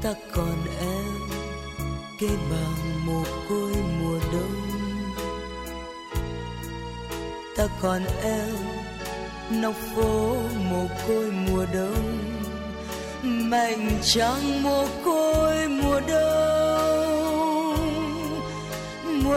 [0.03, 1.29] ta còn em
[2.19, 4.71] cây bằng mồ côi mùa đông.
[7.57, 8.55] Ta còn em,
[9.61, 10.35] nóc phố
[10.69, 12.33] mồ côi mùa đông.
[13.23, 16.78] Mảnh trăng mồ côi mùa đông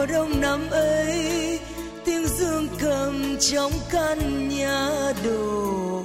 [0.03, 1.59] mùa đông năm ấy,
[2.05, 4.89] tiếng dương cầm trong căn nhà
[5.23, 6.03] đồ.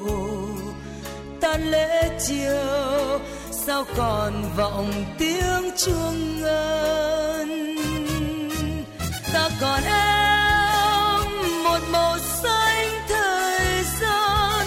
[1.41, 3.19] Tan lễ chiều,
[3.51, 7.77] sao còn vọng tiếng chuông ngân?
[9.33, 14.66] Ta còn em một màu xanh thời gian.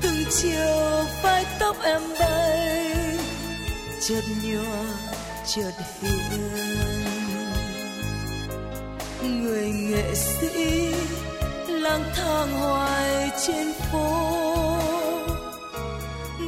[0.00, 2.96] Từng chiều phai tóc em bay
[4.00, 4.84] chợt nhòa,
[5.46, 5.72] chợt
[6.02, 6.19] hiền
[10.40, 10.94] sĩ
[11.68, 14.78] lang thang hoài trên phố.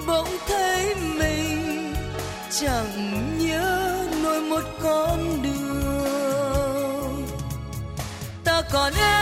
[0.07, 1.95] Bỗng thấy mình
[2.61, 7.27] chẳng nhớ nổi một con đường.
[8.45, 9.22] Ta còn em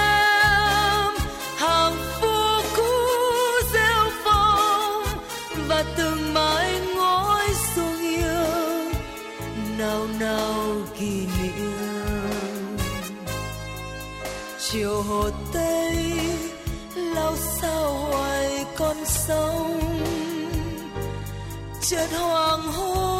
[15.01, 15.97] chiều hồ tây
[16.97, 19.81] lao sao hoài con sông.
[21.81, 23.20] Chợt hoàng hôn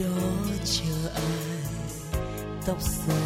[0.00, 0.06] đó
[0.64, 1.22] chờ ai
[2.66, 3.23] tóc dài.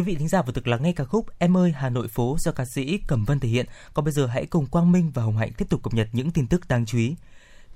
[0.00, 2.36] Quý vị thính giả vừa được lắng nghe ca khúc Em ơi Hà Nội phố
[2.38, 3.66] do ca sĩ Cẩm Vân thể hiện.
[3.94, 6.30] Còn bây giờ hãy cùng Quang Minh và Hồng Hạnh tiếp tục cập nhật những
[6.30, 7.16] tin tức đáng chú ý.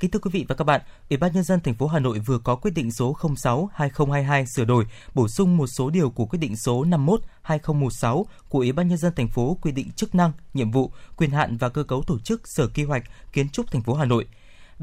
[0.01, 0.81] Kính thưa quý vị và các bạn,
[1.11, 4.65] Ủy ban nhân dân thành phố Hà Nội vừa có quyết định số 06/2022 sửa
[4.65, 8.99] đổi, bổ sung một số điều của quyết định số 51/2016 của Ủy ban nhân
[8.99, 12.19] dân thành phố quy định chức năng, nhiệm vụ, quyền hạn và cơ cấu tổ
[12.19, 14.27] chức Sở Quy hoạch Kiến trúc thành phố Hà Nội.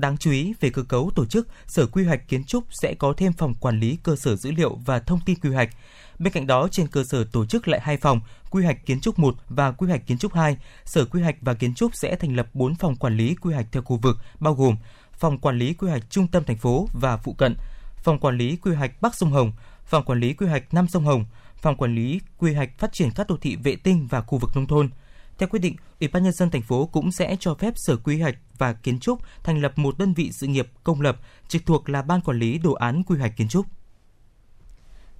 [0.01, 3.13] Đáng chú ý về cơ cấu tổ chức, Sở Quy hoạch Kiến trúc sẽ có
[3.17, 5.69] thêm phòng quản lý cơ sở dữ liệu và thông tin quy hoạch.
[6.19, 9.19] Bên cạnh đó, trên cơ sở tổ chức lại hai phòng, quy hoạch kiến trúc
[9.19, 12.35] 1 và quy hoạch kiến trúc 2, Sở Quy hoạch và Kiến trúc sẽ thành
[12.35, 14.75] lập 4 phòng quản lý quy hoạch theo khu vực, bao gồm
[15.13, 17.55] phòng quản lý quy hoạch trung tâm thành phố và phụ cận,
[18.03, 19.51] phòng quản lý quy hoạch Bắc sông Hồng,
[19.85, 21.25] phòng quản lý quy hoạch Nam sông Hồng,
[21.61, 24.51] phòng quản lý quy hoạch phát triển các đô thị vệ tinh và khu vực
[24.55, 24.89] nông thôn.
[25.41, 28.21] Theo quyết định, Ủy ban nhân dân thành phố cũng sẽ cho phép Sở Quy
[28.21, 31.89] hoạch và Kiến trúc thành lập một đơn vị sự nghiệp công lập trực thuộc
[31.89, 33.65] là Ban quản lý đồ án quy hoạch kiến trúc.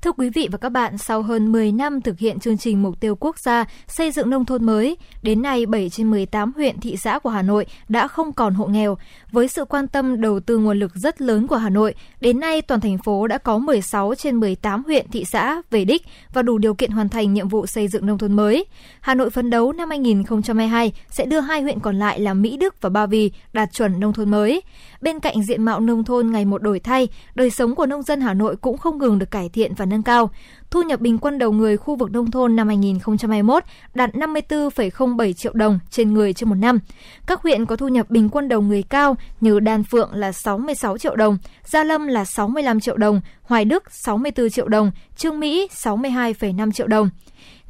[0.02, 3.00] Thưa quý vị và các bạn, sau hơn 10 năm thực hiện chương trình mục
[3.00, 6.98] tiêu quốc gia xây dựng nông thôn mới, đến nay 7 trên 18 huyện thị
[6.98, 8.98] xã của Hà Nội đã không còn hộ nghèo.
[9.32, 12.62] Với sự quan tâm đầu tư nguồn lực rất lớn của Hà Nội, đến nay
[12.62, 16.02] toàn thành phố đã có 16 trên 18 huyện thị xã về đích
[16.34, 18.66] và đủ điều kiện hoàn thành nhiệm vụ xây dựng nông thôn mới.
[19.02, 22.82] Hà Nội phấn đấu năm 2022 sẽ đưa hai huyện còn lại là Mỹ Đức
[22.82, 24.62] và Ba Vì đạt chuẩn nông thôn mới.
[25.02, 28.22] Bên cạnh diện mạo nông thôn ngày một đổi thay, đời sống của nông dân
[28.22, 30.30] Hà Nội cũng không ngừng được cải thiện và nâng cao.
[30.72, 33.64] Thu nhập bình quân đầu người khu vực nông thôn năm 2021
[33.94, 36.80] đạt 54,07 triệu đồng trên người trên một năm.
[37.28, 40.98] Các huyện có thu nhập bình quân đầu người cao như Đan Phượng là 66
[40.98, 45.68] triệu đồng, Gia Lâm là 65 triệu đồng, Hoài Đức 64 triệu đồng, Trương Mỹ
[45.76, 47.10] 62,5 triệu đồng.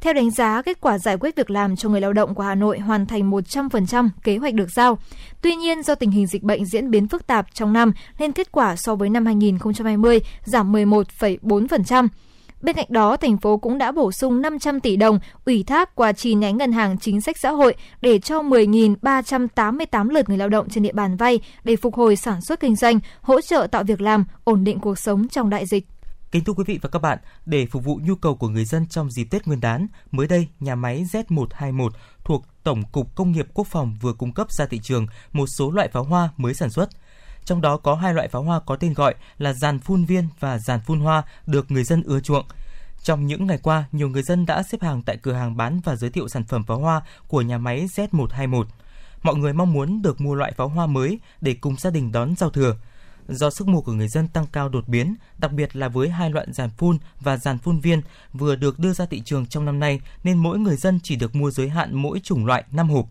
[0.02, 2.54] Theo đánh giá, kết quả giải quyết việc làm cho người lao động của Hà
[2.54, 4.98] Nội hoàn thành 100% kế hoạch được giao.
[5.42, 8.52] Tuy nhiên, do tình hình dịch bệnh diễn biến phức tạp trong năm nên kết
[8.52, 12.08] quả so với năm 2020 giảm 11,4%.
[12.62, 16.12] Bên cạnh đó, thành phố cũng đã bổ sung 500 tỷ đồng ủy thác qua
[16.12, 20.68] chi nhánh ngân hàng chính sách xã hội để cho 10.388 lượt người lao động
[20.68, 24.00] trên địa bàn vay để phục hồi sản xuất kinh doanh, hỗ trợ tạo việc
[24.00, 25.84] làm, ổn định cuộc sống trong đại dịch.
[26.32, 28.86] Kính thưa quý vị và các bạn, để phục vụ nhu cầu của người dân
[28.86, 31.90] trong dịp Tết Nguyên đán, mới đây, nhà máy Z121
[32.24, 35.70] thuộc Tổng cục Công nghiệp Quốc phòng vừa cung cấp ra thị trường một số
[35.70, 36.88] loại pháo hoa mới sản xuất.
[37.44, 40.58] Trong đó có hai loại pháo hoa có tên gọi là dàn phun viên và
[40.58, 42.46] dàn phun hoa được người dân ưa chuộng.
[43.02, 45.96] Trong những ngày qua, nhiều người dân đã xếp hàng tại cửa hàng bán và
[45.96, 48.64] giới thiệu sản phẩm pháo hoa của nhà máy Z121.
[49.22, 52.36] Mọi người mong muốn được mua loại pháo hoa mới để cùng gia đình đón
[52.36, 52.76] giao thừa–
[53.28, 56.30] do sức mua của người dân tăng cao đột biến, đặc biệt là với hai
[56.30, 59.80] loại giàn phun và giàn phun viên vừa được đưa ra thị trường trong năm
[59.80, 63.06] nay nên mỗi người dân chỉ được mua giới hạn mỗi chủng loại 5 hộp.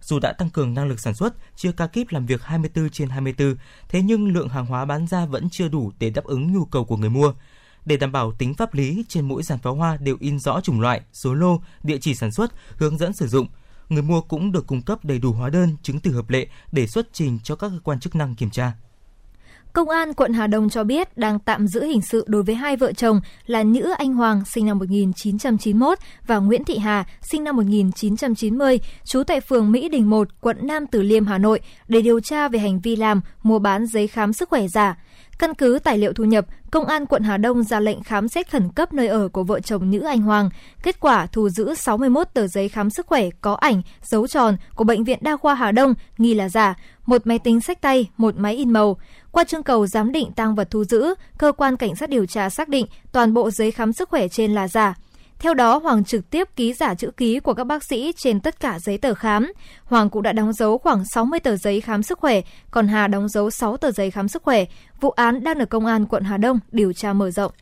[0.00, 3.08] Dù đã tăng cường năng lực sản xuất, chia ca kíp làm việc 24 trên
[3.08, 3.56] 24,
[3.88, 6.84] thế nhưng lượng hàng hóa bán ra vẫn chưa đủ để đáp ứng nhu cầu
[6.84, 7.32] của người mua.
[7.84, 10.80] Để đảm bảo tính pháp lý, trên mỗi dàn pháo hoa đều in rõ chủng
[10.80, 13.46] loại, số lô, địa chỉ sản xuất, hướng dẫn sử dụng.
[13.88, 16.86] Người mua cũng được cung cấp đầy đủ hóa đơn, chứng từ hợp lệ để
[16.86, 18.72] xuất trình cho các cơ quan chức năng kiểm tra.
[19.76, 22.76] Công an quận Hà Đông cho biết đang tạm giữ hình sự đối với hai
[22.76, 27.56] vợ chồng là Nhữ Anh Hoàng sinh năm 1991 và Nguyễn Thị Hà sinh năm
[27.56, 32.20] 1990, trú tại phường Mỹ Đình 1, quận Nam Từ Liêm, Hà Nội để điều
[32.20, 34.96] tra về hành vi làm, mua bán giấy khám sức khỏe giả.
[35.38, 38.50] Căn cứ tài liệu thu nhập, Công an quận Hà Đông ra lệnh khám xét
[38.50, 40.50] khẩn cấp nơi ở của vợ chồng nữ Anh Hoàng.
[40.82, 44.84] Kết quả thu giữ 61 tờ giấy khám sức khỏe có ảnh, dấu tròn của
[44.84, 46.74] Bệnh viện Đa khoa Hà Đông nghi là giả,
[47.06, 48.96] một máy tính sách tay, một máy in màu.
[49.30, 52.50] Qua trưng cầu giám định tăng vật thu giữ, cơ quan cảnh sát điều tra
[52.50, 54.94] xác định toàn bộ giấy khám sức khỏe trên là giả.
[55.38, 58.60] Theo đó, Hoàng trực tiếp ký giả chữ ký của các bác sĩ trên tất
[58.60, 59.52] cả giấy tờ khám.
[59.84, 62.40] Hoàng cũng đã đóng dấu khoảng 60 tờ giấy khám sức khỏe,
[62.70, 64.64] còn Hà đóng dấu 6 tờ giấy khám sức khỏe.
[65.00, 67.52] Vụ án đang được Công an quận Hà Đông điều tra mở rộng.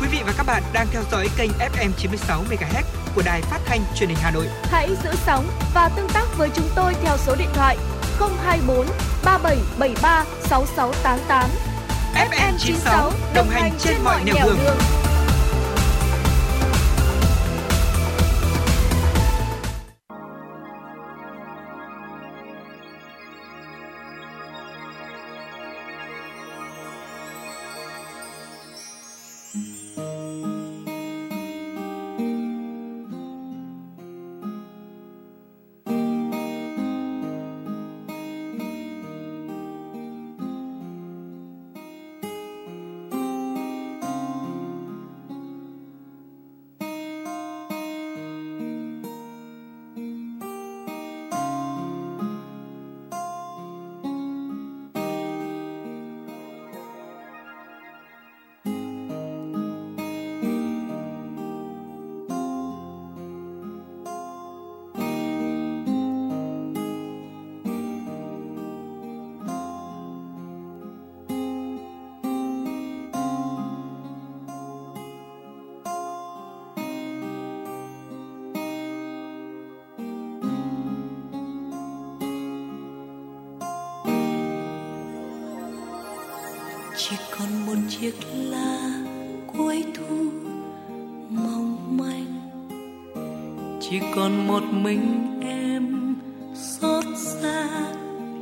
[0.00, 2.82] Quý vị và các bạn đang theo dõi kênh FM 96 MHz
[3.14, 4.46] của đài phát thanh truyền hình Hà Nội.
[4.62, 7.76] Hãy giữ sóng và tương tác với chúng tôi theo số điện thoại
[8.18, 8.86] 024
[9.24, 11.71] 3773 6688.
[12.14, 14.58] FM 96 đồng hành trên mọi nẻo đường.
[14.64, 15.11] đường.
[88.02, 89.04] Việc là
[89.56, 90.16] cuối thu
[91.30, 92.50] mong manh.
[93.80, 96.16] Chỉ còn một mình em
[96.54, 97.68] xót xa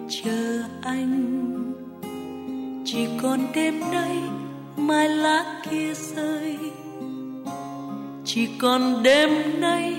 [0.08, 1.22] chờ anh.
[2.84, 4.16] Chỉ còn đêm nay
[4.76, 6.56] mai lá kia rơi.
[8.24, 9.96] Chỉ còn đêm nay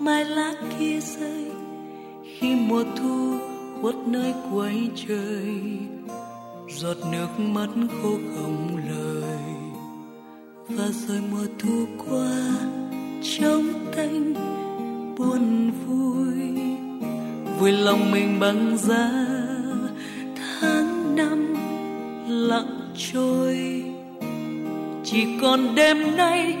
[0.00, 1.44] mai lá kia rơi.
[2.38, 3.38] Khi mùa thu
[3.80, 5.78] khuất nơi cuối trời,
[6.68, 7.68] giọt nước mắt
[8.02, 8.79] khô hồng
[10.76, 12.30] và rồi mùa thu qua,
[13.38, 13.64] trong
[13.96, 14.34] tanh
[15.18, 16.36] buồn vui.
[17.58, 19.10] Vui lòng mình bằng giá,
[20.36, 21.54] tháng năm
[22.28, 23.82] lặng trôi.
[25.04, 26.56] Chỉ còn đêm nay,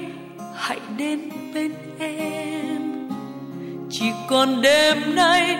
[0.54, 1.20] hãy đến
[1.54, 3.08] bên em.
[3.90, 5.56] Chỉ còn đêm nay,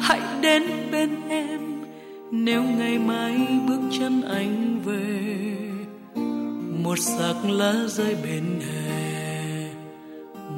[0.00, 0.62] hãy đến
[0.92, 1.60] bên em.
[2.30, 5.63] Nếu ngày mai bước chân anh về
[6.84, 9.14] một sắc lá rơi bên hè,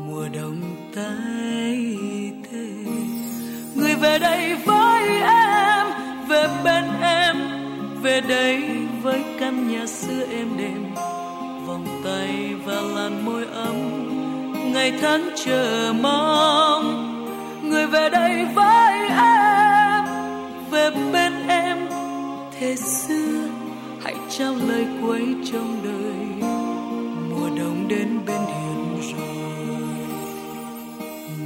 [0.07, 0.61] mùa đông
[0.95, 1.97] tái
[2.51, 2.67] thế
[3.75, 5.87] người về đây với em,
[6.29, 7.37] về bên em,
[8.03, 8.63] về đây
[9.03, 10.95] với căn nhà xưa êm đềm.
[11.67, 13.77] Vòng tay và làn môi ấm,
[14.73, 16.85] ngày tháng chờ mong.
[17.63, 20.05] Người về đây với em,
[20.71, 21.79] về bên em,
[22.59, 23.56] thế xưa
[24.31, 26.49] trao lời cuối trong đời.
[27.31, 29.47] Mùa đông đến bên hiền rồi,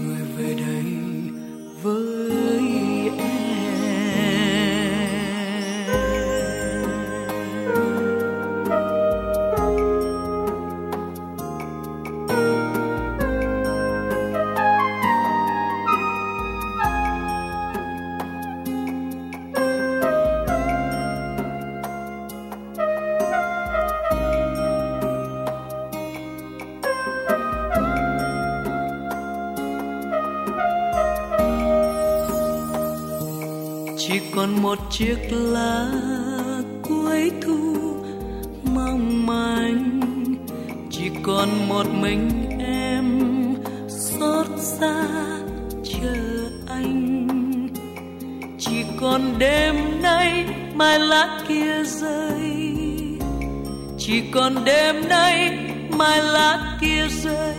[0.02, 0.84] người về đây
[1.82, 2.19] với
[34.34, 35.90] còn một chiếc lá
[36.82, 37.76] cuối thu
[38.74, 40.00] mong manh
[40.90, 43.24] chỉ còn một mình em
[43.88, 45.06] xót xa
[45.84, 46.14] chờ
[46.68, 47.26] anh.
[48.58, 50.44] Chỉ còn đêm nay
[50.74, 52.74] mai lá kia rơi.
[53.98, 55.58] Chỉ còn đêm nay
[55.98, 57.56] mai lá kia rơi.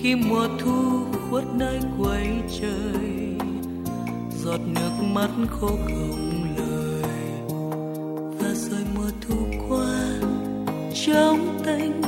[0.00, 2.26] Khi mùa thu khuất nơi quay
[2.60, 3.15] trời
[4.46, 7.02] giọt nước mắt khô không lời.
[8.38, 9.36] Và rồi mùa thu
[9.68, 9.98] qua,
[11.06, 12.02] trong tanh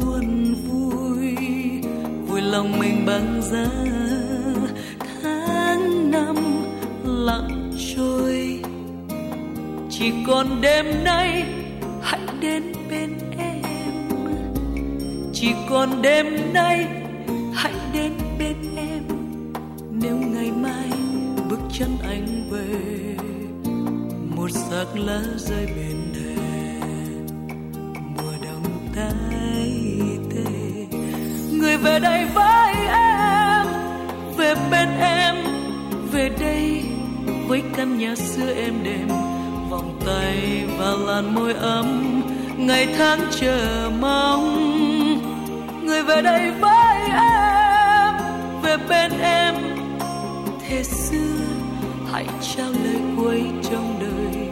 [0.00, 1.36] buồn vui
[2.26, 3.66] vui lòng mình bằng giá.
[5.22, 6.36] Tháng năm
[7.04, 8.62] lặng trôi,
[9.90, 11.44] chỉ còn đêm nay,
[12.02, 13.62] hãy đến bên em.
[15.32, 16.86] Chỉ còn đêm nay
[21.78, 23.16] chân anh về,
[24.36, 26.80] một xác lá rơi bên hè
[28.16, 29.72] mùa đông tái
[30.30, 30.52] tê.
[31.52, 33.66] Người về đây với em,
[34.36, 35.36] về bên em,
[36.12, 36.82] về đây
[37.48, 39.08] với căn nhà xưa em đềm.
[39.70, 42.22] Vòng tay và làn môi ấm,
[42.56, 44.44] ngày tháng chờ mong.
[45.84, 48.14] Người về đây với em,
[48.62, 49.54] về bên em,
[50.68, 51.51] thế xưa
[52.12, 52.26] hãy
[52.56, 54.48] trao lời cuối trong đời.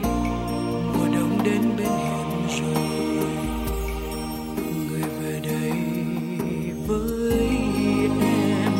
[0.94, 2.84] Mùa đông đến bên hiền rồi,
[4.88, 5.72] người về đây
[6.86, 7.48] với
[8.22, 8.72] em.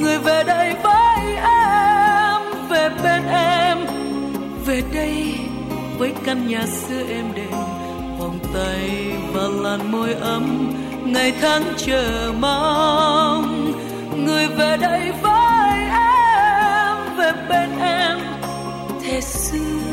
[0.00, 3.78] Người về đây với em, về bên em.
[4.66, 5.34] Về đây
[5.98, 7.52] với căn nhà xưa em đêm
[8.18, 10.72] vòng tay và làn môi ấm,
[11.04, 13.72] ngày tháng chờ mong.
[14.24, 17.61] Người về đây với em, về bên
[19.32, 19.91] thế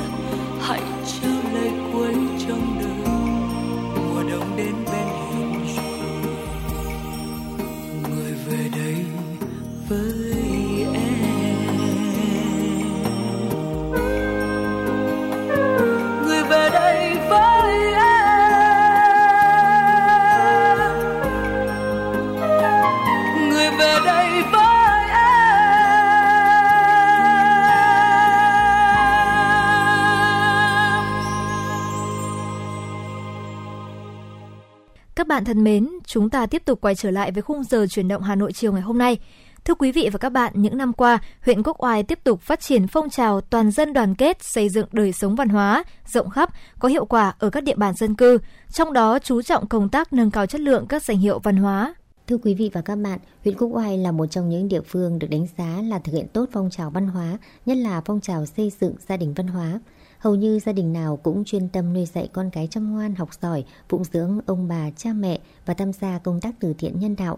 [35.40, 38.22] bạn thân mến, chúng ta tiếp tục quay trở lại với khung giờ chuyển động
[38.22, 39.18] Hà Nội chiều ngày hôm nay.
[39.66, 42.60] Thưa quý vị và các bạn, những năm qua, huyện Quốc Oai tiếp tục phát
[42.60, 46.49] triển phong trào toàn dân đoàn kết xây dựng đời sống văn hóa rộng khắp,
[46.80, 48.38] có hiệu quả ở các địa bàn dân cư,
[48.72, 51.95] trong đó chú trọng công tác nâng cao chất lượng các danh hiệu văn hóa.
[52.28, 55.20] Thưa quý vị và các bạn, huyện Quốc Oai là một trong những địa phương
[55.20, 58.45] được đánh giá là thực hiện tốt phong trào văn hóa, nhất là phong trào
[58.45, 59.80] xây dựng gia đình văn hóa.
[60.19, 63.29] Hầu như gia đình nào cũng chuyên tâm nuôi dạy con cái chăm ngoan học
[63.41, 67.15] giỏi, phụng dưỡng ông bà, cha mẹ và tham gia công tác từ thiện nhân
[67.15, 67.37] đạo.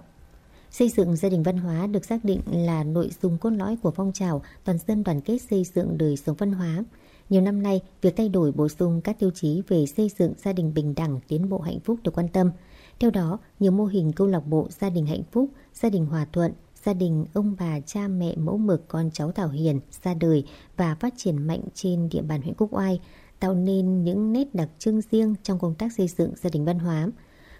[0.71, 3.91] Xây dựng gia đình văn hóa được xác định là nội dung cốt lõi của
[3.91, 6.83] phong trào toàn dân đoàn kết xây dựng đời sống văn hóa.
[7.29, 10.53] Nhiều năm nay, việc thay đổi bổ sung các tiêu chí về xây dựng gia
[10.53, 12.51] đình bình đẳng, tiến bộ hạnh phúc được quan tâm.
[12.99, 16.25] Theo đó, nhiều mô hình câu lạc bộ gia đình hạnh phúc, gia đình hòa
[16.33, 16.51] thuận,
[16.85, 20.43] gia đình ông bà cha mẹ mẫu mực con cháu Thảo Hiền ra đời
[20.77, 22.99] và phát triển mạnh trên địa bàn huyện Quốc Oai,
[23.39, 26.79] tạo nên những nét đặc trưng riêng trong công tác xây dựng gia đình văn
[26.79, 27.07] hóa.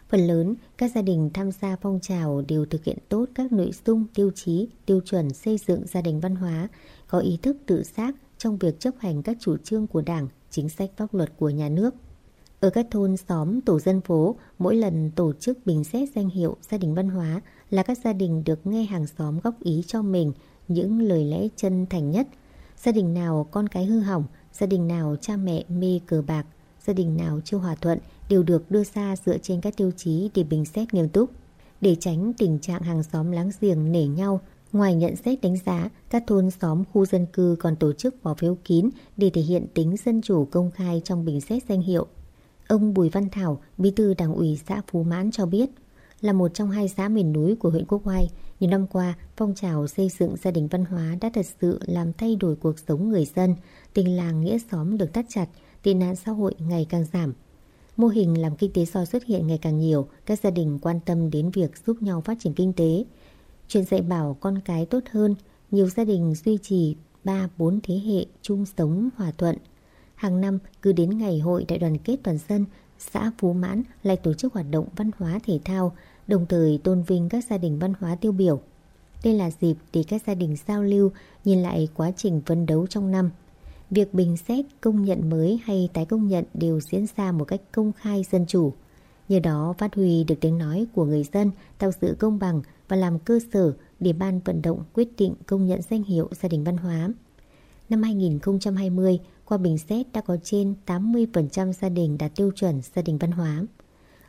[0.10, 3.72] Phần lớn, các gia đình tham gia phong trào đều thực hiện tốt các nội
[3.86, 6.68] dung, tiêu chí, tiêu chuẩn xây dựng gia đình văn hóa,
[7.08, 10.70] có ý thức tự giác trong việc chấp hành các chủ trương của Đảng, chính
[10.70, 11.96] sách pháp luật của nhà nước.
[12.60, 16.58] Ở các thôn, xóm, tổ dân phố, mỗi lần tổ chức bình xét danh hiệu
[16.62, 17.42] gia đình văn hóa
[17.72, 20.32] là các gia đình được nghe hàng xóm góp ý cho mình
[20.68, 22.28] những lời lẽ chân thành nhất.
[22.78, 24.24] Gia đình nào con cái hư hỏng,
[24.54, 26.46] gia đình nào cha mẹ mê cờ bạc,
[26.86, 28.00] gia đình nào chưa hòa thuận
[28.30, 31.30] đều được đưa ra dựa trên các tiêu chí để bình xét nghiêm túc.
[31.82, 34.42] Để tránh tình trạng hàng xóm láng giềng nể nhau,
[34.72, 38.34] ngoài nhận xét đánh giá, các thôn xóm khu dân cư còn tổ chức bỏ
[38.34, 42.08] phiếu kín để thể hiện tính dân chủ công khai trong bình xét danh hiệu.
[42.68, 45.70] Ông Bùi Văn Thảo, bí thư đảng ủy xã Phú Mãn cho biết,
[46.22, 48.30] là một trong hai xã miền núi của huyện Quốc Oai,
[48.60, 52.14] nhiều năm qua, phong trào xây dựng gia đình văn hóa đã thật sự làm
[52.14, 53.56] thay đổi cuộc sống người dân,
[53.94, 55.48] tình làng nghĩa xóm được thắt chặt,
[55.84, 57.34] tệ nạn xã hội ngày càng giảm.
[57.98, 61.00] Mô hình làm kinh tế soi xuất hiện ngày càng nhiều, các gia đình quan
[61.06, 63.06] tâm đến việc giúp nhau phát triển kinh tế.
[63.68, 65.36] Chuyện dạy bảo con cái tốt hơn,
[65.72, 66.96] nhiều gia đình duy trì
[67.26, 69.58] 3-4 thế hệ chung sống hòa thuận.
[70.16, 72.66] Hàng năm, cứ đến ngày hội đại đoàn kết toàn dân,
[73.00, 75.96] xã Phú Mãn lại tổ chức hoạt động văn hóa thể thao,
[76.28, 78.62] đồng thời tôn vinh các gia đình văn hóa tiêu biểu.
[79.24, 81.12] Đây là dịp để các gia đình giao lưu,
[81.46, 83.30] nhìn lại quá trình phấn đấu trong năm.
[83.90, 87.62] Việc bình xét, công nhận mới hay tái công nhận đều diễn ra một cách
[87.72, 88.74] công khai dân chủ.
[89.30, 92.98] Nhờ đó phát huy được tiếng nói của người dân, tạo sự công bằng và
[92.98, 96.64] làm cơ sở để ban vận động quyết định công nhận danh hiệu gia đình
[96.64, 97.10] văn hóa.
[97.90, 103.02] Năm 2020, qua bình xét đã có trên 80% gia đình đạt tiêu chuẩn gia
[103.02, 103.64] đình văn hóa.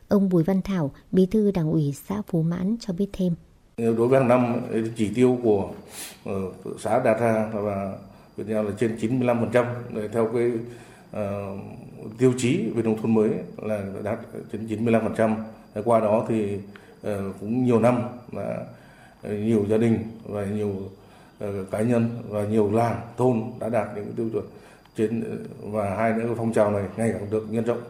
[0.07, 3.35] Ông Bùi Văn Thảo, bí thư đảng ủy xã Phú Mãn cho biết thêm.
[3.77, 4.61] Ờ, đối với hàng năm,
[4.95, 5.69] chỉ tiêu của
[6.25, 6.41] ờ,
[6.79, 7.93] xã đạt ra và
[8.37, 9.65] Việt Nam là trên 95%
[10.13, 10.51] theo cái
[11.11, 11.59] uh,
[12.17, 14.19] tiêu chí về nông thôn mới là đạt
[14.51, 15.35] trên 95%.
[15.85, 18.01] Qua đó thì uh, cũng nhiều năm
[18.31, 18.65] là
[19.23, 20.71] nhiều gia đình và nhiều
[21.43, 24.45] uh, cá nhân và nhiều làng thôn đã đạt những tiêu chuẩn
[24.97, 25.23] trên
[25.61, 27.81] và hai nữa phong trào này ngày càng được nhân rộng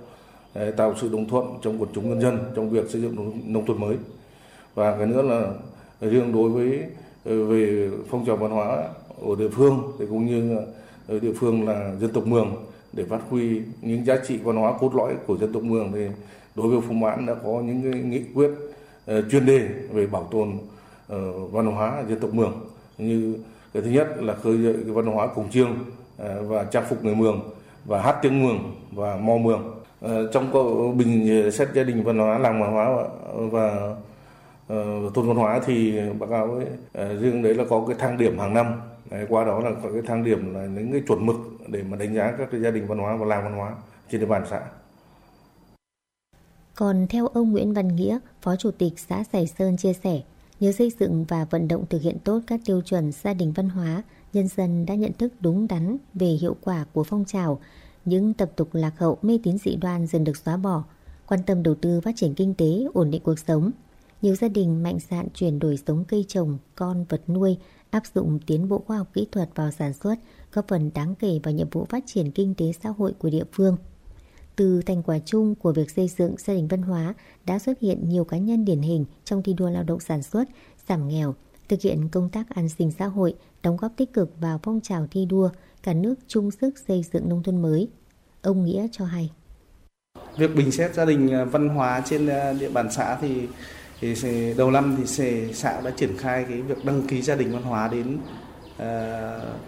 [0.54, 3.66] Ờ, tạo sự đồng thuận trong quần chúng nhân dân trong việc xây dựng nông
[3.66, 3.96] thôn mới.
[4.76, 5.48] Và cái nữa là
[6.10, 6.84] riêng đối với
[7.26, 8.84] ờ, về phong trào văn hóa
[9.22, 10.58] ở địa phương thì cũng như
[11.08, 12.56] ở địa phương là dân tộc Mường
[12.94, 16.08] để phát huy những giá trị văn hóa cốt lõi của dân tộc Mường thì
[16.56, 18.50] đối với Phú Mãn đã có những cái nghị quyết
[19.06, 20.58] ờ, chuyên đề về bảo tồn
[21.52, 22.54] văn hóa dân tộc Mường.
[22.98, 23.36] Như
[23.74, 25.70] cái thứ nhất là khơi dậy cái văn hóa cổng chiêng
[26.48, 27.42] và trang phục người Mường
[27.86, 29.83] và hát tiếng Mường và mò Mường.
[30.04, 33.04] Ờ, trong trong bình ờ, xét gia đình văn hóa làng văn hóa
[33.52, 33.96] và,
[34.74, 38.18] uh, thôn văn hóa thì báo cáo ấy, uh, riêng đấy là có cái thang
[38.18, 38.82] điểm hàng năm
[39.12, 41.36] Đấy, qua đó là có cái thang điểm là những cái chuẩn mực
[41.68, 43.76] để mà đánh giá các cái gia đình văn hóa và làng văn hóa
[44.12, 44.62] trên địa bàn xã.
[46.76, 50.22] Còn theo ông Nguyễn Văn Nghĩa, Phó Chủ tịch xã Sài Sơn chia sẻ,
[50.60, 53.70] nhờ xây dựng và vận động thực hiện tốt các tiêu chuẩn gia đình văn
[53.70, 54.04] hóa,
[54.34, 57.60] nhân dân đã nhận thức đúng đắn về hiệu quả của phong trào,
[58.06, 60.84] những tập tục lạc hậu mê tín dị đoan dần được xóa bỏ,
[61.28, 63.72] quan tâm đầu tư phát triển kinh tế, ổn định cuộc sống.
[64.22, 67.58] Nhiều gia đình mạnh dạn chuyển đổi sống cây trồng, con vật nuôi,
[67.90, 70.16] áp dụng tiến bộ khoa học kỹ thuật vào sản xuất,
[70.54, 73.44] góp phần đáng kể vào nhiệm vụ phát triển kinh tế xã hội của địa
[73.52, 73.78] phương.
[74.56, 77.14] Từ thành quả chung của việc xây dựng gia đình văn hóa
[77.46, 80.44] đã xuất hiện nhiều cá nhân điển hình trong thi đua lao động sản xuất,
[80.88, 81.36] giảm nghèo,
[81.70, 85.08] thực hiện công tác an sinh xã hội, đóng góp tích cực vào phong trào
[85.12, 85.50] thi đua,
[85.84, 87.88] cả nước chung sức xây dựng nông thôn mới.
[88.42, 89.32] Ông Nghĩa cho hay.
[90.38, 93.48] Việc bình xét gia đình à, văn hóa trên à, địa bàn xã thì
[94.02, 95.06] thì đầu năm thì
[95.54, 98.18] xã đã triển khai cái việc đăng ký gia đình văn hóa đến
[98.76, 98.84] uh,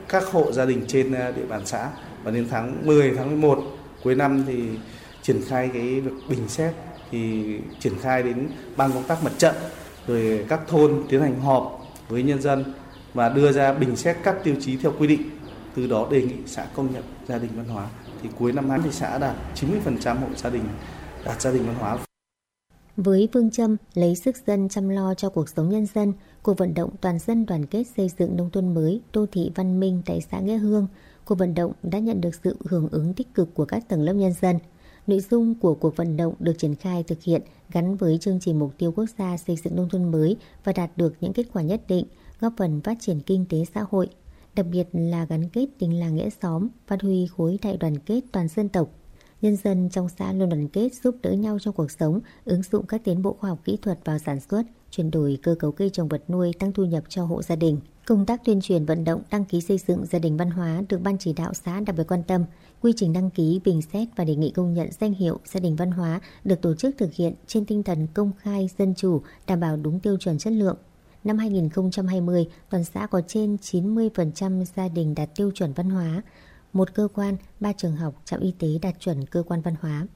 [0.09, 1.89] các hộ gia đình trên địa bàn xã
[2.23, 3.63] và đến tháng 10 tháng 11
[4.03, 4.69] cuối năm thì
[5.21, 6.73] triển khai cái việc bình xét
[7.11, 7.43] thì
[7.79, 8.47] triển khai đến
[8.77, 9.55] ban công tác mặt trận
[10.07, 12.73] rồi các thôn tiến hành họp với nhân dân
[13.13, 15.21] và đưa ra bình xét các tiêu chí theo quy định
[15.75, 17.89] từ đó đề nghị xã công nhận gia đình văn hóa.
[18.21, 20.63] Thì cuối năm nay thì xã đạt 90% hộ gia đình
[21.25, 21.97] đạt gia đình văn hóa.
[22.97, 26.73] Với phương châm lấy sức dân chăm lo cho cuộc sống nhân dân, cuộc vận
[26.73, 30.21] động toàn dân đoàn kết xây dựng nông thôn mới, đô thị văn minh tại
[30.31, 30.87] xã Nghĩa Hương,
[31.25, 34.13] cuộc vận động đã nhận được sự hưởng ứng tích cực của các tầng lớp
[34.13, 34.59] nhân dân.
[35.07, 37.41] Nội dung của cuộc vận động được triển khai thực hiện
[37.71, 40.97] gắn với chương trình mục tiêu quốc gia xây dựng nông thôn mới và đạt
[40.97, 42.05] được những kết quả nhất định,
[42.39, 44.09] góp phần phát triển kinh tế xã hội,
[44.55, 48.21] đặc biệt là gắn kết tình làng nghĩa xóm, phát huy khối đại đoàn kết
[48.31, 48.89] toàn dân tộc.
[49.41, 52.85] Nhân dân trong xã luôn đoàn kết giúp đỡ nhau trong cuộc sống, ứng dụng
[52.85, 55.89] các tiến bộ khoa học kỹ thuật vào sản xuất, chuyển đổi cơ cấu cây
[55.89, 57.79] trồng vật nuôi tăng thu nhập cho hộ gia đình.
[58.05, 61.01] Công tác tuyên truyền vận động đăng ký xây dựng gia đình văn hóa được
[61.01, 62.45] Ban chỉ đạo xã đặc biệt quan tâm.
[62.81, 65.75] Quy trình đăng ký, bình xét và đề nghị công nhận danh hiệu gia đình
[65.75, 69.59] văn hóa được tổ chức thực hiện trên tinh thần công khai, dân chủ, đảm
[69.59, 70.77] bảo đúng tiêu chuẩn chất lượng.
[71.25, 76.21] Năm 2020, toàn xã có trên 90% gia đình đạt tiêu chuẩn văn hóa,
[76.73, 80.07] một cơ quan, ba trường học, trạm y tế đạt chuẩn cơ quan văn hóa.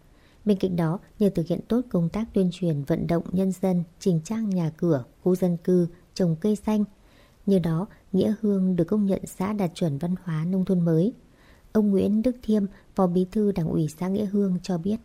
[0.46, 3.84] Bên cạnh đó, nhờ thực hiện tốt công tác tuyên truyền vận động nhân dân,
[4.00, 6.84] chỉnh trang nhà cửa, khu dân cư, trồng cây xanh.
[7.46, 11.14] Nhờ đó, Nghĩa Hương được công nhận xã đạt chuẩn văn hóa nông thôn mới.
[11.72, 12.64] Ông Nguyễn Đức Thiêm,
[12.96, 14.98] Phó Bí thư Đảng ủy xã Nghĩa Hương cho biết.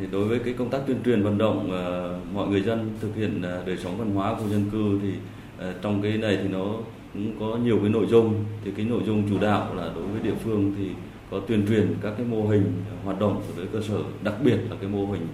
[0.00, 3.16] Thì đối với cái công tác tuyên truyền vận động uh, mọi người dân thực
[3.16, 6.48] hiện uh, đời sống văn hóa của dân cư thì uh, trong cái này thì
[6.48, 6.64] nó
[7.12, 8.44] cũng có nhiều cái nội dung.
[8.64, 10.88] Thì cái nội dung chủ đạo là đối với địa phương thì
[11.30, 12.72] có tuyên truyền các cái mô hình
[13.04, 15.26] hoạt động của với cơ sở đặc biệt là cái mô hình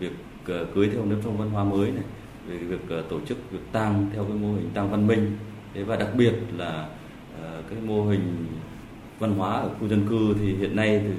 [0.00, 0.12] việc
[0.74, 2.04] cưới theo nếp sống văn hóa mới này
[2.48, 5.30] về việc tổ chức việc tang theo cái mô hình tang văn minh.
[5.74, 6.88] Và đặc biệt là
[7.70, 8.46] cái mô hình
[9.18, 11.12] văn hóa ở khu dân cư thì hiện nay thì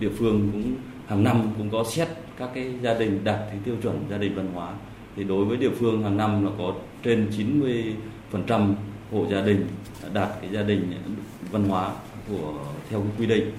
[0.00, 0.74] địa phương cũng
[1.06, 2.08] hàng năm cũng có xét
[2.38, 4.74] các cái gia đình đạt cái tiêu chuẩn gia đình văn hóa
[5.16, 7.30] thì đối với địa phương hàng năm là có trên
[8.32, 8.74] 90%
[9.12, 9.66] hộ gia đình
[10.12, 10.92] đạt cái gia đình
[11.50, 11.94] văn hóa
[12.28, 12.52] của
[12.90, 13.50] theo cái quy định.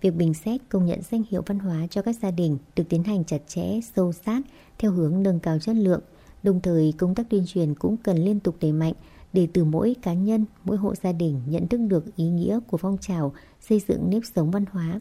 [0.00, 3.04] Việc bình xét công nhận danh hiệu văn hóa cho các gia đình được tiến
[3.04, 4.40] hành chặt chẽ, sâu sát
[4.78, 6.00] theo hướng nâng cao chất lượng.
[6.42, 8.92] Đồng thời, công tác tuyên truyền cũng cần liên tục đẩy mạnh
[9.32, 12.76] để từ mỗi cá nhân, mỗi hộ gia đình nhận thức được ý nghĩa của
[12.76, 15.00] phong trào xây dựng nếp sống văn hóa,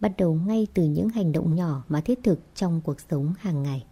[0.00, 3.62] bắt đầu ngay từ những hành động nhỏ mà thiết thực trong cuộc sống hàng
[3.62, 3.84] ngày.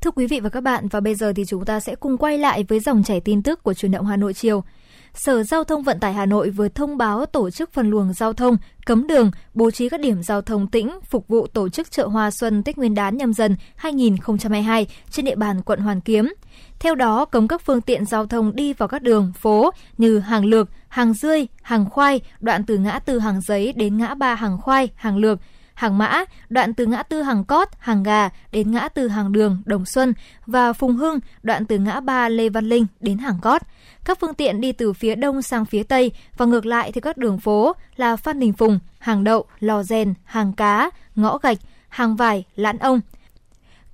[0.00, 2.38] Thưa quý vị và các bạn, và bây giờ thì chúng ta sẽ cùng quay
[2.38, 4.64] lại với dòng chảy tin tức của truyền động Hà Nội chiều.
[5.14, 8.32] Sở Giao thông Vận tải Hà Nội vừa thông báo tổ chức phân luồng giao
[8.32, 8.56] thông,
[8.86, 12.30] cấm đường, bố trí các điểm giao thông tĩnh phục vụ tổ chức chợ hoa
[12.30, 16.32] xuân Tết Nguyên đán nhâm dần 2022 trên địa bàn quận Hoàn Kiếm.
[16.80, 20.44] Theo đó, cấm các phương tiện giao thông đi vào các đường, phố như Hàng
[20.44, 24.58] Lược, Hàng Rươi, Hàng Khoai, đoạn từ ngã tư Hàng Giấy đến ngã ba Hàng
[24.58, 25.38] Khoai, Hàng Lược,
[25.74, 29.62] Hàng Mã, đoạn từ ngã tư Hàng Cót, Hàng Gà đến ngã tư Hàng Đường,
[29.64, 30.14] Đồng Xuân
[30.46, 33.62] và Phùng Hưng, đoạn từ ngã ba Lê Văn Linh đến Hàng Cót.
[34.04, 37.16] Các phương tiện đi từ phía đông sang phía tây và ngược lại thì các
[37.16, 42.16] đường phố là Phan Đình Phùng, Hàng Đậu, Lò Rèn, Hàng Cá, Ngõ Gạch, Hàng
[42.16, 43.00] Vải, Lãn Ông.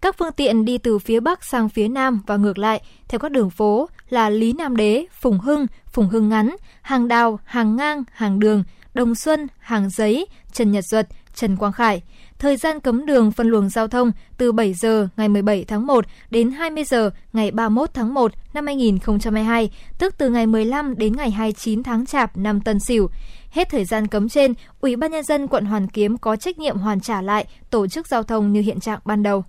[0.04, 3.32] Các phương tiện đi từ phía Bắc sang phía Nam và ngược lại theo các
[3.32, 8.04] đường phố là Lý Nam Đế, Phùng Hưng, Phùng Hưng Ngắn, Hàng Đào, Hàng Ngang,
[8.12, 8.64] Hàng Đường,
[8.94, 12.02] Đồng Xuân, Hàng Giấy, Trần Nhật Duật, Trần Quang Khải.
[12.38, 16.04] Thời gian cấm đường phân luồng giao thông từ 7 giờ ngày 17 tháng 1
[16.30, 21.30] đến 20 giờ ngày 31 tháng 1 năm 2022, tức từ ngày 15 đến ngày
[21.30, 23.08] 29 tháng Chạp năm Tân Sửu.
[23.50, 26.76] Hết thời gian cấm trên, Ủy ban nhân dân quận Hoàn Kiếm có trách nhiệm
[26.76, 29.44] hoàn trả lại tổ chức giao thông như hiện trạng ban đầu.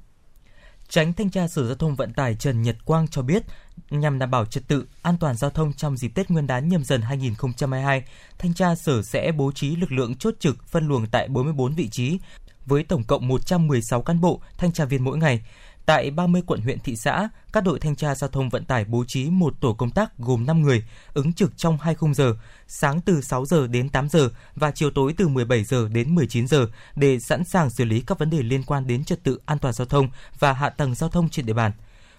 [0.90, 3.44] Tránh thanh tra Sở Giao thông Vận tải Trần Nhật Quang cho biết,
[3.90, 6.84] nhằm đảm bảo trật tự, an toàn giao thông trong dịp Tết Nguyên đán nhâm
[6.84, 8.04] dần 2022,
[8.38, 11.90] thanh tra Sở sẽ bố trí lực lượng chốt trực phân luồng tại 44 vị
[11.90, 12.20] trí
[12.66, 15.42] với tổng cộng 116 cán bộ thanh tra viên mỗi ngày.
[15.86, 19.04] Tại 30 quận huyện thị xã, các đội thanh tra giao thông vận tải bố
[19.08, 20.84] trí một tổ công tác gồm 5 người,
[21.14, 22.36] ứng trực trong 2 khung giờ,
[22.68, 26.48] sáng từ 6 giờ đến 8 giờ và chiều tối từ 17 giờ đến 19
[26.48, 29.60] giờ để sẵn sàng xử lý các vấn đề liên quan đến trật tự an
[29.60, 30.10] toàn giao thông
[30.40, 31.72] và hạ tầng giao thông trên địa bàn.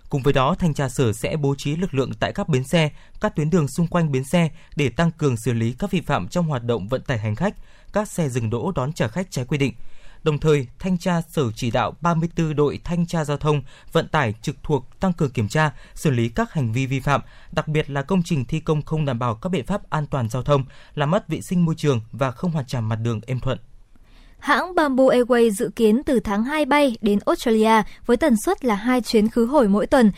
[0.09, 2.91] Cùng với đó, thanh tra sở sẽ bố trí lực lượng tại các bến xe,
[3.21, 6.29] các tuyến đường xung quanh bến xe để tăng cường xử lý các vi phạm
[6.29, 7.55] trong hoạt động vận tải hành khách,
[7.93, 9.75] các xe dừng đỗ đón trả khách trái quy định.
[10.27, 13.63] Đồng thời, thanh tra sở chỉ đạo 34 đội thanh tra giao thông,
[13.93, 17.21] vận tải trực thuộc tăng cường kiểm tra, xử lý các hành vi vi phạm,
[17.53, 20.29] đặc biệt là công trình thi công không đảm bảo các biện pháp an toàn
[20.29, 23.41] giao thông, làm mất vệ sinh môi trường và không hoàn trả mặt đường êm
[23.41, 23.59] thuận.
[24.39, 28.75] Hãng Bamboo Airways dự kiến từ tháng 2 bay đến Australia với tần suất là
[28.75, 30.13] hai chuyến khứ hồi mỗi tuần.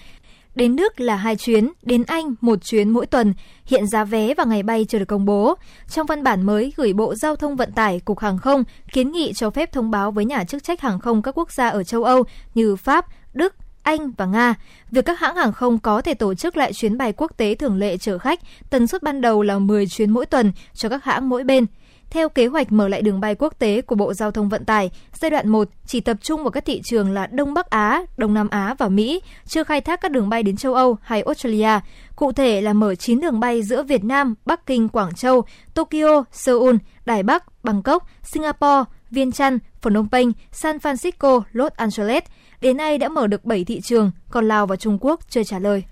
[0.58, 3.34] Đến Đức là hai chuyến, đến Anh một chuyến mỗi tuần.
[3.64, 5.54] Hiện giá vé và ngày bay chưa được công bố.
[5.88, 9.32] Trong văn bản mới gửi Bộ Giao thông Vận tải, Cục Hàng không kiến nghị
[9.32, 12.04] cho phép thông báo với nhà chức trách hàng không các quốc gia ở châu
[12.04, 12.24] Âu
[12.54, 14.54] như Pháp, Đức, Anh và Nga.
[14.90, 17.76] Việc các hãng hàng không có thể tổ chức lại chuyến bay quốc tế thường
[17.76, 18.40] lệ chở khách,
[18.70, 21.66] tần suất ban đầu là 10 chuyến mỗi tuần cho các hãng mỗi bên.
[22.10, 24.90] Theo kế hoạch mở lại đường bay quốc tế của Bộ Giao thông Vận tải,
[25.12, 28.34] giai đoạn 1 chỉ tập trung vào các thị trường là Đông Bắc Á, Đông
[28.34, 31.80] Nam Á và Mỹ, chưa khai thác các đường bay đến châu Âu hay Australia.
[32.16, 35.44] Cụ thể là mở 9 đường bay giữa Việt Nam, Bắc Kinh, Quảng Châu,
[35.74, 42.24] Tokyo, Seoul, Đài Bắc, Bangkok, Singapore, Viên Chăn, Phnom Penh, San Francisco, Los Angeles.
[42.60, 45.58] Đến nay đã mở được 7 thị trường, còn Lào và Trung Quốc chưa trả
[45.58, 45.84] lời.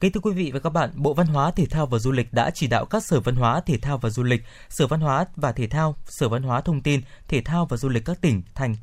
[0.00, 2.32] Kính thưa quý vị và các bạn, Bộ Văn hóa, Thể thao và Du lịch
[2.32, 5.24] đã chỉ đạo các Sở Văn hóa, Thể thao và Du lịch, Sở Văn hóa
[5.36, 8.42] và Thể thao, Sở Văn hóa Thông tin, Thể thao và Du lịch các tỉnh,
[8.54, 8.76] thành,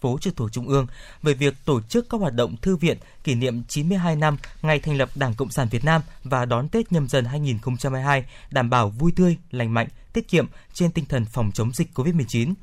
[0.00, 0.86] phố trực thuộc Trung ương
[1.22, 4.96] về việc tổ chức các hoạt động thư viện kỷ niệm 92 năm ngày thành
[4.96, 9.12] lập Đảng Cộng sản Việt Nam và đón Tết nhâm dần 2022 đảm bảo vui
[9.16, 12.54] tươi, lành mạnh, tiết kiệm trên tinh thần phòng chống dịch COVID-19.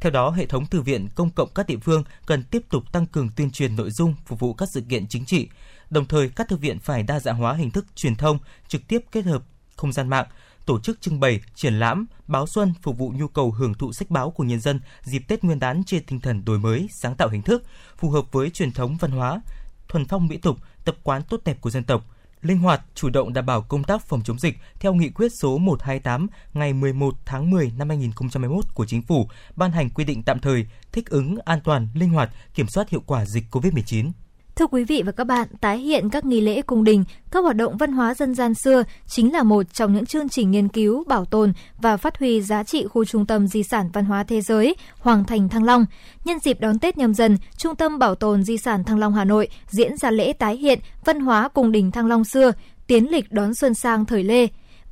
[0.00, 3.06] Theo đó, hệ thống thư viện công cộng các địa phương cần tiếp tục tăng
[3.06, 5.48] cường tuyên truyền nội dung phục vụ các sự kiện chính trị.
[5.90, 8.38] Đồng thời, các thư viện phải đa dạng hóa hình thức truyền thông,
[8.68, 9.42] trực tiếp kết hợp
[9.76, 10.26] không gian mạng,
[10.66, 14.10] tổ chức trưng bày, triển lãm, báo xuân phục vụ nhu cầu hưởng thụ sách
[14.10, 17.28] báo của nhân dân dịp Tết Nguyên đán trên tinh thần đổi mới, sáng tạo
[17.28, 17.62] hình thức,
[17.96, 19.40] phù hợp với truyền thống văn hóa,
[19.88, 22.04] thuần phong mỹ tục, tập quán tốt đẹp của dân tộc,
[22.42, 25.58] linh hoạt, chủ động đảm bảo công tác phòng chống dịch theo nghị quyết số
[25.58, 30.38] 128 ngày 11 tháng 10 năm 2021 của Chính phủ ban hành quy định tạm
[30.38, 34.10] thời thích ứng an toàn, linh hoạt, kiểm soát hiệu quả dịch COVID-19.
[34.56, 37.56] Thưa quý vị và các bạn, tái hiện các nghi lễ cung đình, các hoạt
[37.56, 41.04] động văn hóa dân gian xưa chính là một trong những chương trình nghiên cứu,
[41.06, 44.40] bảo tồn và phát huy giá trị khu trung tâm di sản văn hóa thế
[44.40, 45.86] giới Hoàng Thành Thăng Long.
[46.24, 49.24] Nhân dịp đón Tết nhâm dần, Trung tâm Bảo tồn Di sản Thăng Long Hà
[49.24, 52.52] Nội diễn ra lễ tái hiện văn hóa cung đình Thăng Long xưa,
[52.86, 54.46] tiến lịch đón xuân sang thời Lê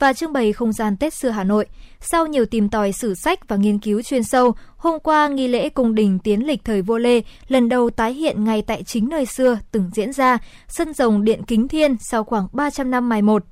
[0.05, 1.67] và trưng bày không gian Tết xưa Hà Nội.
[2.01, 5.69] Sau nhiều tìm tòi sử sách và nghiên cứu chuyên sâu, hôm qua nghi lễ
[5.69, 9.27] cung đình tiến lịch thời vua Lê lần đầu tái hiện ngay tại chính nơi
[9.27, 13.43] xưa từng diễn ra, sân rồng Điện Kính Thiên sau khoảng 300 năm mài một.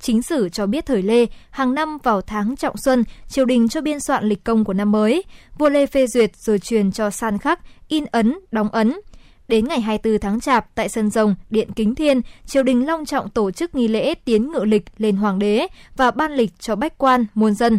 [0.00, 3.80] Chính sử cho biết thời Lê, hàng năm vào tháng trọng xuân, triều đình cho
[3.80, 5.22] biên soạn lịch công của năm mới.
[5.58, 8.92] Vua Lê phê duyệt rồi truyền cho san khắc, in ấn, đóng ấn.
[9.48, 13.30] Đến ngày 24 tháng Chạp, tại sân rồng Điện Kính Thiên, triều đình long trọng
[13.30, 15.66] tổ chức nghi lễ tiến ngự lịch lên hoàng đế
[15.96, 17.78] và ban lịch cho bách quan, muôn dân.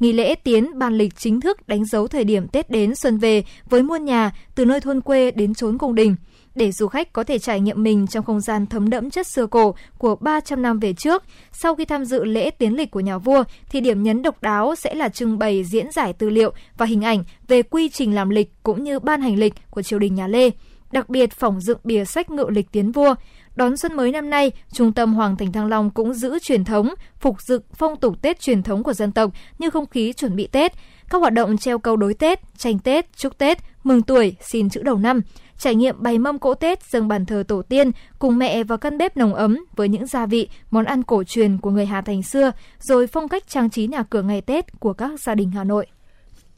[0.00, 3.44] Nghi lễ tiến ban lịch chính thức đánh dấu thời điểm Tết đến xuân về
[3.68, 6.16] với muôn nhà từ nơi thôn quê đến chốn cung đình
[6.54, 9.46] để du khách có thể trải nghiệm mình trong không gian thấm đẫm chất xưa
[9.46, 11.24] cổ của 300 năm về trước.
[11.52, 14.74] Sau khi tham dự lễ tiến lịch của nhà vua, thì điểm nhấn độc đáo
[14.74, 18.30] sẽ là trưng bày diễn giải tư liệu và hình ảnh về quy trình làm
[18.30, 20.50] lịch cũng như ban hành lịch của triều đình nhà Lê
[20.92, 23.14] đặc biệt phỏng dựng bìa sách ngự lịch tiến vua.
[23.56, 26.94] Đón xuân mới năm nay, Trung tâm Hoàng Thành Thăng Long cũng giữ truyền thống,
[27.20, 30.46] phục dựng phong tục Tết truyền thống của dân tộc như không khí chuẩn bị
[30.46, 30.72] Tết,
[31.10, 34.82] các hoạt động treo câu đối Tết, tranh Tết, chúc Tết, mừng tuổi, xin chữ
[34.82, 35.20] đầu năm,
[35.58, 38.98] trải nghiệm bày mâm cỗ Tết dâng bàn thờ tổ tiên cùng mẹ vào căn
[38.98, 42.22] bếp nồng ấm với những gia vị, món ăn cổ truyền của người Hà Thành
[42.22, 45.64] xưa, rồi phong cách trang trí nhà cửa ngày Tết của các gia đình Hà
[45.64, 45.86] Nội.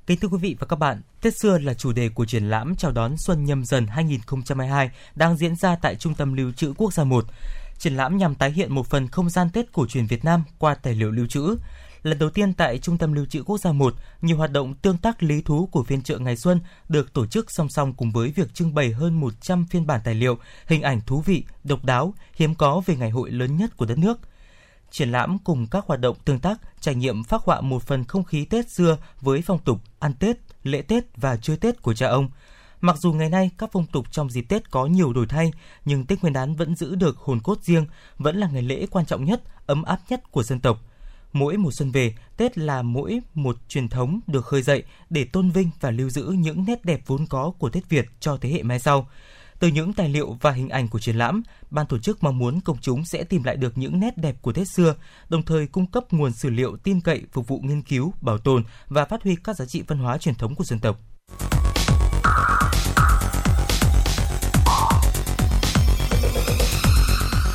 [0.09, 2.77] Kính thưa quý vị và các bạn, Tết xưa là chủ đề của triển lãm
[2.77, 6.93] chào đón Xuân Nhâm Dần 2022 đang diễn ra tại Trung tâm Lưu trữ Quốc
[6.93, 7.25] gia 1.
[7.79, 10.75] Triển lãm nhằm tái hiện một phần không gian Tết cổ truyền Việt Nam qua
[10.75, 11.57] tài liệu lưu trữ.
[12.03, 14.99] Lần đầu tiên tại Trung tâm Lưu trữ Quốc gia 1, nhiều hoạt động tương
[14.99, 18.33] tác lý thú của phiên chợ ngày xuân được tổ chức song song cùng với
[18.37, 22.15] việc trưng bày hơn 100 phiên bản tài liệu, hình ảnh thú vị, độc đáo,
[22.35, 24.19] hiếm có về ngày hội lớn nhất của đất nước–
[24.91, 28.25] Triển lãm cùng các hoạt động tương tác, trải nghiệm phát họa một phần không
[28.25, 32.09] khí Tết xưa với phong tục ăn Tết, lễ Tết và chơi Tết của cha
[32.09, 32.29] ông.
[32.81, 35.53] Mặc dù ngày nay các phong tục trong dịp Tết có nhiều đổi thay,
[35.85, 37.87] nhưng Tết Nguyên đán vẫn giữ được hồn cốt riêng,
[38.19, 40.79] vẫn là ngày lễ quan trọng nhất, ấm áp nhất của dân tộc.
[41.33, 45.51] Mỗi mùa xuân về, Tết là mỗi một truyền thống được khơi dậy để tôn
[45.51, 48.63] vinh và lưu giữ những nét đẹp vốn có của Tết Việt cho thế hệ
[48.63, 49.09] mai sau.
[49.59, 52.61] Từ những tài liệu và hình ảnh của triển lãm, ban tổ chức mong muốn
[52.61, 54.95] công chúng sẽ tìm lại được những nét đẹp của Tết xưa,
[55.29, 58.65] đồng thời cung cấp nguồn sử liệu tin cậy phục vụ nghiên cứu, bảo tồn
[58.89, 61.01] và phát huy các giá trị văn hóa truyền thống của dân tộc.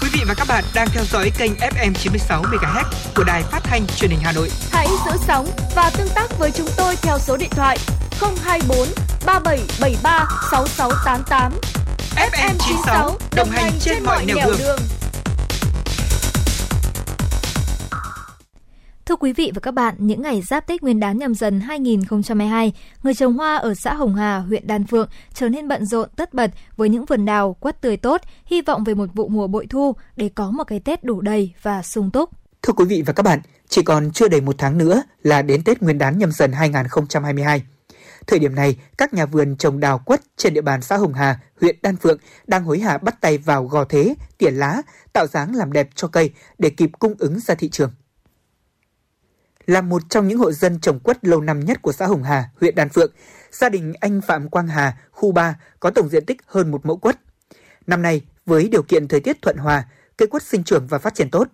[0.01, 2.83] Quý vị và các bạn đang theo dõi kênh FM 96 MHz
[3.15, 4.49] của đài phát thanh truyền hình Hà Nội.
[4.71, 7.77] Hãy giữ sóng và tương tác với chúng tôi theo số điện thoại
[8.43, 8.87] 024
[9.25, 11.82] 3773 6688.
[12.15, 14.55] FM 96 đồng hành trên mọi nẻo đường.
[14.59, 14.79] đường.
[19.05, 22.73] Thưa quý vị và các bạn, những ngày giáp Tết Nguyên đán nhâm dần 2022,
[23.03, 26.33] người trồng hoa ở xã Hồng Hà, huyện Đan Phượng trở nên bận rộn tất
[26.33, 29.67] bật với những vườn đào quất tươi tốt, hy vọng về một vụ mùa bội
[29.69, 32.29] thu để có một cái Tết đủ đầy và sung túc.
[32.61, 35.63] Thưa quý vị và các bạn, chỉ còn chưa đầy một tháng nữa là đến
[35.63, 37.63] Tết Nguyên đán nhâm dần 2022.
[38.27, 41.39] Thời điểm này, các nhà vườn trồng đào quất trên địa bàn xã Hồng Hà,
[41.61, 42.17] huyện Đan Phượng
[42.47, 44.81] đang hối hả bắt tay vào gò thế, tỉa lá,
[45.13, 47.91] tạo dáng làm đẹp cho cây để kịp cung ứng ra thị trường.
[49.65, 52.49] Là một trong những hộ dân trồng quất lâu năm nhất của xã Hồng Hà,
[52.59, 53.11] huyện Đan Phượng,
[53.51, 56.97] gia đình anh Phạm Quang Hà, khu 3 có tổng diện tích hơn một mẫu
[56.97, 57.19] quất.
[57.87, 59.87] Năm nay, với điều kiện thời tiết thuận hòa,
[60.17, 61.47] cây quất sinh trưởng và phát triển tốt.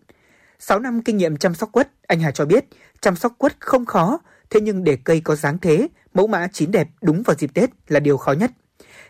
[0.59, 2.65] 6 năm kinh nghiệm chăm sóc quất, anh Hà cho biết
[3.01, 4.19] chăm sóc quất không khó,
[4.49, 7.69] thế nhưng để cây có dáng thế, mẫu mã chín đẹp đúng vào dịp Tết
[7.87, 8.51] là điều khó nhất.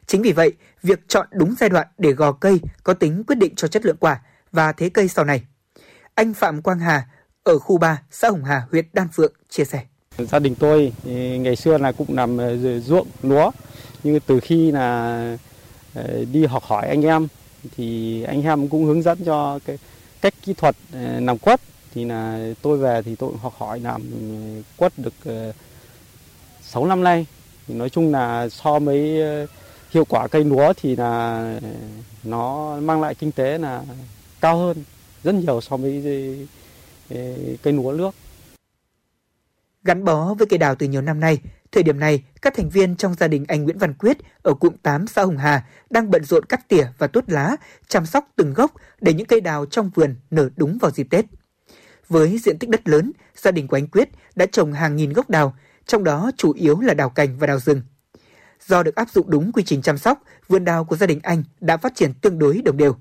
[0.07, 0.53] Chính vì vậy,
[0.84, 3.98] việc chọn đúng giai đoạn để gò cây có tính quyết định cho chất lượng
[3.99, 4.22] quả
[4.52, 5.44] và thế cây sau này.
[6.16, 7.07] Anh Phạm Quang Hà
[7.44, 9.84] ở khu 3, xã Hồng Hà, huyện Đan Phượng chia sẻ.
[10.18, 10.94] Gia đình tôi
[11.40, 13.52] ngày xưa là cũng làm ờ, ruộng lúa,
[14.03, 15.38] nhưng từ khi là
[15.94, 17.28] ờ, đi học hỏi anh em
[17.78, 19.78] thì anh em cũng hướng dẫn cho cái
[20.22, 21.61] cách kỹ thuật ờ, làm quất
[21.94, 24.02] thì là tôi về thì tôi học hỏi làm
[24.78, 25.52] quất được ờ,
[26.61, 27.26] 6 năm nay
[27.68, 29.45] thì nói chung là so với ờ,
[29.90, 31.60] hiệu quả cây lúa thì là
[32.24, 33.84] nó mang lại kinh tế là
[34.41, 34.84] cao hơn
[35.24, 36.03] rất nhiều so với
[37.10, 37.18] ờ,
[37.64, 38.16] cây lúa nước.
[39.84, 41.38] Gắn bó với cây đào từ nhiều năm nay,
[41.72, 44.74] thời điểm này, các thành viên trong gia đình anh Nguyễn Văn Quyết ở cụm
[44.84, 47.56] 8 xã Hồng Hà đang bận rộn cắt tỉa và tuốt lá,
[47.88, 48.72] chăm sóc từng gốc
[49.02, 51.26] để những cây đào trong vườn nở đúng vào dịp Tết.
[52.10, 55.30] Với diện tích đất lớn, gia đình của anh Quyết đã trồng hàng nghìn gốc
[55.30, 55.56] đào,
[55.86, 57.81] trong đó chủ yếu là đào cành và đào rừng.
[58.68, 61.44] Do được áp dụng đúng quy trình chăm sóc, vườn đào của gia đình anh
[61.60, 62.95] đã phát triển tương đối đồng đều.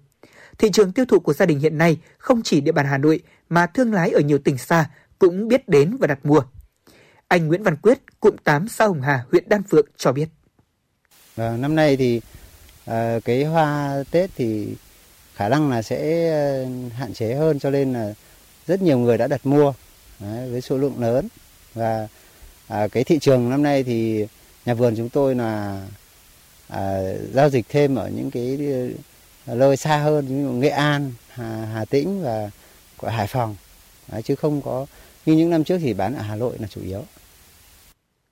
[0.59, 3.21] Thị trường tiêu thụ của gia đình hiện nay không chỉ địa bàn Hà Nội
[3.49, 6.43] mà thương lái ở nhiều tỉnh xa cũng biết đến và đặt mua.
[7.29, 10.29] Anh Nguyễn Văn Quyết, cụm 8 xã Hồng Hà, huyện Đan Phượng cho biết.
[11.37, 12.21] À, năm nay thì
[12.85, 14.77] à, cái hoa Tết thì
[15.35, 16.45] khả năng là sẽ à,
[16.99, 18.15] hạn chế hơn cho nên là
[18.69, 19.73] rất nhiều người đã đặt mua
[20.21, 21.29] đấy, với số lượng lớn
[21.75, 22.09] và
[22.69, 24.27] à, cái thị trường năm nay thì
[24.67, 25.83] nhà vườn chúng tôi là
[26.69, 27.01] à,
[27.33, 28.59] giao dịch thêm ở những cái
[29.47, 32.51] à, nơi xa hơn như Nghệ An, Hà, Hà Tĩnh và
[32.97, 33.57] của Hải Phòng
[34.13, 34.87] Đấy, chứ không có
[35.27, 37.05] như những năm trước thì bán ở Hà Nội là chủ yếu.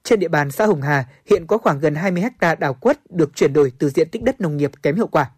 [0.04, 3.30] Trên địa bàn xã Hồng Hà hiện có khoảng gần 20 ha đào quất được
[3.34, 5.30] chuyển đổi từ diện tích đất nông nghiệp kém hiệu quả.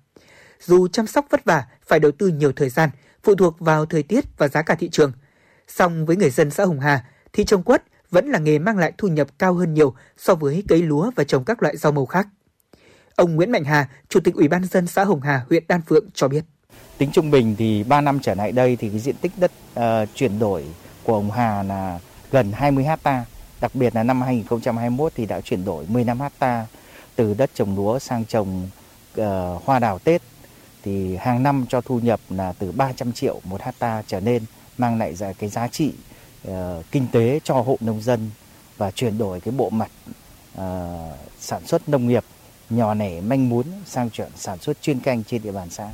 [0.61, 2.91] Dù chăm sóc vất vả, phải đầu tư nhiều thời gian,
[3.29, 5.13] phụ thuộc vào thời tiết và giá cả thị trường.
[5.69, 8.93] Song với người dân xã Hồng Hà thì trồng quất vẫn là nghề mang lại
[8.99, 12.07] thu nhập cao hơn nhiều so với cấy lúa và trồng các loại rau màu
[12.07, 12.29] khác.
[13.17, 16.05] Ông Nguyễn Mạnh Hà, Chủ tịch Ủy ban dân xã Hồng Hà, huyện Đan Phượng
[16.15, 16.45] cho biết.
[16.99, 20.09] Tính trung bình thì 3 năm trở lại đây thì cái diện tích đất uh,
[20.15, 20.65] chuyển đổi
[21.05, 21.99] của ông Hà là
[22.31, 23.25] gần 20 hecta.
[23.61, 26.67] Đặc biệt là năm 2021 thì đã chuyển đổi 15 hecta
[27.17, 28.69] từ đất trồng lúa sang trồng
[29.21, 29.25] uh,
[29.65, 30.23] hoa đào Tết
[30.83, 34.43] thì hàng năm cho thu nhập là từ 300 triệu một hecta trở lên
[34.79, 35.93] mang lại ra cái giá trị
[36.49, 36.55] uh,
[36.91, 38.31] kinh tế cho hộ nông dân
[38.77, 39.91] và chuyển đổi cái bộ mặt
[40.55, 40.63] uh,
[41.41, 42.25] sản xuất nông nghiệp
[42.71, 45.89] nhỏ lẻ manh mún sang chuyển sản xuất chuyên canh trên địa bàn xã.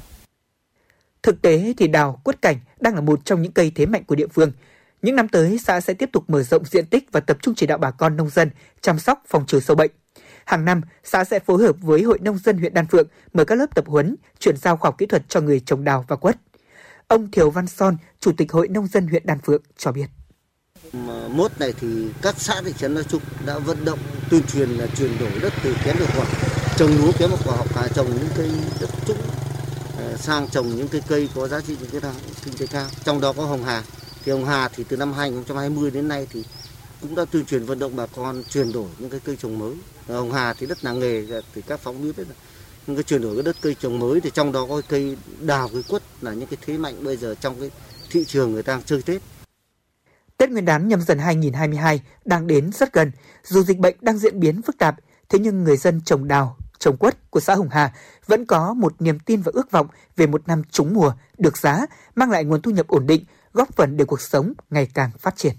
[1.22, 4.14] Thực tế thì đào quất cảnh đang là một trong những cây thế mạnh của
[4.14, 4.52] địa phương.
[5.02, 7.66] Những năm tới, xã sẽ tiếp tục mở rộng diện tích và tập trung chỉ
[7.66, 8.50] đạo bà con nông dân
[8.80, 9.90] chăm sóc phòng trừ sâu bệnh.
[10.46, 13.54] Hàng năm, xã sẽ phối hợp với Hội Nông dân huyện Đan Phượng mở các
[13.54, 16.36] lớp tập huấn, chuyển giao khoa học kỹ thuật cho người trồng đào và quất.
[17.08, 20.06] Ông Thiều Văn Son, Chủ tịch Hội Nông dân huyện Đan Phượng cho biết.
[21.30, 23.98] Mốt này thì các xã thị trấn nói chung đã vận động
[24.30, 26.26] tuyên truyền là chuyển đổi đất từ kém hiệu quả
[26.76, 28.50] trồng lúa kém hiệu quả học trồng những cây
[28.80, 29.18] đất trũng
[29.98, 32.08] ờ, sang trồng những cây cây có giá trị kinh tế
[32.44, 33.82] kinh tế cao trong đó có hồng hà
[34.24, 36.44] thì hồng hà thì từ năm 2020 đến nay thì
[37.04, 39.74] cũng đã tuyên truyền vận động bà con chuyển đổi những cái cây trồng mới
[40.08, 42.34] hồng hà thì đất làng nghề thì các phóng biết đấy là
[42.86, 45.68] những cái chuyển đổi cái đất cây trồng mới thì trong đó có cây đào
[45.72, 47.70] cây quất là những cái thế mạnh bây giờ trong cái
[48.10, 49.22] thị trường người ta chơi Tết
[50.36, 53.12] Tết Nguyên đán nhâm dần 2022 đang đến rất gần.
[53.44, 54.96] Dù dịch bệnh đang diễn biến phức tạp,
[55.28, 57.92] thế nhưng người dân trồng đào, trồng quất của xã Hồng Hà
[58.26, 59.86] vẫn có một niềm tin và ước vọng
[60.16, 63.76] về một năm trúng mùa, được giá, mang lại nguồn thu nhập ổn định, góp
[63.76, 65.54] phần để cuộc sống ngày càng phát triển.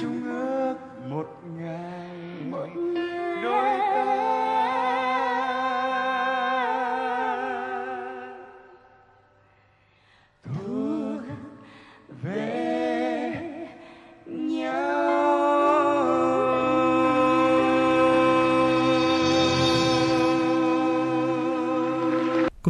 [0.00, 0.74] Chung ước
[1.08, 1.26] một
[1.56, 1.89] ngày.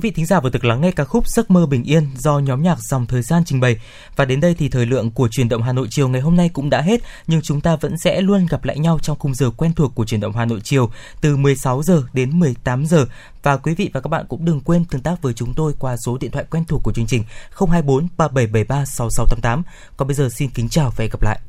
[0.00, 2.38] Quý vị thính giả vừa được lắng nghe ca khúc Giấc mơ bình yên do
[2.38, 3.76] nhóm nhạc Dòng Thời gian trình bày.
[4.16, 6.50] Và đến đây thì thời lượng của truyền động Hà Nội chiều ngày hôm nay
[6.52, 9.50] cũng đã hết, nhưng chúng ta vẫn sẽ luôn gặp lại nhau trong khung giờ
[9.50, 10.90] quen thuộc của truyền động Hà Nội chiều
[11.20, 13.06] từ 16 giờ đến 18 giờ.
[13.42, 15.96] Và quý vị và các bạn cũng đừng quên tương tác với chúng tôi qua
[15.96, 19.62] số điện thoại quen thuộc của chương trình 024 3773 6688.
[19.96, 21.40] Còn bây giờ xin kính chào và hẹn gặp lại.